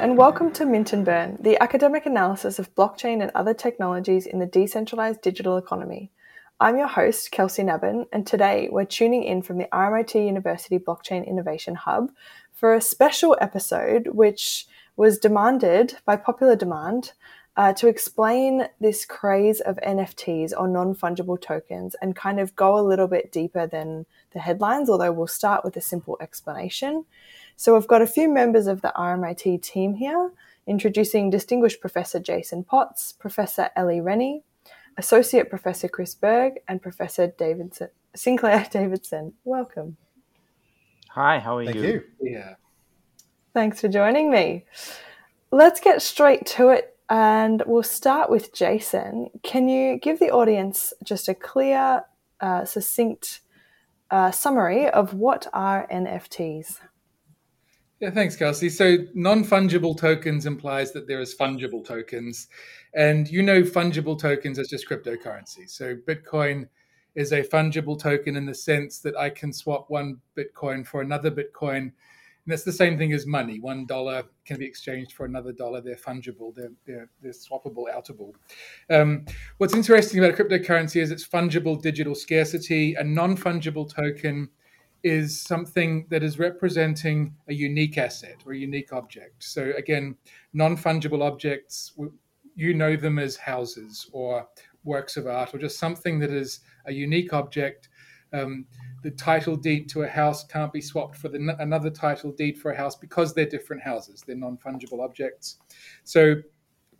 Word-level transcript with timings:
And 0.00 0.16
welcome 0.16 0.52
to 0.52 0.64
Mint 0.64 0.92
and 0.92 1.04
Burn, 1.04 1.38
the 1.40 1.60
academic 1.60 2.06
analysis 2.06 2.60
of 2.60 2.72
blockchain 2.76 3.20
and 3.20 3.32
other 3.34 3.52
technologies 3.52 4.26
in 4.26 4.38
the 4.38 4.46
decentralized 4.46 5.22
digital 5.22 5.56
economy. 5.56 6.12
I'm 6.60 6.76
your 6.76 6.86
host, 6.86 7.32
Kelsie 7.32 7.64
Nabben, 7.64 8.06
and 8.12 8.24
today 8.24 8.68
we're 8.70 8.84
tuning 8.84 9.24
in 9.24 9.42
from 9.42 9.58
the 9.58 9.68
RMIT 9.72 10.14
University 10.14 10.78
Blockchain 10.78 11.26
Innovation 11.26 11.74
Hub 11.74 12.12
for 12.52 12.74
a 12.74 12.80
special 12.80 13.36
episode 13.40 14.10
which 14.12 14.66
was 14.94 15.18
demanded 15.18 15.96
by 16.04 16.14
popular 16.14 16.54
demand 16.54 17.10
uh, 17.56 17.72
to 17.72 17.88
explain 17.88 18.68
this 18.80 19.04
craze 19.04 19.60
of 19.60 19.80
NFTs 19.84 20.52
or 20.56 20.68
non 20.68 20.94
fungible 20.94 21.40
tokens 21.40 21.96
and 22.00 22.14
kind 22.14 22.38
of 22.38 22.54
go 22.54 22.78
a 22.78 22.86
little 22.86 23.08
bit 23.08 23.32
deeper 23.32 23.66
than 23.66 24.06
the 24.32 24.38
headlines, 24.38 24.88
although 24.88 25.10
we'll 25.10 25.26
start 25.26 25.64
with 25.64 25.76
a 25.76 25.80
simple 25.80 26.16
explanation. 26.20 27.04
So 27.60 27.74
we've 27.74 27.88
got 27.88 28.02
a 28.02 28.06
few 28.06 28.28
members 28.28 28.68
of 28.68 28.82
the 28.82 28.92
RMIT 28.94 29.60
team 29.62 29.94
here, 29.94 30.30
introducing 30.68 31.28
Distinguished 31.28 31.80
Professor 31.80 32.20
Jason 32.20 32.62
Potts, 32.62 33.10
Professor 33.10 33.70
Ellie 33.74 34.00
Rennie, 34.00 34.44
Associate 34.96 35.50
Professor 35.50 35.88
Chris 35.88 36.14
Berg, 36.14 36.60
and 36.68 36.80
Professor 36.80 37.26
Davidson, 37.36 37.88
Sinclair 38.14 38.64
Davidson. 38.70 39.32
Welcome. 39.42 39.96
Hi, 41.08 41.40
how 41.40 41.56
are 41.58 41.64
Thank 41.64 41.78
you? 41.78 41.82
you. 41.82 42.30
Yeah. 42.30 42.54
Thanks 43.54 43.80
for 43.80 43.88
joining 43.88 44.30
me. 44.30 44.64
Let's 45.50 45.80
get 45.80 46.00
straight 46.00 46.46
to 46.46 46.68
it 46.68 46.96
and 47.10 47.64
we'll 47.66 47.82
start 47.82 48.30
with 48.30 48.54
Jason. 48.54 49.30
Can 49.42 49.68
you 49.68 49.98
give 49.98 50.20
the 50.20 50.30
audience 50.30 50.92
just 51.02 51.28
a 51.28 51.34
clear, 51.34 52.04
uh, 52.40 52.64
succinct 52.64 53.40
uh, 54.12 54.30
summary 54.30 54.88
of 54.88 55.12
what 55.12 55.48
are 55.52 55.88
NFTs? 55.92 56.78
Yeah, 58.00 58.10
thanks, 58.10 58.36
Kelsie. 58.36 58.70
So 58.70 58.98
non-fungible 59.14 59.98
tokens 59.98 60.46
implies 60.46 60.92
that 60.92 61.08
there 61.08 61.20
is 61.20 61.34
fungible 61.34 61.84
tokens. 61.84 62.46
And 62.94 63.28
you 63.28 63.42
know 63.42 63.62
fungible 63.62 64.18
tokens 64.18 64.58
as 64.58 64.68
just 64.68 64.88
cryptocurrency. 64.88 65.68
So 65.68 65.96
Bitcoin 65.96 66.68
is 67.16 67.32
a 67.32 67.42
fungible 67.42 67.98
token 67.98 68.36
in 68.36 68.46
the 68.46 68.54
sense 68.54 69.00
that 69.00 69.16
I 69.16 69.30
can 69.30 69.52
swap 69.52 69.86
one 69.90 70.18
Bitcoin 70.36 70.86
for 70.86 71.00
another 71.00 71.30
Bitcoin. 71.30 71.76
And 72.48 72.54
that's 72.54 72.62
the 72.62 72.72
same 72.72 72.96
thing 72.96 73.12
as 73.12 73.26
money. 73.26 73.58
One 73.58 73.84
dollar 73.84 74.22
can 74.46 74.58
be 74.58 74.64
exchanged 74.64 75.12
for 75.12 75.26
another 75.26 75.52
dollar. 75.52 75.80
They're 75.80 75.96
fungible. 75.96 76.54
They're 76.54 76.72
they're, 76.86 77.10
they're 77.20 77.32
swappable, 77.32 77.92
outable. 77.92 78.32
Um, 78.90 79.26
what's 79.58 79.74
interesting 79.74 80.24
about 80.24 80.38
cryptocurrency 80.38 81.02
is 81.02 81.10
its 81.10 81.26
fungible 81.26 81.82
digital 81.82 82.14
scarcity. 82.14 82.94
A 82.94 83.02
non-fungible 83.02 83.92
token 83.92 84.48
is 85.02 85.40
something 85.40 86.06
that 86.10 86.22
is 86.22 86.38
representing 86.38 87.34
a 87.48 87.54
unique 87.54 87.98
asset 87.98 88.36
or 88.44 88.52
a 88.52 88.58
unique 88.58 88.92
object. 88.92 89.44
So 89.44 89.72
again, 89.76 90.16
non-fungible 90.52 91.22
objects, 91.22 91.92
you 92.54 92.74
know 92.74 92.96
them 92.96 93.18
as 93.18 93.36
houses 93.36 94.08
or 94.12 94.46
works 94.84 95.16
of 95.16 95.26
art 95.26 95.54
or 95.54 95.58
just 95.58 95.78
something 95.78 96.18
that 96.18 96.30
is 96.30 96.60
a 96.86 96.92
unique 96.92 97.32
object. 97.32 97.88
Um, 98.32 98.66
the 99.02 99.12
title 99.12 99.56
deed 99.56 99.88
to 99.90 100.02
a 100.02 100.08
house 100.08 100.44
can't 100.44 100.72
be 100.72 100.80
swapped 100.80 101.16
for 101.16 101.28
the, 101.28 101.56
another 101.60 101.90
title 101.90 102.32
deed 102.32 102.58
for 102.58 102.72
a 102.72 102.76
house 102.76 102.96
because 102.96 103.32
they're 103.32 103.46
different 103.46 103.82
houses. 103.82 104.24
They're 104.26 104.36
non-fungible 104.36 105.02
objects. 105.02 105.58
So 106.04 106.36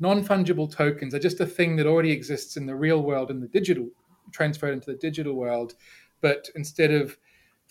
non-fungible 0.00 0.70
tokens 0.70 1.14
are 1.14 1.18
just 1.18 1.40
a 1.40 1.46
thing 1.46 1.76
that 1.76 1.86
already 1.86 2.12
exists 2.12 2.56
in 2.56 2.66
the 2.66 2.76
real 2.76 3.02
world 3.02 3.30
in 3.30 3.40
the 3.40 3.48
digital 3.48 3.88
transferred 4.30 4.74
into 4.74 4.92
the 4.92 4.98
digital 4.98 5.34
world 5.34 5.74
but 6.20 6.48
instead 6.54 6.90
of 6.90 7.16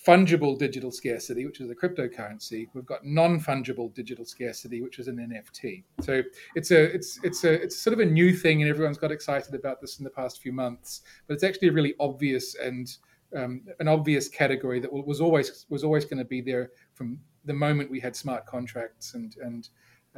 fungible 0.06 0.58
digital 0.58 0.92
scarcity, 0.92 1.46
which 1.46 1.60
is 1.60 1.70
a 1.70 1.76
cryptocurrency. 1.76 2.68
We've 2.74 2.86
got 2.86 3.06
non-fungible 3.06 3.94
digital 3.94 4.26
scarcity, 4.26 4.82
which 4.82 5.00
is 5.00 5.08
an 5.08 5.18
NFT. 5.18 5.84
So 6.02 6.22
it's 6.56 6.72
a 6.72 6.84
it's 6.84 7.20
it's 7.24 7.44
a 7.44 7.54
it's 7.54 7.78
sort 7.78 7.94
of 7.94 8.00
a 8.00 8.06
new 8.06 8.34
thing, 8.34 8.62
and 8.62 8.70
everyone's 8.70 8.98
got 8.98 9.12
excited 9.12 9.56
about 9.56 9.82
this 9.82 9.98
in 10.00 10.04
the 10.04 10.10
past 10.10 10.42
few 10.42 10.52
months. 10.52 11.02
But 11.28 11.36
it's 11.36 11.44
actually 11.44 11.70
a 11.70 11.74
really 11.74 11.96
obvious 12.00 12.56
and 12.56 12.96
um, 13.36 13.62
an 13.80 13.88
obvious 13.88 14.30
category 14.30 14.80
that 14.80 14.92
was 14.92 15.20
always 15.20 15.66
was 15.70 15.84
always 15.84 16.06
going 16.06 16.20
to 16.20 16.26
be 16.26 16.42
there 16.42 16.72
from 16.94 17.20
the 17.46 17.54
moment 17.54 17.90
we 17.90 18.00
had 18.00 18.16
smart 18.16 18.46
contracts 18.46 19.14
and 19.14 19.36
and 19.42 19.70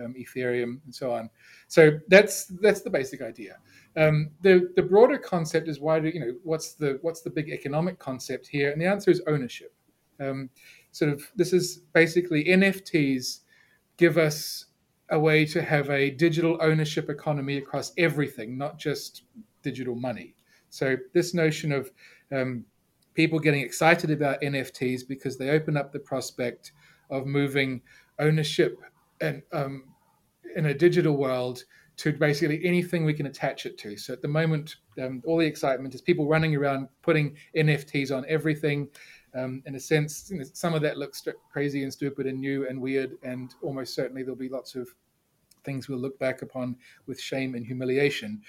um, 0.04 0.14
Ethereum 0.18 0.80
and 0.86 0.94
so 0.94 1.14
on. 1.14 1.30
So 1.68 2.00
that's 2.08 2.46
that's 2.62 2.82
the 2.82 2.90
basic 2.90 3.22
idea. 3.22 3.58
Um, 3.98 4.32
the 4.42 4.72
the 4.76 4.84
broader 4.84 5.18
concept 5.18 5.68
is 5.68 5.80
why 5.80 6.00
do 6.00 6.10
you 6.10 6.20
know 6.20 6.34
what's 6.44 6.74
the 6.74 7.00
what's 7.02 7.22
the 7.22 7.30
big 7.30 7.50
economic 7.50 8.00
concept 8.00 8.48
here? 8.48 8.72
And 8.72 8.82
the 8.82 8.86
answer 8.86 9.12
is 9.12 9.22
ownership. 9.28 9.74
Um, 10.20 10.50
sort 10.92 11.12
of 11.12 11.24
this 11.36 11.54
is 11.54 11.84
basically 11.94 12.46
NFTs 12.46 13.40
give 13.98 14.18
us 14.18 14.66
a 15.12 15.20
way 15.20 15.46
to 15.46 15.62
have 15.62 15.90
a 15.90 16.12
digital 16.12 16.58
ownership 16.62 17.10
economy 17.10 17.58
across 17.58 17.92
everything, 17.98 18.58
not 18.58 18.78
just 18.78 19.24
digital 19.64 19.96
money. 19.96 20.36
So 20.70 20.96
this 21.14 21.34
notion 21.34 21.72
of 21.72 21.92
um, 22.32 22.64
people 23.16 23.40
getting 23.40 23.62
excited 23.62 24.12
about 24.12 24.42
NFTs 24.42 25.08
because 25.08 25.38
they 25.38 25.50
open 25.50 25.76
up 25.76 25.92
the 25.92 26.00
prospect 26.00 26.74
of 27.10 27.26
moving 27.26 27.82
ownership 28.20 28.78
and 29.22 29.42
um, 29.52 29.84
in 30.56 30.68
a 30.68 30.74
digital 30.74 31.18
world 31.18 31.64
to 31.98 32.14
basically 32.14 32.64
anything 32.64 33.04
we 33.04 33.14
can 33.14 33.26
attach 33.26 33.66
it 33.66 33.78
to. 33.78 33.98
So 33.98 34.14
at 34.14 34.22
the 34.22 34.28
moment, 34.28 34.78
um, 35.02 35.22
all 35.26 35.38
the 35.38 35.46
excitement 35.46 35.94
is 35.94 36.02
people 36.02 36.28
running 36.28 36.56
around 36.56 36.88
putting 37.02 37.36
NFTs 37.58 38.16
on 38.16 38.26
everything. 38.30 38.88
Um, 39.36 39.62
in 39.66 39.76
a 39.76 39.80
sense, 39.80 40.30
you 40.32 40.40
know, 40.40 40.46
some 40.54 40.74
of 40.74 40.82
that 40.82 40.98
looks 40.98 41.28
crazy 41.52 41.84
and 41.84 41.92
stupid 41.92 42.26
and 42.26 42.40
new 42.40 42.68
and 42.68 42.82
weird, 42.82 43.18
and 43.22 43.54
almost 43.62 43.94
certainly 43.94 44.24
there'll 44.24 44.38
be 44.38 44.50
lots 44.50 44.76
of 44.76 44.88
things 45.66 45.90
we'll 45.90 46.00
look 46.00 46.18
back 46.20 46.42
upon 46.42 46.78
with 47.06 47.20
shame 47.20 47.54
and 47.54 47.66
humiliation. 47.66 48.42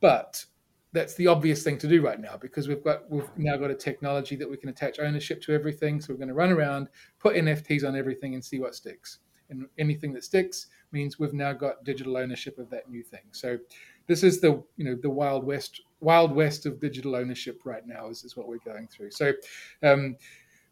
But 0.00 0.44
that's 0.92 1.14
the 1.14 1.28
obvious 1.28 1.62
thing 1.62 1.78
to 1.78 1.86
do 1.86 2.02
right 2.02 2.20
now 2.20 2.36
because 2.36 2.68
we've 2.68 2.82
got 2.82 3.08
we've 3.10 3.28
now 3.36 3.56
got 3.56 3.70
a 3.70 3.74
technology 3.74 4.34
that 4.34 4.50
we 4.50 4.56
can 4.56 4.68
attach 4.68 4.98
ownership 4.98 5.40
to 5.42 5.52
everything. 5.52 6.00
So 6.00 6.12
we're 6.12 6.18
going 6.18 6.28
to 6.28 6.34
run 6.34 6.50
around, 6.50 6.88
put 7.20 7.36
NFTs 7.36 7.86
on 7.86 7.96
everything, 7.96 8.34
and 8.34 8.44
see 8.44 8.58
what 8.58 8.74
sticks. 8.74 9.20
And 9.50 9.66
anything 9.78 10.12
that 10.14 10.24
sticks 10.24 10.66
means 10.92 11.18
we've 11.18 11.32
now 11.32 11.52
got 11.52 11.84
digital 11.84 12.16
ownership 12.16 12.58
of 12.58 12.70
that 12.70 12.90
new 12.90 13.02
thing. 13.02 13.20
So 13.32 13.58
this 14.06 14.22
is 14.22 14.40
the 14.40 14.62
you 14.76 14.84
know 14.84 14.94
the 14.94 15.10
wild 15.10 15.44
west 15.44 15.82
wild 16.00 16.32
west 16.32 16.66
of 16.66 16.80
digital 16.80 17.16
ownership 17.16 17.60
right 17.64 17.86
now 17.86 18.08
is, 18.08 18.24
is 18.24 18.36
what 18.36 18.48
we're 18.48 18.58
going 18.58 18.86
through. 18.88 19.10
So 19.10 19.32
um, 19.82 20.16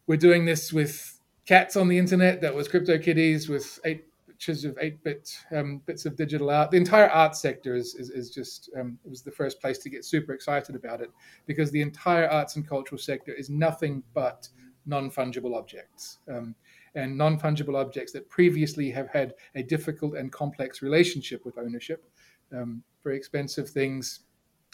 we're 0.07 0.17
doing 0.17 0.45
this 0.45 0.71
with 0.71 1.19
cats 1.45 1.75
on 1.75 1.87
the 1.87 1.97
internet. 1.97 2.41
That 2.41 2.53
was 2.53 2.67
CryptoKitties 2.67 3.49
with 3.49 3.79
eight 3.85 4.05
pictures 4.27 4.65
of 4.65 4.77
eight 4.81 5.01
bit 5.03 5.31
um, 5.55 5.81
bits 5.85 6.05
of 6.05 6.15
digital 6.15 6.49
art. 6.49 6.69
The 6.71 6.77
entire 6.77 7.09
art 7.09 7.35
sector 7.35 7.75
is 7.75 7.95
is, 7.95 8.09
is 8.09 8.29
just 8.29 8.69
um, 8.77 8.99
it 9.05 9.09
was 9.09 9.21
the 9.21 9.31
first 9.31 9.61
place 9.61 9.77
to 9.79 9.89
get 9.89 10.05
super 10.05 10.33
excited 10.33 10.75
about 10.75 11.01
it 11.01 11.09
because 11.45 11.71
the 11.71 11.81
entire 11.81 12.27
arts 12.27 12.55
and 12.55 12.67
cultural 12.67 12.99
sector 12.99 13.33
is 13.33 13.49
nothing 13.49 14.03
but 14.13 14.49
non 14.85 15.09
fungible 15.09 15.55
objects. 15.55 16.19
Um, 16.29 16.55
and 16.95 17.17
non 17.17 17.39
fungible 17.39 17.75
objects 17.79 18.11
that 18.13 18.29
previously 18.29 18.89
have 18.91 19.09
had 19.09 19.33
a 19.55 19.63
difficult 19.63 20.15
and 20.15 20.31
complex 20.31 20.81
relationship 20.81 21.45
with 21.45 21.57
ownership. 21.57 22.09
Um, 22.55 22.83
very 23.03 23.17
expensive 23.17 23.69
things 23.69 24.21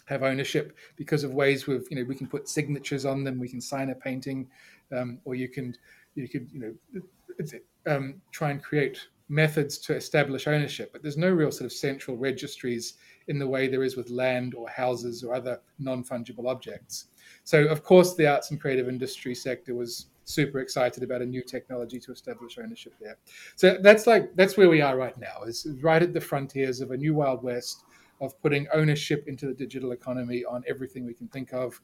have 0.06 0.22
ownership 0.22 0.76
because 0.96 1.24
of 1.24 1.32
ways 1.34 1.66
with 1.66 1.88
you 1.90 1.96
know 1.96 2.04
we 2.04 2.14
can 2.14 2.26
put 2.26 2.48
signatures 2.48 3.04
on 3.04 3.24
them, 3.24 3.38
we 3.38 3.48
can 3.48 3.60
sign 3.60 3.90
a 3.90 3.94
painting, 3.94 4.48
um, 4.96 5.18
or 5.24 5.34
you 5.34 5.48
can 5.48 5.76
you 6.14 6.28
could 6.28 6.48
you 6.52 6.60
know 6.60 7.46
um, 7.86 8.20
try 8.30 8.50
and 8.50 8.62
create 8.62 8.98
methods 9.28 9.78
to 9.78 9.94
establish 9.94 10.46
ownership. 10.46 10.92
But 10.92 11.02
there's 11.02 11.16
no 11.16 11.30
real 11.30 11.50
sort 11.50 11.66
of 11.66 11.72
central 11.72 12.16
registries 12.16 12.94
in 13.28 13.38
the 13.38 13.46
way 13.46 13.68
there 13.68 13.82
is 13.82 13.96
with 13.96 14.10
land 14.10 14.54
or 14.54 14.68
houses 14.68 15.22
or 15.24 15.34
other 15.34 15.60
non 15.78 16.04
fungible 16.04 16.48
objects. 16.48 17.06
So 17.44 17.66
of 17.66 17.82
course 17.82 18.14
the 18.14 18.26
arts 18.26 18.50
and 18.50 18.60
creative 18.60 18.88
industry 18.88 19.34
sector 19.34 19.74
was 19.74 20.06
super 20.32 20.60
excited 20.60 21.02
about 21.02 21.22
a 21.22 21.26
new 21.26 21.42
technology 21.42 21.98
to 22.00 22.12
establish 22.12 22.58
ownership 22.58 22.94
there. 23.00 23.16
So 23.56 23.78
that's 23.80 24.06
like 24.06 24.34
that's 24.34 24.56
where 24.56 24.68
we 24.68 24.80
are 24.80 24.96
right 24.96 25.16
now. 25.18 25.42
Is 25.46 25.66
right 25.82 26.02
at 26.02 26.12
the 26.12 26.20
frontiers 26.20 26.80
of 26.80 26.90
a 26.90 26.96
new 26.96 27.14
wild 27.14 27.42
west 27.42 27.84
of 28.20 28.40
putting 28.40 28.66
ownership 28.72 29.24
into 29.26 29.46
the 29.46 29.54
digital 29.54 29.92
economy 29.92 30.44
on 30.44 30.62
everything 30.68 31.04
we 31.04 31.14
can 31.14 31.28
think 31.28 31.52
of. 31.52 31.80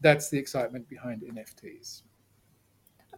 That's 0.00 0.30
the 0.30 0.38
excitement 0.38 0.88
behind 0.88 1.22
NFTs. 1.22 2.02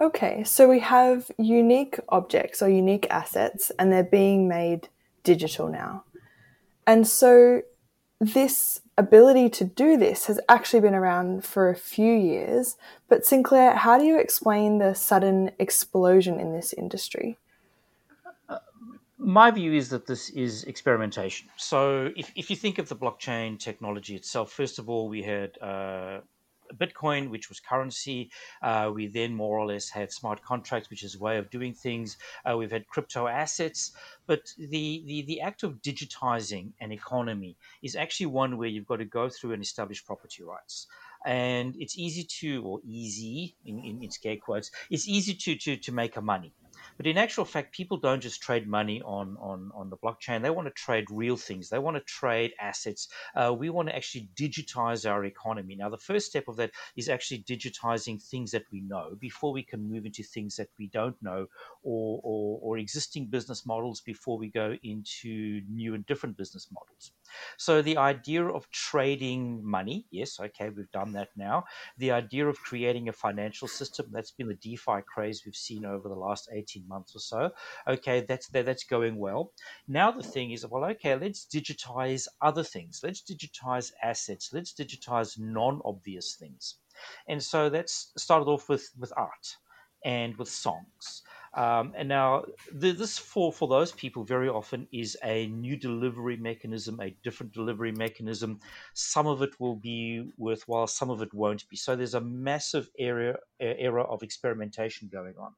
Okay, 0.01 0.43
so 0.43 0.69
we 0.69 0.81
have 0.81 1.31
unique 1.39 2.01
objects 2.09 2.61
or 2.61 2.69
unique 2.69 3.07
assets, 3.11 3.71
and 3.79 3.93
they're 3.93 4.03
being 4.03 4.49
made 4.49 4.89
digital 5.23 5.69
now. 5.69 6.05
And 6.87 7.07
so 7.07 7.63
this 8.21 8.81
ability 8.97 9.51
to 9.51 9.65
do 9.65 9.97
this 9.97 10.27
has 10.27 10.41
actually 10.49 10.81
been 10.81 10.95
around 10.95 11.45
for 11.45 11.69
a 11.69 11.75
few 11.75 12.13
years. 12.13 12.77
But 13.09 13.27
Sinclair, 13.27 13.75
how 13.75 13.99
do 13.99 14.05
you 14.05 14.19
explain 14.19 14.79
the 14.79 14.95
sudden 14.95 15.51
explosion 15.59 16.39
in 16.41 16.53
this 16.53 16.73
industry? 16.73 17.39
my 19.25 19.51
view 19.51 19.73
is 19.73 19.89
that 19.89 20.07
this 20.07 20.29
is 20.31 20.65
experimentation. 20.65 21.49
So, 21.57 22.11
if, 22.17 22.31
if 22.37 22.51
you 22.51 22.57
think 22.57 22.79
of 22.79 22.89
the 22.89 22.97
blockchain 22.97 23.59
technology 23.59 24.15
itself, 24.15 24.53
first 24.53 24.79
of 24.79 24.91
all, 24.91 25.09
we 25.09 25.23
had 25.23 25.57
uh, 25.63 26.21
Bitcoin, 26.73 27.31
which 27.31 27.49
was 27.49 27.61
currency. 27.61 28.31
Uh, 28.63 28.91
we 28.95 29.07
then 29.07 29.35
more 29.35 29.59
or 29.59 29.67
less 29.67 29.91
had 29.91 30.13
smart 30.13 30.43
contracts, 30.43 30.91
which 30.91 31.03
is 31.03 31.15
a 31.15 31.19
way 31.19 31.39
of 31.39 31.51
doing 31.51 31.75
things. 31.75 32.17
Uh, 32.49 32.57
we've 32.57 32.71
had 32.71 32.87
crypto 32.87 33.27
assets, 33.27 33.93
but 34.27 34.43
the, 34.59 35.03
the 35.07 35.23
the 35.27 35.41
act 35.41 35.63
of 35.63 35.83
digitizing 35.83 36.73
an 36.81 36.93
economy 36.93 37.57
is 37.83 37.97
actually 37.97 38.27
one 38.27 38.57
where 38.57 38.69
you've 38.69 38.87
got 38.87 38.97
to 38.97 39.05
go 39.05 39.29
through 39.29 39.53
and 39.53 39.63
establish 39.63 40.05
property 40.05 40.43
rights 40.43 40.87
and 41.25 41.75
it's 41.79 41.97
easy 41.97 42.23
to 42.23 42.63
or 42.65 42.81
easy 42.85 43.57
in, 43.65 43.79
in, 43.79 44.03
in 44.03 44.11
scare 44.11 44.37
quotes 44.37 44.71
it's 44.91 45.09
easy 45.09 45.35
to, 45.35 45.57
to 45.57 45.77
to 45.77 45.91
make 45.91 46.17
a 46.17 46.21
money 46.21 46.53
but 46.97 47.07
in 47.07 47.19
actual 47.19 47.45
fact, 47.45 47.75
people 47.75 47.97
don't 47.97 48.21
just 48.21 48.41
trade 48.41 48.69
money 48.69 49.03
on, 49.03 49.37
on, 49.41 49.71
on 49.75 49.91
the 49.91 49.97
blockchain. 49.97 50.43
They 50.43 50.51
want 50.51 50.69
to 50.69 50.73
trade 50.75 51.07
real 51.11 51.37
things. 51.37 51.69
They 51.69 51.79
want 51.79 51.97
to 51.97 52.03
trade 52.03 52.53
assets. 52.61 53.09
Uh, 53.35 53.55
we 53.57 53.71
want 53.71 53.89
to 53.89 53.97
actually 53.97 54.29
digitize 54.37 55.09
our 55.11 55.25
economy. 55.25 55.75
Now, 55.77 55.89
the 55.89 55.99
first 55.99 56.27
step 56.27 56.49
of 56.49 56.57
that 56.57 56.71
is 56.97 57.09
actually 57.09 57.43
digitizing 57.43 58.23
things 58.23 58.51
that 58.53 58.65
we 58.73 58.81
know 58.81 59.17
before 59.19 59.53
we 59.53 59.63
can 59.63 59.91
move 59.91 60.07
into 60.07 60.23
things 60.23 60.57
that 60.57 60.69
we 60.79 60.89
don't 60.89 61.17
know 61.23 61.47
or, 61.83 62.21
or, 62.23 62.59
or 62.63 62.79
existing 62.79 63.27
business 63.27 63.67
models 63.67 64.01
before 64.01 64.39
we 64.39 64.49
go 64.49 64.77
into 64.83 65.61
new 65.69 65.95
and 65.95 66.07
different 66.07 66.37
business 66.37 66.69
models. 66.73 67.13
So 67.57 67.83
the 67.83 67.97
idea 67.97 68.45
of 68.47 68.71
trading 68.71 69.65
money, 69.65 70.07
yes, 70.11 70.39
okay, 70.41 70.71
we've 70.71 70.91
done 70.91 71.13
that 71.13 71.29
now. 71.37 71.65
The 71.99 72.11
idea 72.11 72.47
of 72.49 72.59
creating 72.61 73.09
a 73.09 73.13
financial 73.13 73.69
system, 73.69 74.07
that's 74.11 74.31
been 74.31 74.49
the 74.49 74.55
DeFi 74.55 75.03
craze 75.07 75.43
we've 75.45 75.57
seen 75.57 75.85
over 75.85 76.09
the 76.09 76.15
last 76.15 76.49
18 76.53 76.87
months 76.89 77.15
or 77.15 77.21
so. 77.21 77.51
Okay, 77.87 78.21
that's 78.21 78.49
that's 78.49 78.85
going 78.85 79.17
well. 79.17 79.53
Now 79.89 80.11
the 80.11 80.23
thing 80.23 80.51
is, 80.51 80.67
well, 80.67 80.85
okay, 80.85 81.15
let's 81.17 81.47
digitize 81.47 82.29
other 82.41 82.63
things. 82.65 83.01
Let's 83.03 83.23
digitize 83.23 83.93
assets. 84.03 84.51
Let's 84.53 84.73
digitize 84.73 85.39
non-obvious 85.39 86.37
things. 86.37 86.77
And 87.29 87.43
so 87.43 87.69
that's 87.69 88.13
started 88.17 88.47
off 88.47 88.69
with 88.69 88.91
with 88.99 89.13
art 89.17 89.57
and 90.05 90.37
with 90.37 90.49
songs. 90.49 91.23
Um, 91.57 91.93
and 91.97 92.09
now, 92.09 92.45
the, 92.73 92.91
this 92.91 93.17
for 93.17 93.53
for 93.53 93.69
those 93.69 93.93
people 93.93 94.25
very 94.25 94.49
often 94.49 94.89
is 94.93 95.17
a 95.23 95.47
new 95.47 95.77
delivery 95.77 96.37
mechanism, 96.37 97.01
a 97.01 97.17
different 97.23 97.53
delivery 97.53 97.93
mechanism. 97.93 98.59
Some 98.95 99.29
of 99.29 99.41
it 99.41 99.61
will 99.61 99.77
be 99.77 100.31
worthwhile, 100.37 100.89
some 100.89 101.11
of 101.11 101.23
it 101.23 101.33
won't 101.33 101.69
be. 101.69 101.77
So 101.77 101.95
there's 101.95 102.15
a 102.15 102.21
massive 102.21 102.89
area 102.99 103.37
era 103.61 104.03
of 104.03 104.23
experimentation 104.23 105.09
going 105.13 105.35
on. 105.39 105.53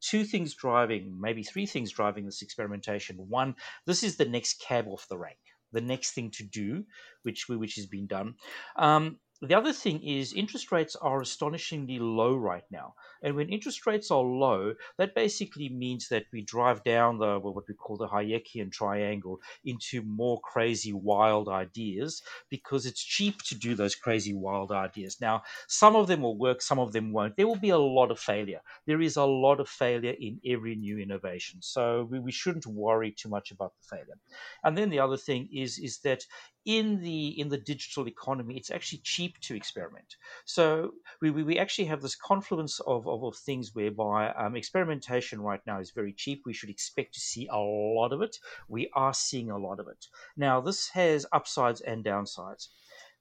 Two 0.00 0.24
things 0.24 0.54
driving, 0.54 1.18
maybe 1.20 1.42
three 1.42 1.66
things 1.66 1.90
driving 1.90 2.24
this 2.24 2.42
experimentation. 2.42 3.16
One, 3.28 3.56
this 3.86 4.02
is 4.02 4.16
the 4.16 4.24
next 4.24 4.60
cab 4.60 4.86
off 4.88 5.08
the 5.08 5.18
rank, 5.18 5.38
the 5.72 5.80
next 5.80 6.12
thing 6.12 6.30
to 6.32 6.44
do, 6.44 6.84
which 7.24 7.48
which 7.48 7.74
has 7.74 7.86
been 7.86 8.06
done. 8.06 8.36
Um, 8.76 9.18
the 9.42 9.54
other 9.54 9.72
thing 9.72 10.02
is 10.02 10.32
interest 10.34 10.70
rates 10.70 10.94
are 10.96 11.20
astonishingly 11.22 11.98
low 11.98 12.36
right 12.36 12.64
now. 12.70 12.94
And 13.22 13.36
when 13.36 13.48
interest 13.48 13.86
rates 13.86 14.10
are 14.10 14.22
low, 14.22 14.74
that 14.98 15.14
basically 15.14 15.68
means 15.68 16.08
that 16.08 16.26
we 16.32 16.42
drive 16.42 16.84
down 16.84 17.18
the 17.18 17.38
what 17.38 17.66
we 17.68 17.74
call 17.74 17.96
the 17.96 18.08
Hayekian 18.08 18.70
triangle 18.70 19.40
into 19.64 20.02
more 20.02 20.40
crazy 20.40 20.92
wild 20.92 21.48
ideas 21.48 22.22
because 22.50 22.84
it's 22.86 23.02
cheap 23.02 23.42
to 23.44 23.54
do 23.54 23.74
those 23.74 23.94
crazy 23.94 24.34
wild 24.34 24.72
ideas. 24.72 25.20
Now, 25.20 25.42
some 25.68 25.96
of 25.96 26.06
them 26.06 26.20
will 26.22 26.36
work, 26.38 26.60
some 26.60 26.78
of 26.78 26.92
them 26.92 27.12
won't. 27.12 27.36
There 27.36 27.46
will 27.48 27.56
be 27.56 27.70
a 27.70 27.78
lot 27.78 28.10
of 28.10 28.18
failure. 28.18 28.60
There 28.86 29.00
is 29.00 29.16
a 29.16 29.24
lot 29.24 29.58
of 29.60 29.68
failure 29.68 30.14
in 30.18 30.40
every 30.44 30.76
new 30.76 30.98
innovation. 30.98 31.62
So 31.62 32.04
we, 32.10 32.20
we 32.20 32.32
shouldn't 32.32 32.66
worry 32.66 33.12
too 33.12 33.28
much 33.28 33.50
about 33.50 33.72
the 33.76 33.96
failure. 33.96 34.18
And 34.64 34.76
then 34.76 34.90
the 34.90 35.00
other 35.00 35.16
thing 35.16 35.48
is 35.52 35.78
is 35.78 35.98
that 36.00 36.26
in 36.64 37.00
the 37.00 37.40
in 37.40 37.48
the 37.48 37.58
digital 37.58 38.06
economy, 38.06 38.56
it's 38.56 38.70
actually 38.70 39.00
cheap 39.02 39.38
to 39.40 39.56
experiment. 39.56 40.16
So 40.44 40.92
we, 41.20 41.30
we, 41.30 41.42
we 41.42 41.58
actually 41.58 41.86
have 41.86 42.02
this 42.02 42.14
confluence 42.14 42.80
of, 42.80 43.08
of, 43.08 43.24
of 43.24 43.36
things 43.36 43.74
whereby 43.74 44.30
um, 44.32 44.56
experimentation 44.56 45.40
right 45.40 45.60
now 45.66 45.80
is 45.80 45.90
very 45.90 46.12
cheap. 46.12 46.42
We 46.44 46.52
should 46.52 46.70
expect 46.70 47.14
to 47.14 47.20
see 47.20 47.48
a 47.50 47.56
lot 47.56 48.12
of 48.12 48.20
it. 48.22 48.36
We 48.68 48.90
are 48.94 49.14
seeing 49.14 49.50
a 49.50 49.58
lot 49.58 49.80
of 49.80 49.88
it. 49.88 50.06
Now, 50.36 50.60
this 50.60 50.88
has 50.90 51.26
upsides 51.32 51.80
and 51.80 52.04
downsides. 52.04 52.68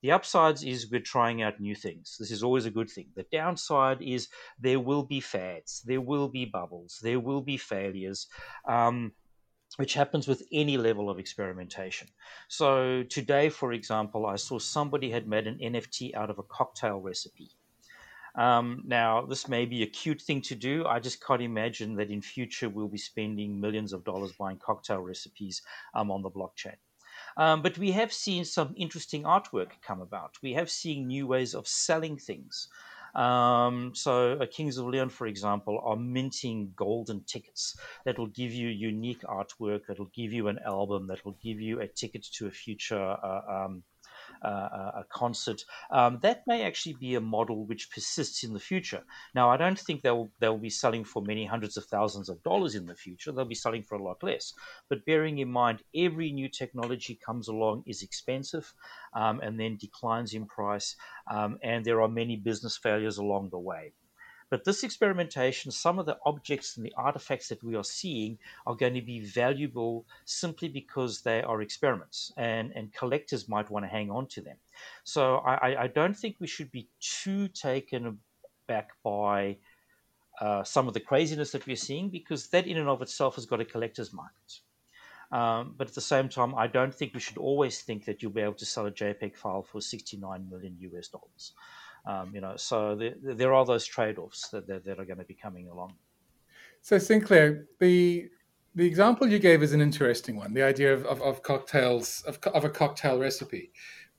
The 0.01 0.11
upsides 0.13 0.63
is 0.63 0.89
we're 0.89 1.01
trying 1.01 1.41
out 1.41 1.59
new 1.59 1.75
things. 1.75 2.15
This 2.19 2.31
is 2.31 2.41
always 2.41 2.65
a 2.65 2.71
good 2.71 2.89
thing. 2.89 3.07
The 3.15 3.25
downside 3.31 4.01
is 4.01 4.29
there 4.57 4.79
will 4.79 5.03
be 5.03 5.19
fads, 5.19 5.81
there 5.85 5.99
will 5.99 6.29
be 6.29 6.45
bubbles, 6.45 6.99
there 7.01 7.19
will 7.19 7.41
be 7.41 7.57
failures. 7.57 8.27
Um, 8.65 9.11
which 9.79 9.93
happens 9.93 10.27
with 10.27 10.43
any 10.51 10.75
level 10.75 11.09
of 11.09 11.19
experimentation. 11.19 12.09
So 12.49 13.03
today, 13.03 13.47
for 13.47 13.71
example, 13.71 14.25
I 14.25 14.35
saw 14.35 14.59
somebody 14.59 15.09
had 15.09 15.25
made 15.25 15.47
an 15.47 15.57
NFT 15.57 16.13
out 16.15 16.29
of 16.29 16.37
a 16.37 16.43
cocktail 16.43 16.99
recipe. 16.99 17.51
Um, 18.35 18.83
now, 18.85 19.25
this 19.25 19.47
may 19.47 19.65
be 19.65 19.81
a 19.81 19.87
cute 19.87 20.21
thing 20.21 20.41
to 20.41 20.55
do. 20.55 20.85
I 20.85 20.99
just 20.99 21.25
can't 21.25 21.41
imagine 21.41 21.95
that 21.95 22.11
in 22.11 22.21
future 22.21 22.67
we'll 22.67 22.89
be 22.89 22.97
spending 22.97 23.61
millions 23.61 23.93
of 23.93 24.03
dollars 24.03 24.33
buying 24.33 24.57
cocktail 24.57 24.99
recipes 24.99 25.61
um, 25.93 26.11
on 26.11 26.23
the 26.23 26.29
blockchain. 26.29 26.75
Um, 27.37 27.61
but 27.61 27.77
we 27.77 27.91
have 27.91 28.11
seen 28.11 28.43
some 28.43 28.73
interesting 28.75 29.23
artwork 29.23 29.69
come 29.81 30.01
about. 30.01 30.35
We 30.43 30.55
have 30.55 30.69
seen 30.69 31.07
new 31.07 31.25
ways 31.25 31.55
of 31.55 31.69
selling 31.69 32.17
things. 32.17 32.67
Um, 33.15 33.93
so, 33.95 34.39
Kings 34.51 34.77
of 34.77 34.85
Leon, 34.87 35.09
for 35.09 35.27
example, 35.27 35.81
are 35.83 35.95
minting 35.95 36.73
golden 36.75 37.23
tickets 37.23 37.77
that 38.05 38.17
will 38.17 38.27
give 38.27 38.51
you 38.51 38.67
unique 38.67 39.21
artwork, 39.23 39.85
that 39.87 39.99
will 39.99 40.11
give 40.13 40.31
you 40.33 40.47
an 40.47 40.59
album, 40.65 41.07
that 41.07 41.23
will 41.25 41.37
give 41.41 41.59
you 41.59 41.79
a 41.81 41.87
ticket 41.87 42.23
to 42.33 42.47
a 42.47 42.51
future 42.51 43.17
uh, 43.23 43.41
um, 43.47 43.83
a 44.47 45.03
concert, 45.11 45.61
um, 45.91 46.19
that 46.21 46.43
may 46.47 46.63
actually 46.63 46.95
be 46.99 47.15
a 47.15 47.21
model 47.21 47.65
which 47.65 47.89
persists 47.91 48.43
in 48.43 48.53
the 48.53 48.59
future. 48.59 49.03
Now, 49.35 49.49
I 49.49 49.57
don't 49.57 49.79
think 49.79 50.01
they'll 50.01 50.29
they'll 50.39 50.57
be 50.57 50.69
selling 50.69 51.03
for 51.03 51.21
many 51.21 51.45
hundreds 51.45 51.77
of 51.77 51.85
thousands 51.85 52.29
of 52.29 52.41
dollars 52.43 52.75
in 52.75 52.85
the 52.85 52.95
future. 52.95 53.31
They'll 53.31 53.45
be 53.45 53.55
selling 53.55 53.83
for 53.83 53.95
a 53.95 54.03
lot 54.03 54.23
less. 54.23 54.53
But 54.89 55.05
bearing 55.05 55.39
in 55.39 55.51
mind, 55.51 55.83
every 55.95 56.31
new 56.31 56.49
technology 56.49 57.19
comes 57.25 57.47
along 57.47 57.83
is 57.85 58.01
expensive, 58.01 58.73
um, 59.13 59.39
and 59.41 59.59
then 59.59 59.77
declines 59.77 60.33
in 60.33 60.45
price, 60.45 60.95
um, 61.31 61.57
and 61.63 61.85
there 61.85 62.01
are 62.01 62.09
many 62.09 62.35
business 62.35 62.77
failures 62.77 63.17
along 63.17 63.49
the 63.49 63.59
way. 63.59 63.93
But 64.49 64.63
this 64.63 64.83
experimentation, 64.83 65.71
some 65.71 65.99
of 65.99 66.05
the 66.05 66.17
objects 66.25 66.75
and 66.75 66.85
the 66.85 66.93
artifacts 66.97 67.49
that 67.49 67.63
we 67.63 67.75
are 67.75 67.83
seeing 67.83 68.39
are 68.65 68.75
going 68.75 68.95
to 68.95 69.01
be 69.01 69.19
valuable 69.19 70.05
simply 70.25 70.67
because 70.67 71.21
they 71.21 71.41
are 71.41 71.61
experiments 71.61 72.31
and, 72.35 72.71
and 72.75 72.93
collectors 72.93 73.47
might 73.47 73.69
want 73.69 73.85
to 73.85 73.89
hang 73.89 74.09
on 74.09 74.27
to 74.27 74.41
them. 74.41 74.57
So 75.03 75.35
I, 75.37 75.83
I 75.83 75.87
don't 75.87 76.15
think 76.15 76.37
we 76.39 76.47
should 76.47 76.71
be 76.71 76.87
too 76.99 77.47
taken 77.49 78.19
back 78.67 78.89
by 79.03 79.57
uh, 80.41 80.63
some 80.63 80.87
of 80.87 80.93
the 80.93 80.99
craziness 80.99 81.51
that 81.51 81.67
we're 81.67 81.75
seeing 81.75 82.09
because 82.09 82.47
that 82.47 82.65
in 82.65 82.77
and 82.77 82.89
of 82.89 83.01
itself 83.01 83.35
has 83.35 83.45
got 83.45 83.61
a 83.61 83.65
collector's 83.65 84.13
market. 84.13 84.59
Um, 85.31 85.75
but 85.77 85.87
at 85.87 85.93
the 85.93 86.01
same 86.01 86.27
time, 86.27 86.55
I 86.55 86.65
don't 86.65 86.93
think 86.93 87.13
we 87.13 87.19
should 87.19 87.37
always 87.37 87.81
think 87.81 88.05
that 88.05 88.21
you'll 88.21 88.31
be 88.31 88.41
able 88.41 88.53
to 88.53 88.65
sell 88.65 88.87
a 88.87 88.91
JPEG 88.91 89.35
file 89.35 89.61
for 89.61 89.79
69 89.79 90.49
million 90.49 90.75
US 90.79 91.09
dollars. 91.09 91.51
Um, 92.09 92.31
you 92.33 92.41
know, 92.41 92.55
so 92.55 92.95
there, 92.95 93.13
there 93.41 93.53
are 93.53 93.65
those 93.65 93.85
trade-offs 93.85 94.49
that, 94.49 94.65
that, 94.67 94.83
that 94.85 94.99
are 94.99 95.05
going 95.05 95.19
to 95.19 95.31
be 95.33 95.39
coming 95.45 95.67
along. 95.73 95.91
So 96.81 96.97
Sinclair, 96.97 97.67
the 97.79 98.29
the 98.75 98.87
example 98.91 99.27
you 99.27 99.39
gave 99.39 99.61
is 99.63 99.73
an 99.73 99.81
interesting 99.81 100.35
one. 100.43 100.53
The 100.53 100.63
idea 100.63 100.93
of, 100.93 101.05
of, 101.05 101.21
of 101.21 101.43
cocktails 101.43 102.23
of, 102.29 102.39
of 102.59 102.63
a 102.63 102.69
cocktail 102.69 103.17
recipe. 103.19 103.71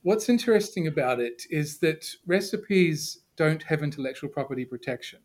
What's 0.02 0.28
interesting 0.28 0.86
about 0.86 1.18
it 1.20 1.42
is 1.50 1.78
that 1.78 2.02
recipes 2.26 3.24
don't 3.36 3.62
have 3.64 3.82
intellectual 3.82 4.30
property 4.30 4.64
protection. 4.64 5.20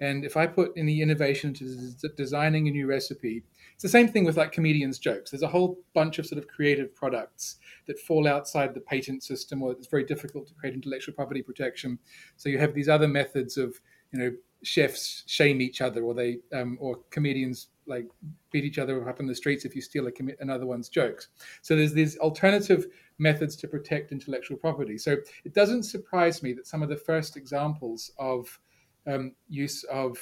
And 0.00 0.24
if 0.24 0.36
I 0.36 0.46
put 0.46 0.72
any 0.76 1.02
innovation 1.02 1.50
into 1.50 2.08
designing 2.16 2.68
a 2.68 2.70
new 2.70 2.86
recipe, 2.86 3.44
it's 3.80 3.90
the 3.90 3.98
same 3.98 4.08
thing 4.08 4.24
with 4.24 4.36
like 4.36 4.52
comedians' 4.52 4.98
jokes. 4.98 5.30
There's 5.30 5.42
a 5.42 5.48
whole 5.48 5.78
bunch 5.94 6.18
of 6.18 6.26
sort 6.26 6.38
of 6.38 6.46
creative 6.46 6.94
products 6.94 7.56
that 7.86 7.98
fall 7.98 8.28
outside 8.28 8.74
the 8.74 8.80
patent 8.80 9.22
system, 9.22 9.62
or 9.62 9.72
it's 9.72 9.86
very 9.86 10.04
difficult 10.04 10.46
to 10.48 10.54
create 10.54 10.74
intellectual 10.74 11.14
property 11.14 11.40
protection. 11.40 11.98
So 12.36 12.50
you 12.50 12.58
have 12.58 12.74
these 12.74 12.90
other 12.90 13.08
methods 13.08 13.56
of, 13.56 13.80
you 14.12 14.18
know, 14.18 14.32
chefs 14.62 15.24
shame 15.26 15.62
each 15.62 15.80
other, 15.80 16.02
or 16.02 16.12
they, 16.12 16.40
um, 16.52 16.76
or 16.78 16.98
comedians 17.08 17.68
like 17.86 18.06
beat 18.50 18.66
each 18.66 18.76
other 18.76 19.08
up 19.08 19.18
in 19.18 19.26
the 19.26 19.34
streets 19.34 19.64
if 19.64 19.74
you 19.74 19.80
steal 19.80 20.06
a 20.08 20.12
com- 20.12 20.36
another 20.40 20.66
one's 20.66 20.90
jokes. 20.90 21.28
So 21.62 21.74
there's 21.74 21.94
these 21.94 22.18
alternative 22.18 22.84
methods 23.16 23.56
to 23.56 23.66
protect 23.66 24.12
intellectual 24.12 24.58
property. 24.58 24.98
So 24.98 25.16
it 25.46 25.54
doesn't 25.54 25.84
surprise 25.84 26.42
me 26.42 26.52
that 26.52 26.66
some 26.66 26.82
of 26.82 26.90
the 26.90 26.98
first 26.98 27.34
examples 27.34 28.10
of 28.18 28.60
um, 29.06 29.32
use 29.48 29.84
of 29.84 30.18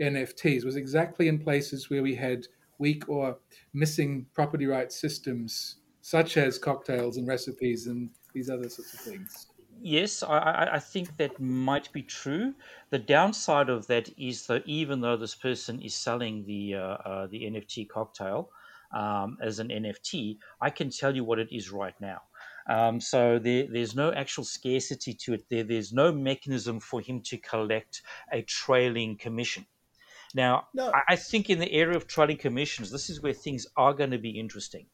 NFTs 0.00 0.64
was 0.64 0.76
exactly 0.76 1.26
in 1.26 1.40
places 1.40 1.90
where 1.90 2.04
we 2.04 2.14
had 2.14 2.46
weak 2.80 3.08
or 3.08 3.38
missing 3.72 4.26
property 4.34 4.66
rights 4.66 5.00
systems, 5.00 5.76
such 6.00 6.36
as 6.36 6.58
cocktails 6.58 7.16
and 7.18 7.28
recipes 7.28 7.86
and 7.86 8.10
these 8.34 8.50
other 8.50 8.68
sorts 8.68 8.94
of 8.94 9.00
things. 9.00 9.46
Yes, 9.82 10.22
I, 10.22 10.68
I 10.72 10.78
think 10.78 11.16
that 11.16 11.40
might 11.40 11.90
be 11.92 12.02
true. 12.02 12.54
The 12.90 12.98
downside 12.98 13.70
of 13.70 13.86
that 13.86 14.10
is 14.18 14.46
that 14.46 14.62
even 14.66 15.00
though 15.00 15.16
this 15.16 15.34
person 15.34 15.80
is 15.80 15.94
selling 15.94 16.44
the 16.44 16.74
uh, 16.74 16.80
uh, 16.80 17.26
the 17.28 17.42
NFT 17.44 17.88
cocktail 17.88 18.50
um, 18.92 19.38
as 19.40 19.58
an 19.58 19.68
NFT, 19.68 20.36
I 20.60 20.68
can 20.68 20.90
tell 20.90 21.14
you 21.16 21.24
what 21.24 21.38
it 21.38 21.48
is 21.50 21.70
right 21.70 21.98
now. 21.98 22.20
Um, 22.68 23.00
so 23.00 23.38
there, 23.38 23.66
there's 23.72 23.94
no 23.94 24.12
actual 24.12 24.44
scarcity 24.44 25.14
to 25.14 25.34
it. 25.34 25.44
There, 25.48 25.64
there's 25.64 25.92
no 25.92 26.12
mechanism 26.12 26.78
for 26.80 27.00
him 27.00 27.22
to 27.22 27.38
collect 27.38 28.02
a 28.32 28.42
trailing 28.42 29.16
commission. 29.16 29.66
Now, 30.34 30.68
no. 30.74 30.92
I, 30.92 31.14
I, 31.14 31.16
think 31.16 31.50
in 31.50 31.58
the 31.58 31.72
area 31.72 31.96
of 31.96 32.06
trailing 32.06 32.36
commissions, 32.36 32.90
this 32.90 33.10
is 33.10 33.20
where 33.20 33.32
things 33.32 33.66
are 33.76 33.92
going 33.92 34.10
to 34.10 34.18
be 34.18 34.30
interesting. 34.30 34.86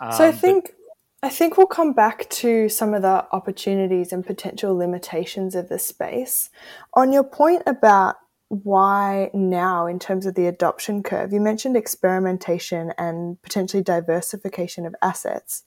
Um, 0.00 0.12
so 0.12 0.26
I 0.26 0.32
think. 0.32 0.66
But, 0.66 0.74
I 1.22 1.28
think 1.28 1.58
we'll 1.58 1.66
come 1.66 1.92
back 1.92 2.30
to 2.30 2.70
some 2.70 2.94
of 2.94 3.02
the 3.02 3.26
opportunities 3.32 4.10
and 4.10 4.24
potential 4.24 4.74
limitations 4.74 5.54
of 5.54 5.68
the 5.68 5.78
space. 5.78 6.48
On 6.94 7.12
your 7.12 7.24
point 7.24 7.62
about 7.66 8.16
why 8.48 9.30
now 9.34 9.86
in 9.86 9.98
terms 9.98 10.24
of 10.24 10.34
the 10.34 10.46
adoption 10.46 11.02
curve, 11.02 11.32
you 11.32 11.40
mentioned 11.40 11.76
experimentation 11.76 12.94
and 12.96 13.40
potentially 13.42 13.82
diversification 13.82 14.86
of 14.86 14.94
assets. 15.02 15.64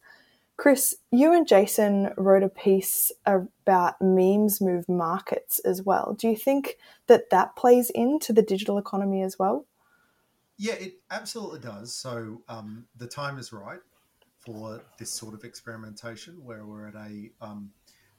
Chris, 0.55 0.95
you 1.12 1.33
and 1.33 1.48
Jason 1.48 2.13
wrote 2.15 2.43
a 2.43 2.50
piece 2.50 3.12
about 3.25 3.95
memes 4.00 4.62
move 4.62 4.88
markets 4.88 5.60
as 5.60 5.81
well. 5.81 6.15
Do 6.17 6.27
you 6.27 6.36
think 6.36 6.77
that 7.07 7.29
that 7.31 7.55
plays 7.55 7.89
into 7.89 8.31
the 8.33 8.43
digital 8.43 8.77
economy 8.77 9.24
as 9.24 9.39
well? 9.39 9.65
Yeah, 10.57 10.75
it 10.75 11.00
absolutely 11.10 11.60
does. 11.60 11.95
So 11.95 12.43
um, 12.48 12.86
the 12.95 13.07
time 13.07 13.39
is 13.39 13.51
right 13.51 13.79
for 14.39 14.81
this 15.00 15.10
sort 15.10 15.33
of 15.33 15.43
experimentation 15.43 16.43
where 16.43 16.65
we're 16.65 16.88
at 16.88 16.95
a, 16.95 17.31
um, 17.41 17.72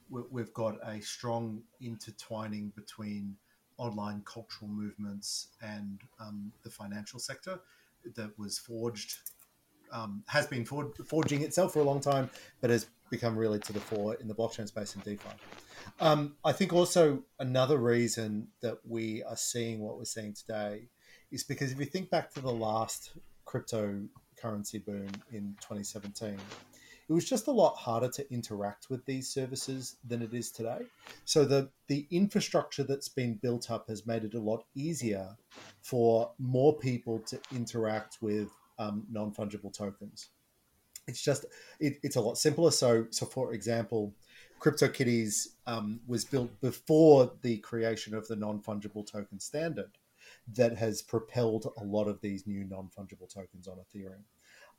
we've 0.09 0.53
got 0.53 0.75
a 0.83 0.99
strong 1.01 1.63
intertwining 1.79 2.73
between 2.75 3.37
online 3.77 4.21
cultural 4.25 4.69
movements 4.69 5.49
and 5.61 6.01
um, 6.19 6.51
the 6.63 6.69
financial 6.69 7.19
sector 7.19 7.59
that 8.15 8.37
was 8.37 8.57
forged 8.57 9.17
um, 9.91 10.23
has 10.27 10.47
been 10.47 10.65
for, 10.65 10.91
forging 11.05 11.41
itself 11.41 11.73
for 11.73 11.79
a 11.79 11.83
long 11.83 11.99
time, 11.99 12.29
but 12.61 12.69
has 12.69 12.87
become 13.09 13.37
really 13.37 13.59
to 13.59 13.73
the 13.73 13.79
fore 13.79 14.15
in 14.15 14.27
the 14.27 14.35
blockchain 14.35 14.67
space 14.67 14.95
and 14.95 15.03
DeFi. 15.03 15.29
Um, 15.99 16.35
I 16.43 16.51
think 16.51 16.73
also 16.73 17.23
another 17.39 17.77
reason 17.77 18.47
that 18.61 18.79
we 18.87 19.23
are 19.23 19.37
seeing 19.37 19.79
what 19.79 19.97
we're 19.97 20.05
seeing 20.05 20.33
today 20.33 20.89
is 21.31 21.43
because 21.43 21.71
if 21.71 21.79
you 21.79 21.85
think 21.85 22.09
back 22.09 22.31
to 22.33 22.41
the 22.41 22.51
last 22.51 23.11
cryptocurrency 23.45 24.83
boom 24.83 25.09
in 25.31 25.55
2017, 25.61 26.37
it 27.07 27.13
was 27.13 27.29
just 27.29 27.47
a 27.47 27.51
lot 27.51 27.75
harder 27.75 28.09
to 28.09 28.33
interact 28.33 28.89
with 28.89 29.05
these 29.05 29.29
services 29.29 29.97
than 30.07 30.21
it 30.21 30.33
is 30.33 30.51
today. 30.51 30.81
So 31.23 31.45
the 31.45 31.69
the 31.87 32.07
infrastructure 32.09 32.83
that's 32.83 33.09
been 33.09 33.35
built 33.35 33.69
up 33.69 33.87
has 33.89 34.07
made 34.07 34.23
it 34.23 34.33
a 34.33 34.39
lot 34.39 34.65
easier 34.75 35.37
for 35.81 36.31
more 36.39 36.75
people 36.77 37.19
to 37.27 37.39
interact 37.53 38.17
with 38.21 38.49
um, 38.79 39.05
non 39.11 39.31
fungible 39.31 39.73
tokens. 39.73 40.29
It's 41.07 41.21
just 41.21 41.45
it, 41.79 41.97
it's 42.03 42.15
a 42.15 42.21
lot 42.21 42.37
simpler. 42.37 42.71
So 42.71 43.07
so 43.09 43.25
for 43.25 43.53
example, 43.53 44.13
CryptoKitties 44.59 45.47
um, 45.67 45.99
was 46.07 46.25
built 46.25 46.59
before 46.61 47.31
the 47.41 47.57
creation 47.57 48.13
of 48.13 48.27
the 48.27 48.35
non 48.35 48.59
fungible 48.59 49.09
token 49.09 49.39
standard 49.39 49.91
that 50.53 50.77
has 50.77 51.01
propelled 51.01 51.67
a 51.77 51.83
lot 51.83 52.07
of 52.07 52.21
these 52.21 52.47
new 52.47 52.63
non 52.63 52.89
fungible 52.97 53.31
tokens 53.31 53.67
on 53.67 53.77
Ethereum 53.77 54.23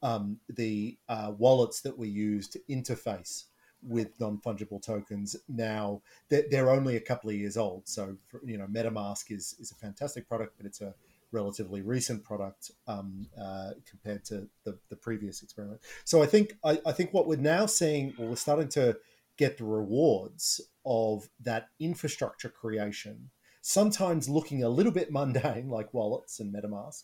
um, 0.03 0.39
the 0.49 0.99
uh, 1.09 1.33
wallets 1.37 1.81
that 1.83 1.97
we 1.97 2.09
use 2.09 2.49
to 2.49 2.61
interface 2.71 3.45
with 3.83 4.19
non-fungible 4.19 4.83
tokens 4.83 5.37
now 5.49 6.01
they're, 6.29 6.45
they're, 6.51 6.71
only 6.71 6.97
a 6.97 7.01
couple 7.01 7.29
of 7.31 7.37
years 7.37 7.57
old 7.57 7.87
so 7.87 8.17
for, 8.27 8.41
you 8.45 8.57
know 8.57 8.67
metamask 8.67 9.31
is, 9.31 9.55
is 9.61 9.71
a 9.71 9.75
fantastic 9.75 10.27
product 10.27 10.55
but 10.57 10.67
it's 10.67 10.81
a 10.81 10.95
relatively 11.37 11.83
recent 11.83 12.25
product 12.25 12.71
um, 12.87 13.27
uh, 13.41 13.71
compared 13.89 14.25
to 14.25 14.49
the, 14.65 14.79
the 14.89 14.97
previous 14.97 15.43
experiment 15.43 15.81
so 16.05 16.23
i 16.23 16.27
think 16.27 16.57
I, 16.65 16.81
I 16.87 16.93
think 16.93 17.13
what 17.13 17.27
we're 17.27 17.37
now 17.37 17.67
seeing 17.67 18.15
well, 18.19 18.29
we're 18.29 18.37
starting 18.37 18.69
to 18.71 18.97
get 19.37 19.59
the 19.59 19.65
rewards 19.65 20.61
of 20.85 21.29
that 21.41 21.69
infrastructure 21.79 22.49
creation 22.49 23.31
sometimes 23.61 24.29
looking 24.29 24.63
a 24.63 24.69
little 24.69 24.93
bit 24.93 25.13
mundane 25.13 25.69
like 25.79 25.93
wallets 25.93 26.41
and 26.41 26.55
metamask 26.55 27.03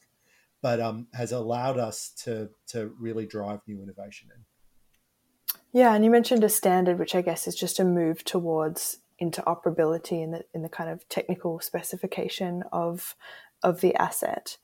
but 0.63 0.81
um, 0.81 1.09
has 1.13 1.33
allowed 1.33 1.77
us 1.77 2.11
to 2.25 2.49
to 2.69 2.95
really 2.99 3.27
drive 3.27 3.61
new 3.67 3.83
innovation 3.83 4.31
in. 4.35 4.45
Yeah, 5.73 5.95
and 5.95 6.05
you 6.05 6.11
mentioned 6.11 6.45
a 6.45 6.49
standard, 6.49 6.99
which 6.99 7.15
I 7.15 7.21
guess 7.21 7.47
is 7.47 7.57
just 7.57 7.81
a 7.81 7.85
move 7.85 8.25
towards 8.25 8.99
interoperability 9.21 10.23
in 10.23 10.31
the 10.31 10.45
in 10.55 10.63
the 10.63 10.69
kind 10.69 10.89
of 10.89 11.07
technical 11.09 11.61
specification 11.61 12.63
of 12.73 13.17
of 13.63 13.81
the 13.81 13.95
asset. 13.97 14.57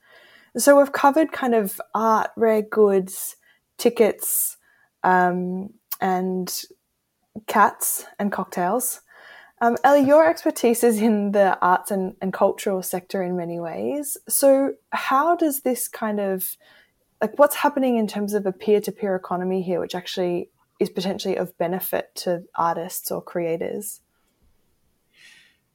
So 0.57 0.78
we've 0.78 0.93
covered 0.93 1.33
kind 1.33 1.55
of 1.55 1.81
art, 1.95 2.31
rare 2.37 2.62
goods, 2.62 3.37
tickets, 3.76 4.57
um, 5.05 5.71
and 6.00 6.52
cats 7.47 8.07
and 8.19 8.33
cocktails. 8.33 9.00
Um, 9.61 9.76
Ellie, 9.83 10.07
your 10.07 10.28
expertise 10.28 10.85
is 10.85 11.00
in 11.00 11.33
the 11.33 11.59
arts 11.61 11.90
and, 11.90 12.14
and 12.21 12.33
cultural 12.33 12.83
sector 12.83 13.23
in 13.23 13.37
many 13.37 13.59
ways. 13.59 14.17
So, 14.28 14.75
how 14.90 15.35
does 15.35 15.62
this 15.62 15.88
kind 15.88 16.21
of 16.21 16.57
like 17.21 17.38
what's 17.38 17.57
happening 17.57 17.97
in 17.97 18.07
terms 18.07 18.35
of 18.35 18.47
a 18.47 18.52
peer 18.52 18.81
to 18.81 18.93
peer 18.93 19.17
economy 19.17 19.62
here, 19.62 19.81
which 19.81 19.97
actually 19.97 20.50
is 20.78 20.90
potentially 20.90 21.37
of 21.37 21.57
benefit 21.59 22.14
to 22.17 22.45
artists 22.55 23.11
or 23.11 23.21
creators? 23.21 24.00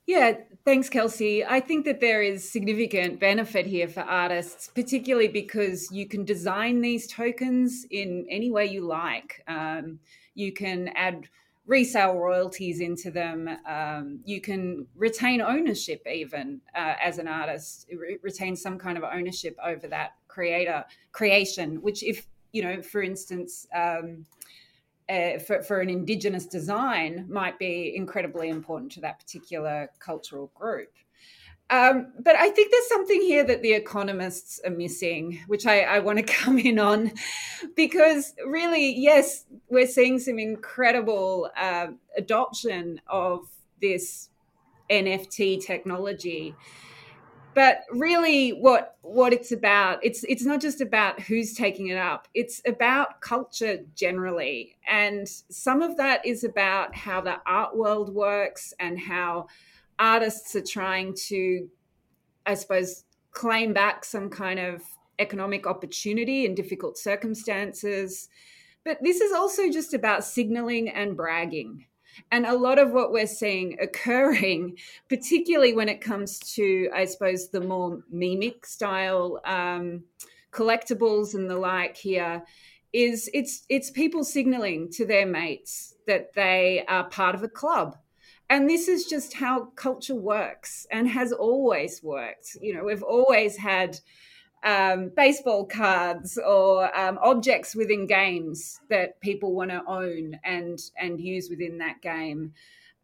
Yeah, 0.06 0.34
thanks, 0.66 0.90
Kelsie. 0.90 1.46
I 1.48 1.62
think 1.62 1.86
that 1.86 2.02
there 2.02 2.22
is 2.22 2.50
significant 2.50 3.20
benefit 3.22 3.66
here 3.66 3.88
for 3.88 4.02
artists, 4.02 4.70
particularly 4.76 5.30
because 5.30 5.92
you 5.92 6.08
can 6.08 6.26
design 6.26 6.82
these 6.82 7.08
tokens 7.08 7.86
in 7.90 8.26
any 8.30 8.52
way 8.52 8.66
you 8.66 8.86
like. 8.86 9.44
Um, 9.48 10.00
you 10.36 10.52
can 10.52 10.90
add 10.90 11.30
resale 11.66 12.16
royalties 12.16 12.82
into 12.82 13.12
them. 13.12 13.50
Um, 13.66 14.20
you 14.26 14.42
can 14.42 14.88
retain 14.96 15.40
ownership, 15.42 16.06
even 16.06 16.60
uh, 16.76 16.96
as 17.02 17.18
an 17.18 17.30
artist, 17.30 17.88
re- 17.96 18.18
retain 18.22 18.58
some 18.58 18.78
kind 18.78 18.98
of 18.98 19.06
ownership 19.06 19.56
over 19.64 19.88
that 19.88 20.16
creator 20.28 20.84
creation. 21.14 21.82
Which, 21.82 22.04
if 22.04 22.28
you 22.52 22.62
know, 22.62 22.82
for 22.82 23.02
instance, 23.02 23.68
um, 23.74 24.26
uh, 25.10 25.40
for, 25.40 25.62
for 25.64 25.80
an 25.80 25.90
indigenous 25.90 26.46
design, 26.46 27.26
might 27.30 27.60
be 27.60 27.96
incredibly 27.96 28.50
important 28.50 28.92
to 28.94 29.02
that 29.02 29.20
particular 29.20 29.90
cultural 30.00 30.52
group. 30.56 30.90
Um, 31.70 32.14
but 32.20 32.36
I 32.36 32.50
think 32.50 32.72
there's 32.72 32.88
something 32.88 33.22
here 33.22 33.44
that 33.46 33.62
the 33.62 33.74
economists 33.74 34.60
are 34.66 34.70
missing, 34.70 35.40
which 35.48 35.66
I, 35.66 35.82
I 35.82 36.00
want 36.00 36.20
to 36.20 36.24
come 36.34 36.60
in 36.60 36.78
on, 36.78 37.12
because 37.76 38.34
really, 38.46 38.94
yes, 38.96 39.46
we're 39.70 39.88
seeing 39.88 40.20
some 40.20 40.40
incredible 40.40 41.50
uh, 41.58 41.88
adoption 42.18 43.02
of 43.08 43.48
this 43.82 44.30
NFT 44.90 45.66
technology. 45.66 46.54
But 47.56 47.82
really, 47.92 48.52
what 48.52 48.98
what 49.02 49.34
it's 49.34 49.52
about, 49.52 50.00
it's 50.04 50.24
it's 50.24 50.44
not 50.44 50.62
just 50.62 50.82
about 50.82 51.20
who's 51.22 51.54
taking 51.54 51.88
it 51.88 51.98
up. 51.98 52.28
It's 52.34 52.62
about 52.66 53.22
culture 53.22 53.80
generally, 53.96 54.78
and 54.88 55.28
some 55.28 55.82
of 55.82 55.98
that 55.98 56.26
is 56.26 56.44
about 56.44 56.96
how 56.96 57.22
the 57.22 57.40
art 57.46 57.76
world 57.76 58.14
works 58.14 58.74
and 58.80 59.00
how 59.00 59.48
artists 60.00 60.56
are 60.56 60.64
trying 60.64 61.14
to, 61.28 61.70
I 62.46 62.56
suppose, 62.56 63.04
claim 63.32 63.74
back 63.74 64.06
some 64.06 64.30
kind 64.30 64.60
of 64.60 64.82
economic 65.20 65.68
opportunity 65.68 66.46
in 66.46 66.56
difficult 66.56 66.98
circumstances. 66.98 68.30
But 68.84 68.98
this 69.02 69.22
is 69.22 69.32
also 69.32 69.70
just 69.70 69.94
about 69.94 70.26
signaling 70.26 70.90
and 70.90 71.16
bragging. 71.16 71.86
And 72.32 72.46
a 72.46 72.56
lot 72.56 72.80
of 72.80 72.92
what 72.92 73.12
we're 73.12 73.28
seeing 73.28 73.78
occurring, 73.80 74.78
particularly 75.10 75.74
when 75.74 75.90
it 75.90 76.02
comes 76.02 76.40
to, 76.56 76.90
I 76.94 77.06
suppose, 77.06 77.50
the 77.50 77.62
more 77.62 78.04
mimic 78.10 78.66
style 78.66 79.40
um, 79.46 80.04
collectibles 80.52 81.34
and 81.34 81.50
the 81.50 81.58
like 81.58 81.98
here, 81.98 82.44
is 82.92 83.30
it's 83.34 83.66
it's 83.70 83.90
people 83.90 84.24
signaling 84.24 84.90
to 84.92 85.06
their 85.06 85.26
mates 85.26 85.96
that 86.06 86.34
they 86.34 86.86
are 86.88 87.06
part 87.06 87.36
of 87.36 87.44
a 87.44 87.50
club. 87.50 87.98
And 88.50 88.70
this 88.70 88.88
is 88.88 89.06
just 89.06 89.34
how 89.34 89.66
culture 89.76 90.16
works 90.16 90.86
and 90.92 91.08
has 91.08 91.32
always 91.32 92.04
worked. 92.04 92.56
You 92.62 92.76
know 92.76 92.84
we've 92.84 93.04
always 93.04 93.58
had 93.58 94.00
um, 94.64 95.12
baseball 95.16 95.66
cards 95.66 96.38
or 96.38 96.96
um, 96.98 97.20
objects 97.22 97.76
within 97.76 98.08
games 98.08 98.80
that 98.90 99.20
people 99.20 99.54
want 99.54 99.72
to 99.72 99.84
own 99.86 100.40
and 100.44 100.80
and 100.98 101.20
use 101.20 101.50
within 101.50 101.78
that 101.80 102.02
game 102.02 102.54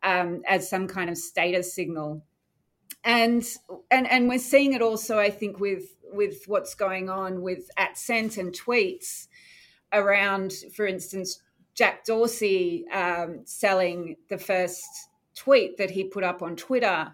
um, 0.03 0.41
as 0.47 0.69
some 0.69 0.87
kind 0.87 1.09
of 1.09 1.17
status 1.17 1.73
signal 1.73 2.23
and 3.03 3.45
and 3.91 4.09
and 4.09 4.27
we're 4.27 4.39
seeing 4.39 4.73
it 4.73 4.81
also 4.81 5.17
i 5.17 5.29
think 5.29 5.59
with 5.59 5.95
with 6.11 6.43
what's 6.47 6.75
going 6.75 7.09
on 7.09 7.41
with 7.41 7.69
at 7.77 7.97
cent 7.97 8.37
and 8.37 8.53
tweets 8.53 9.27
around 9.93 10.53
for 10.75 10.85
instance 10.85 11.41
jack 11.75 12.03
dorsey 12.03 12.85
um, 12.91 13.41
selling 13.45 14.15
the 14.29 14.37
first 14.37 15.09
tweet 15.39 15.77
that 15.77 15.89
he 15.89 16.03
put 16.03 16.23
up 16.23 16.41
on 16.41 16.55
Twitter, 16.55 17.11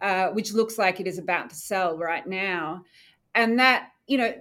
uh, 0.00 0.28
which 0.28 0.52
looks 0.52 0.78
like 0.78 1.00
it 1.00 1.06
is 1.06 1.18
about 1.18 1.50
to 1.50 1.56
sell 1.56 1.98
right 1.98 2.26
now. 2.26 2.82
And 3.34 3.58
that, 3.58 3.88
you 4.06 4.18
know, 4.18 4.34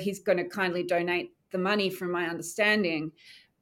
he's 0.00 0.20
going 0.20 0.38
to 0.38 0.44
kindly 0.44 0.82
donate 0.82 1.32
the 1.50 1.58
money 1.58 1.90
from 1.90 2.10
my 2.10 2.26
understanding. 2.26 3.12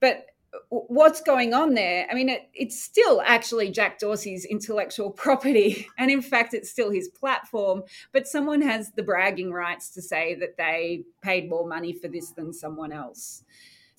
But 0.01 0.27
what's 0.69 1.21
going 1.21 1.55
on 1.55 1.75
there? 1.75 2.07
I 2.11 2.15
mean, 2.15 2.29
it, 2.29 2.49
it's 2.55 2.81
still 2.81 3.23
actually 3.25 3.71
Jack 3.71 3.99
Dorsey's 3.99 4.45
intellectual 4.45 5.11
property. 5.25 5.89
And 5.99 6.11
in 6.11 6.23
fact, 6.23 6.55
it's 6.55 6.71
still 6.71 6.91
his 6.91 7.09
platform. 7.09 7.83
But 8.13 8.27
someone 8.27 8.63
has 8.63 8.93
the 8.93 9.03
bragging 9.03 9.53
rights 9.53 9.91
to 9.91 10.03
say 10.03 10.35
that 10.37 10.57
they 10.57 11.05
paid 11.23 11.49
more 11.49 11.67
money 11.67 11.93
for 11.93 12.09
this 12.09 12.31
than 12.31 12.53
someone 12.53 12.93
else. 12.93 13.45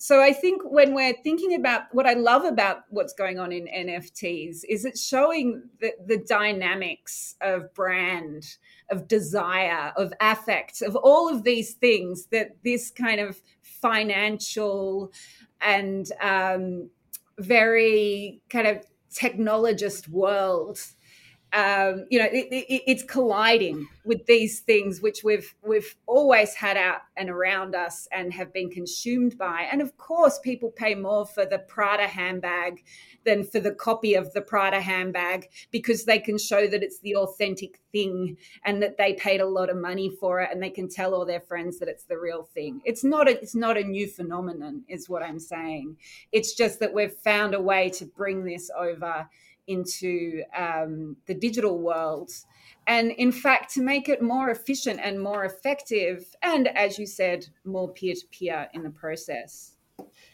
So 0.02 0.20
I 0.20 0.32
think 0.32 0.62
when 0.64 0.94
we're 0.94 1.14
thinking 1.22 1.54
about 1.54 1.82
what 1.92 2.08
I 2.08 2.14
love 2.14 2.44
about 2.44 2.78
what's 2.88 3.12
going 3.12 3.38
on 3.38 3.52
in 3.52 3.68
NFTs 3.68 4.62
is 4.68 4.84
it's 4.84 5.00
showing 5.00 5.62
the, 5.80 5.92
the 6.04 6.18
dynamics 6.18 7.36
of 7.40 7.72
brand, 7.72 8.56
of 8.90 9.06
desire, 9.06 9.92
of 9.96 10.12
affect, 10.20 10.82
of 10.82 10.96
all 10.96 11.32
of 11.32 11.44
these 11.44 11.74
things 11.74 12.26
that 12.32 12.56
this 12.64 12.90
kind 12.90 13.20
of 13.20 13.40
financial 13.62 15.12
and 15.60 16.10
um, 16.20 16.90
very 17.38 18.40
kind 18.50 18.66
of 18.66 18.84
technologist 19.14 20.08
world 20.08 20.80
um, 21.52 22.06
you 22.10 22.18
know, 22.18 22.26
it, 22.26 22.48
it, 22.50 22.82
it's 22.86 23.02
colliding 23.02 23.86
with 24.04 24.24
these 24.26 24.60
things 24.60 25.02
which 25.02 25.22
we've 25.22 25.54
we've 25.62 25.94
always 26.06 26.54
had 26.54 26.76
out 26.76 27.02
and 27.16 27.28
around 27.28 27.74
us 27.74 28.08
and 28.10 28.32
have 28.32 28.52
been 28.52 28.70
consumed 28.70 29.36
by. 29.36 29.68
And 29.70 29.82
of 29.82 29.96
course, 29.98 30.38
people 30.38 30.70
pay 30.70 30.94
more 30.94 31.26
for 31.26 31.44
the 31.44 31.58
Prada 31.58 32.06
handbag 32.06 32.82
than 33.24 33.44
for 33.44 33.60
the 33.60 33.72
copy 33.74 34.14
of 34.14 34.32
the 34.32 34.40
Prada 34.40 34.80
handbag 34.80 35.48
because 35.70 36.04
they 36.04 36.18
can 36.18 36.38
show 36.38 36.66
that 36.66 36.82
it's 36.82 37.00
the 37.00 37.16
authentic 37.16 37.80
thing 37.92 38.38
and 38.64 38.82
that 38.82 38.96
they 38.96 39.12
paid 39.12 39.40
a 39.40 39.46
lot 39.46 39.68
of 39.68 39.76
money 39.76 40.08
for 40.08 40.40
it, 40.40 40.48
and 40.50 40.62
they 40.62 40.70
can 40.70 40.88
tell 40.88 41.14
all 41.14 41.26
their 41.26 41.40
friends 41.40 41.78
that 41.78 41.88
it's 41.88 42.04
the 42.04 42.18
real 42.18 42.44
thing. 42.54 42.80
It's 42.84 43.04
not 43.04 43.28
a, 43.28 43.40
it's 43.40 43.54
not 43.54 43.76
a 43.76 43.84
new 43.84 44.08
phenomenon, 44.08 44.84
is 44.88 45.08
what 45.08 45.22
I'm 45.22 45.38
saying. 45.38 45.98
It's 46.32 46.54
just 46.54 46.80
that 46.80 46.94
we've 46.94 47.12
found 47.12 47.54
a 47.54 47.60
way 47.60 47.90
to 47.90 48.06
bring 48.06 48.44
this 48.44 48.70
over 48.76 49.28
into 49.66 50.42
um, 50.56 51.16
the 51.26 51.34
digital 51.34 51.78
world. 51.78 52.30
And 52.86 53.12
in 53.12 53.30
fact, 53.30 53.72
to 53.74 53.82
make 53.82 54.08
it 54.08 54.22
more 54.22 54.50
efficient 54.50 55.00
and 55.02 55.20
more 55.20 55.44
effective, 55.44 56.34
and 56.42 56.68
as 56.68 56.98
you 56.98 57.06
said, 57.06 57.46
more 57.64 57.88
peer 57.88 58.14
to 58.14 58.26
peer 58.32 58.68
in 58.74 58.82
the 58.82 58.90
process. 58.90 59.72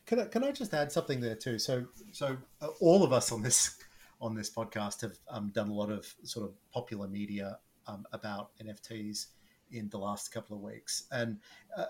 Can 0.06 0.20
I, 0.20 0.24
can 0.24 0.44
I 0.44 0.52
just 0.52 0.72
add 0.72 0.90
something 0.90 1.20
there 1.20 1.34
too? 1.34 1.58
So, 1.58 1.84
so 2.12 2.36
uh, 2.62 2.68
all 2.80 3.04
of 3.04 3.12
us 3.12 3.32
on 3.32 3.42
this 3.42 3.76
on 4.20 4.34
this 4.34 4.50
podcast 4.50 5.02
have 5.02 5.16
um, 5.30 5.50
done 5.54 5.68
a 5.68 5.72
lot 5.72 5.90
of 5.90 6.12
sort 6.24 6.48
of 6.48 6.54
popular 6.72 7.06
media 7.06 7.58
um, 7.86 8.04
about 8.12 8.50
NFTs 8.58 9.26
in 9.70 9.88
the 9.90 9.98
last 9.98 10.32
couple 10.32 10.56
of 10.56 10.62
weeks, 10.62 11.04
and 11.12 11.38
uh, 11.76 11.84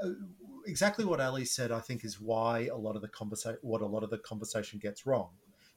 exactly 0.67 1.05
what 1.05 1.21
Ellie 1.21 1.45
said, 1.45 1.71
I 1.71 1.79
think, 1.79 2.05
is 2.05 2.21
why 2.21 2.67
a 2.73 2.77
lot 2.77 2.97
of 2.97 3.03
the 3.03 3.09
conversation, 3.09 3.59
what 3.63 3.83
a 3.83 3.87
lot 3.87 4.03
of 4.03 4.11
the 4.11 4.19
conversation 4.19 4.81
gets 4.81 5.07
wrong 5.07 5.29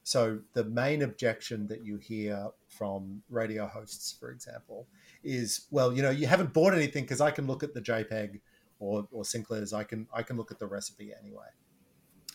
so 0.04 0.40
the 0.54 0.64
main 0.64 1.02
objection 1.02 1.68
that 1.68 1.84
you 1.84 1.96
hear 1.96 2.48
from 2.68 3.22
radio 3.30 3.66
hosts, 3.66 4.16
for 4.18 4.30
example, 4.30 4.88
is, 5.22 5.66
well, 5.70 5.92
you 5.92 6.02
know, 6.02 6.10
you 6.10 6.26
haven't 6.26 6.52
bought 6.52 6.74
anything 6.74 7.04
because 7.04 7.20
I 7.20 7.30
can 7.30 7.46
look 7.46 7.62
at 7.62 7.72
the 7.72 7.80
JPEG 7.80 8.40
or, 8.80 9.06
or 9.12 9.24
Sinclair's. 9.24 9.72
I 9.72 9.84
can 9.84 10.08
I 10.12 10.22
can 10.22 10.36
look 10.36 10.50
at 10.50 10.58
the 10.58 10.66
recipe 10.66 11.12
anyway. 11.18 11.46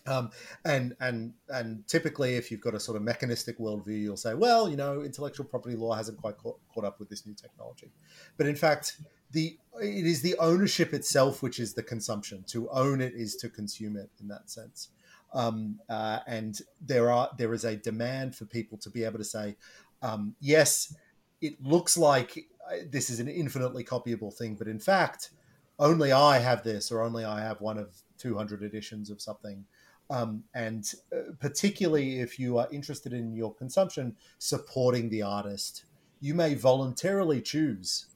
Um, 0.05 0.31
and 0.63 0.95
and 1.01 1.33
and 1.49 1.85
typically, 1.87 2.35
if 2.35 2.49
you've 2.49 2.61
got 2.61 2.73
a 2.73 2.79
sort 2.79 2.95
of 2.95 3.03
mechanistic 3.03 3.59
worldview, 3.59 4.01
you'll 4.01 4.15
say, 4.15 4.33
well, 4.33 4.69
you 4.69 4.77
know, 4.77 5.01
intellectual 5.01 5.45
property 5.45 5.75
law 5.75 5.93
hasn't 5.93 6.17
quite 6.17 6.37
caught, 6.37 6.59
caught 6.73 6.85
up 6.85 6.99
with 6.99 7.09
this 7.09 7.25
new 7.25 7.33
technology. 7.33 7.91
But 8.37 8.47
in 8.47 8.55
fact, 8.55 9.01
the 9.31 9.57
it 9.81 10.05
is 10.05 10.21
the 10.21 10.37
ownership 10.39 10.93
itself 10.93 11.43
which 11.43 11.59
is 11.59 11.73
the 11.73 11.83
consumption. 11.83 12.45
To 12.47 12.69
own 12.69 13.01
it 13.01 13.13
is 13.13 13.35
to 13.37 13.49
consume 13.49 13.97
it 13.97 14.09
in 14.21 14.29
that 14.29 14.49
sense 14.49 14.87
um, 15.33 15.79
uh, 15.89 16.19
and 16.27 16.59
there 16.81 17.11
are 17.11 17.29
there 17.37 17.53
is 17.53 17.65
a 17.65 17.75
demand 17.75 18.35
for 18.35 18.45
people 18.45 18.77
to 18.79 18.89
be 18.89 19.03
able 19.03 19.17
to 19.17 19.23
say, 19.23 19.55
um, 20.01 20.35
yes, 20.39 20.95
it 21.41 21.61
looks 21.63 21.97
like 21.97 22.47
uh, 22.69 22.77
this 22.89 23.09
is 23.09 23.19
an 23.19 23.27
infinitely 23.27 23.83
copyable 23.83 24.33
thing, 24.33 24.55
but 24.55 24.67
in 24.67 24.79
fact, 24.79 25.31
only 25.79 26.11
I 26.11 26.39
have 26.39 26.63
this, 26.63 26.91
or 26.91 27.01
only 27.01 27.23
I 27.23 27.41
have 27.41 27.61
one 27.61 27.77
of 27.77 27.95
200 28.17 28.63
editions 28.63 29.09
of 29.09 29.21
something. 29.21 29.65
Um, 30.09 30.43
and 30.53 30.89
uh, 31.13 31.33
particularly 31.39 32.19
if 32.19 32.39
you 32.39 32.57
are 32.57 32.67
interested 32.71 33.11
in 33.11 33.35
your 33.35 33.53
consumption 33.53 34.15
supporting 34.39 35.09
the 35.09 35.21
artist, 35.21 35.83
you 36.21 36.33
may 36.33 36.53
voluntarily 36.53 37.41
choose 37.41 38.07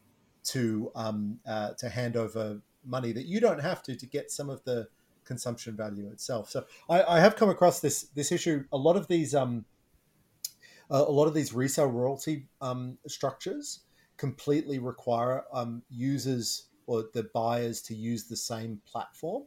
to 0.43 0.91
um, 0.95 1.39
uh, 1.45 1.71
to 1.77 1.89
hand 1.89 2.15
over 2.15 2.61
money 2.85 3.11
that 3.11 3.25
you 3.25 3.39
don't 3.39 3.59
have 3.59 3.83
to 3.83 3.95
to 3.95 4.05
get 4.05 4.31
some 4.31 4.49
of 4.49 4.63
the 4.63 4.87
consumption 5.31 5.77
value 5.77 6.07
itself. 6.15 6.49
So 6.49 6.65
I, 6.89 6.97
I 7.15 7.19
have 7.25 7.35
come 7.35 7.49
across 7.49 7.79
this 7.79 7.97
this 8.17 8.31
issue. 8.31 8.65
A 8.71 8.77
lot 8.87 8.97
of 8.97 9.07
these 9.07 9.33
um, 9.33 9.65
a 10.89 11.11
lot 11.19 11.27
of 11.27 11.33
these 11.33 11.53
resale 11.53 11.87
royalty 11.87 12.47
um, 12.59 12.97
structures 13.07 13.81
completely 14.17 14.77
require 14.77 15.45
um, 15.53 15.83
users 15.89 16.67
or 16.85 17.05
the 17.13 17.29
buyers 17.33 17.81
to 17.83 17.95
use 17.95 18.25
the 18.25 18.35
same 18.35 18.81
platform 18.91 19.43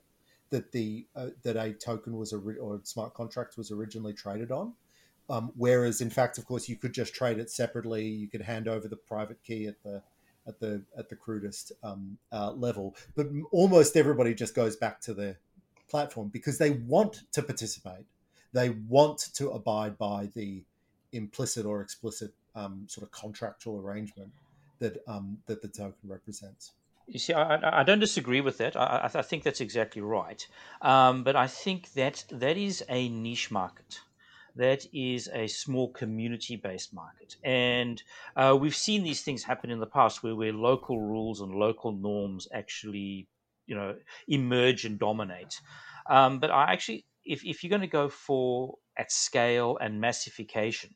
that 0.50 0.72
the 0.72 1.06
uh, 1.14 1.28
that 1.42 1.56
a 1.56 1.74
token 1.74 2.16
was 2.16 2.32
a 2.32 2.38
or 2.38 2.80
smart 2.84 3.12
contract 3.12 3.58
was 3.58 3.70
originally 3.70 4.14
traded 4.14 4.50
on. 4.50 4.72
Um, 5.30 5.52
whereas, 5.56 6.00
in 6.00 6.10
fact, 6.10 6.38
of 6.38 6.44
course, 6.44 6.68
you 6.68 6.76
could 6.76 6.92
just 6.92 7.14
trade 7.14 7.38
it 7.38 7.50
separately. 7.50 8.06
You 8.06 8.28
could 8.28 8.42
hand 8.42 8.68
over 8.68 8.88
the 8.88 8.96
private 8.96 9.42
key 9.42 9.66
at 9.66 9.82
the 9.82 10.02
at 10.46 10.60
the 10.60 10.82
at 10.98 11.08
the 11.08 11.16
crudest 11.16 11.72
um, 11.82 12.18
uh, 12.32 12.52
level. 12.52 12.94
But 13.14 13.26
almost 13.50 13.96
everybody 13.96 14.34
just 14.34 14.54
goes 14.54 14.76
back 14.76 15.00
to 15.02 15.14
the 15.14 15.36
platform 15.88 16.28
because 16.28 16.58
they 16.58 16.70
want 16.70 17.22
to 17.32 17.42
participate. 17.42 18.06
They 18.52 18.70
want 18.70 19.18
to 19.34 19.50
abide 19.50 19.98
by 19.98 20.30
the 20.34 20.62
implicit 21.12 21.66
or 21.66 21.80
explicit 21.80 22.32
um, 22.54 22.84
sort 22.88 23.04
of 23.06 23.12
contractual 23.12 23.80
arrangement 23.80 24.30
that 24.78 25.02
um, 25.08 25.38
that 25.46 25.62
the 25.62 25.68
token 25.68 26.08
represents. 26.08 26.72
You 27.06 27.18
see, 27.18 27.34
I, 27.34 27.80
I 27.80 27.82
don't 27.82 27.98
disagree 27.98 28.40
with 28.40 28.58
that. 28.58 28.76
I, 28.76 29.10
I 29.14 29.22
think 29.22 29.42
that's 29.42 29.60
exactly 29.60 30.00
right. 30.00 30.46
Um, 30.80 31.22
but 31.22 31.36
I 31.36 31.46
think 31.46 31.92
that 31.92 32.24
that 32.30 32.56
is 32.56 32.82
a 32.88 33.08
niche 33.08 33.50
market. 33.50 34.00
That 34.56 34.86
is 34.92 35.28
a 35.32 35.46
small 35.48 35.90
community 35.90 36.56
based 36.56 36.94
market. 36.94 37.36
And 37.42 38.02
uh, 38.36 38.56
we've 38.58 38.76
seen 38.76 39.02
these 39.02 39.22
things 39.22 39.42
happen 39.42 39.70
in 39.70 39.80
the 39.80 39.86
past 39.86 40.22
where, 40.22 40.36
where 40.36 40.52
local 40.52 41.00
rules 41.00 41.40
and 41.40 41.54
local 41.54 41.92
norms 41.92 42.48
actually 42.52 43.26
you 43.66 43.74
know 43.74 43.94
emerge 44.28 44.84
and 44.84 44.98
dominate. 44.98 45.60
Um, 46.08 46.38
but 46.38 46.50
I 46.50 46.72
actually, 46.72 47.06
if 47.24 47.44
if 47.44 47.62
you're 47.62 47.70
going 47.70 47.80
to 47.80 47.86
go 47.86 48.08
for 48.08 48.76
at 48.98 49.10
scale 49.10 49.78
and 49.80 50.00
massification, 50.00 50.94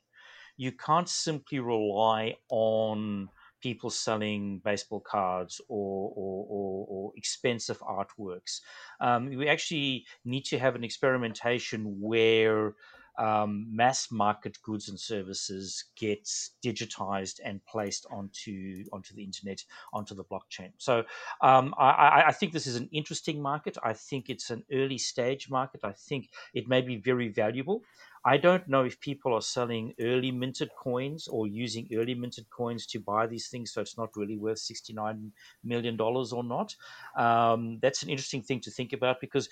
you 0.57 0.73
can't 0.73 1.09
simply 1.09 1.61
rely 1.61 2.35
on 2.51 3.29
people 3.61 3.91
selling 3.91 4.61
baseball 4.65 5.01
cards 5.01 5.61
or, 5.69 6.13
or, 6.15 6.47
or, 6.49 6.87
or 6.89 7.13
expensive 7.17 7.81
artworks. 7.81 8.61
Um, 9.01 9.27
we 9.27 9.49
actually 9.49 10.07
need 10.25 10.45
to 10.47 10.59
have 10.59 10.77
an 10.77 10.85
experimentation 10.85 12.01
where 12.01 12.75
um, 13.19 13.67
mass 13.71 14.11
market 14.11 14.57
goods 14.63 14.89
and 14.89 14.99
services 14.99 15.85
gets 15.97 16.53
digitized 16.65 17.41
and 17.45 17.65
placed 17.67 18.07
onto 18.11 18.85
onto 18.93 19.15
the 19.15 19.25
internet, 19.25 19.65
onto 19.93 20.15
the 20.15 20.25
blockchain. 20.25 20.71
So 20.79 21.05
um, 21.41 21.75
I, 21.79 22.25
I, 22.29 22.33
think 22.33 22.53
this 22.53 22.67
is 22.67 22.77
an 22.77 22.89
interesting 22.93 23.43
market. 23.43 23.77
I 23.83 23.93
think 23.93 24.31
it's 24.31 24.51
an 24.51 24.65
early 24.73 24.99
stage 24.99 25.51
market. 25.51 25.81
I 25.83 25.93
think 25.93 26.31
it 26.55 26.69
may 26.69 26.81
be 26.81 26.97
very 26.97 27.29
valuable. 27.29 27.83
I 28.25 28.37
don't 28.37 28.69
know 28.69 28.85
if 28.85 29.01
people 29.01 29.33
are 29.33 29.43
selling 29.43 29.95
early 30.01 30.31
minted 30.31 30.71
coins 30.79 31.29
or 31.29 31.47
using 31.47 31.89
early 31.95 32.15
minted 32.15 32.51
coins 32.51 32.87
to 32.87 33.01
buy 33.01 33.27
these 33.27 33.49
things, 33.49 33.73
so 33.73 33.81
it's 33.81 33.97
not 33.97 34.17
really 34.17 34.37
worth 34.37 34.59
$69 34.59 35.31
million 35.65 36.01
or 36.01 36.45
not. 36.45 36.75
Um, 37.17 37.79
that's 37.81 38.03
an 38.03 38.11
interesting 38.11 38.43
thing 38.43 38.61
to 38.61 38.71
think 38.71 38.93
about 38.93 39.21
because 39.21 39.49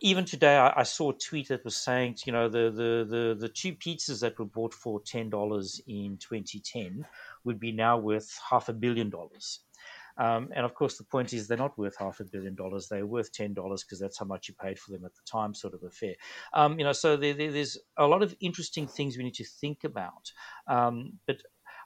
even 0.00 0.24
today, 0.24 0.56
I, 0.56 0.80
I, 0.80 0.82
saw 0.82 1.10
a 1.10 1.14
tweet 1.14 1.48
that 1.48 1.64
was 1.64 1.76
saying, 1.76 2.16
you 2.26 2.32
know, 2.32 2.48
the, 2.48 2.70
the, 2.70 3.06
the, 3.08 3.36
the 3.38 3.48
two 3.48 3.74
pizzas 3.74 4.20
that 4.20 4.38
were 4.38 4.44
bought 4.44 4.74
for 4.74 5.00
$10 5.00 5.80
in 5.86 6.18
2010 6.18 7.06
would 7.44 7.58
be 7.58 7.72
now 7.72 7.98
worth 7.98 8.38
half 8.50 8.68
a 8.68 8.72
billion 8.72 9.10
dollars. 9.10 9.60
Um, 10.16 10.50
and 10.54 10.64
of 10.64 10.74
course, 10.74 10.96
the 10.96 11.04
point 11.04 11.32
is 11.32 11.48
they're 11.48 11.58
not 11.58 11.76
worth 11.76 11.96
half 11.98 12.20
a 12.20 12.24
billion 12.24 12.54
dollars. 12.54 12.88
They're 12.88 13.06
worth 13.06 13.32
ten 13.32 13.52
dollars 13.52 13.82
because 13.82 13.98
that's 13.98 14.18
how 14.18 14.26
much 14.26 14.48
you 14.48 14.54
paid 14.54 14.78
for 14.78 14.92
them 14.92 15.04
at 15.04 15.14
the 15.14 15.22
time, 15.26 15.54
sort 15.54 15.74
of 15.74 15.82
affair. 15.82 16.14
Um, 16.52 16.78
you 16.78 16.84
know, 16.84 16.92
so 16.92 17.16
there, 17.16 17.34
there, 17.34 17.50
there's 17.50 17.78
a 17.96 18.06
lot 18.06 18.22
of 18.22 18.34
interesting 18.40 18.86
things 18.86 19.16
we 19.16 19.24
need 19.24 19.34
to 19.34 19.44
think 19.44 19.82
about. 19.82 20.30
Um, 20.68 21.14
but 21.26 21.38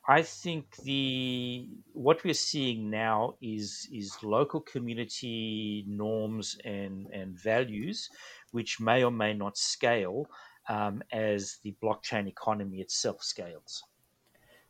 I 0.09 0.23
think 0.23 0.77
the 0.77 1.69
what 1.93 2.25
we're 2.25 2.33
seeing 2.33 2.89
now 2.89 3.35
is 3.43 3.87
is 3.93 4.17
local 4.23 4.61
community 4.61 5.85
norms 5.87 6.57
and 6.65 7.07
and 7.13 7.39
values, 7.39 8.09
which 8.51 8.81
may 8.81 9.05
or 9.05 9.11
may 9.11 9.35
not 9.35 9.59
scale 9.59 10.27
um, 10.69 11.03
as 11.13 11.59
the 11.63 11.75
blockchain 11.83 12.27
economy 12.27 12.81
itself 12.81 13.23
scales. 13.23 13.83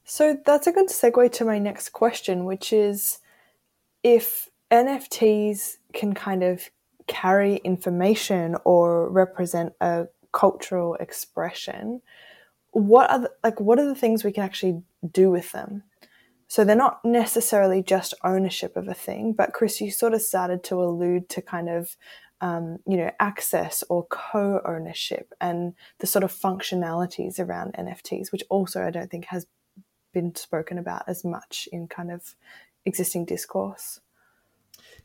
So 0.05 0.39
that's 0.45 0.67
a 0.67 0.73
good 0.73 0.89
segue 0.89 1.31
to 1.33 1.45
my 1.45 1.61
next 1.61 1.91
question, 1.91 2.45
which 2.45 2.73
is 2.73 3.21
if 4.03 4.49
NFTs 4.73 5.77
can 5.93 6.15
kind 6.15 6.43
of 6.43 6.71
carry 7.07 7.57
information 7.57 8.57
or 8.65 9.09
represent 9.09 9.75
a 9.81 10.09
cultural 10.33 10.95
expression, 10.97 12.03
what 12.79 13.11
are 13.11 13.19
the, 13.21 13.31
like 13.43 13.61
what 13.61 13.79
are 13.79 13.87
the 13.87 13.95
things 13.95 14.25
we 14.25 14.33
can 14.33 14.45
actually 14.45 14.83
do 15.11 15.31
with 15.31 15.53
them? 15.53 15.83
So 16.47 16.65
they're 16.65 16.77
not 16.77 17.05
necessarily 17.05 17.83
just 17.83 18.15
ownership 18.25 18.77
of 18.77 18.89
a 18.89 18.95
thing, 18.95 19.35
but 19.35 19.53
Chris, 19.53 19.81
you 19.81 19.91
sort 19.91 20.15
of 20.15 20.23
started 20.23 20.65
to 20.65 20.83
allude 20.83 21.29
to 21.31 21.43
kind 21.43 21.69
of 21.69 21.97
um, 22.41 22.79
you 22.87 22.97
know 22.97 23.11
access 23.19 23.83
or 23.89 24.07
co-ownership 24.07 25.35
and 25.41 25.75
the 25.99 26.07
sort 26.07 26.23
of 26.23 26.33
functionalities 26.33 27.41
around 27.41 27.75
NFTs, 27.75 28.31
which 28.31 28.45
also 28.49 28.87
I 28.87 28.91
don't 28.91 29.11
think 29.11 29.27
has 29.27 29.47
been 30.13 30.35
spoken 30.35 30.79
about 30.79 31.03
as 31.07 31.25
much 31.25 31.69
in 31.73 31.89
kind 31.89 32.11
of 32.11 32.35
existing 32.87 33.25
discourse. 33.25 34.01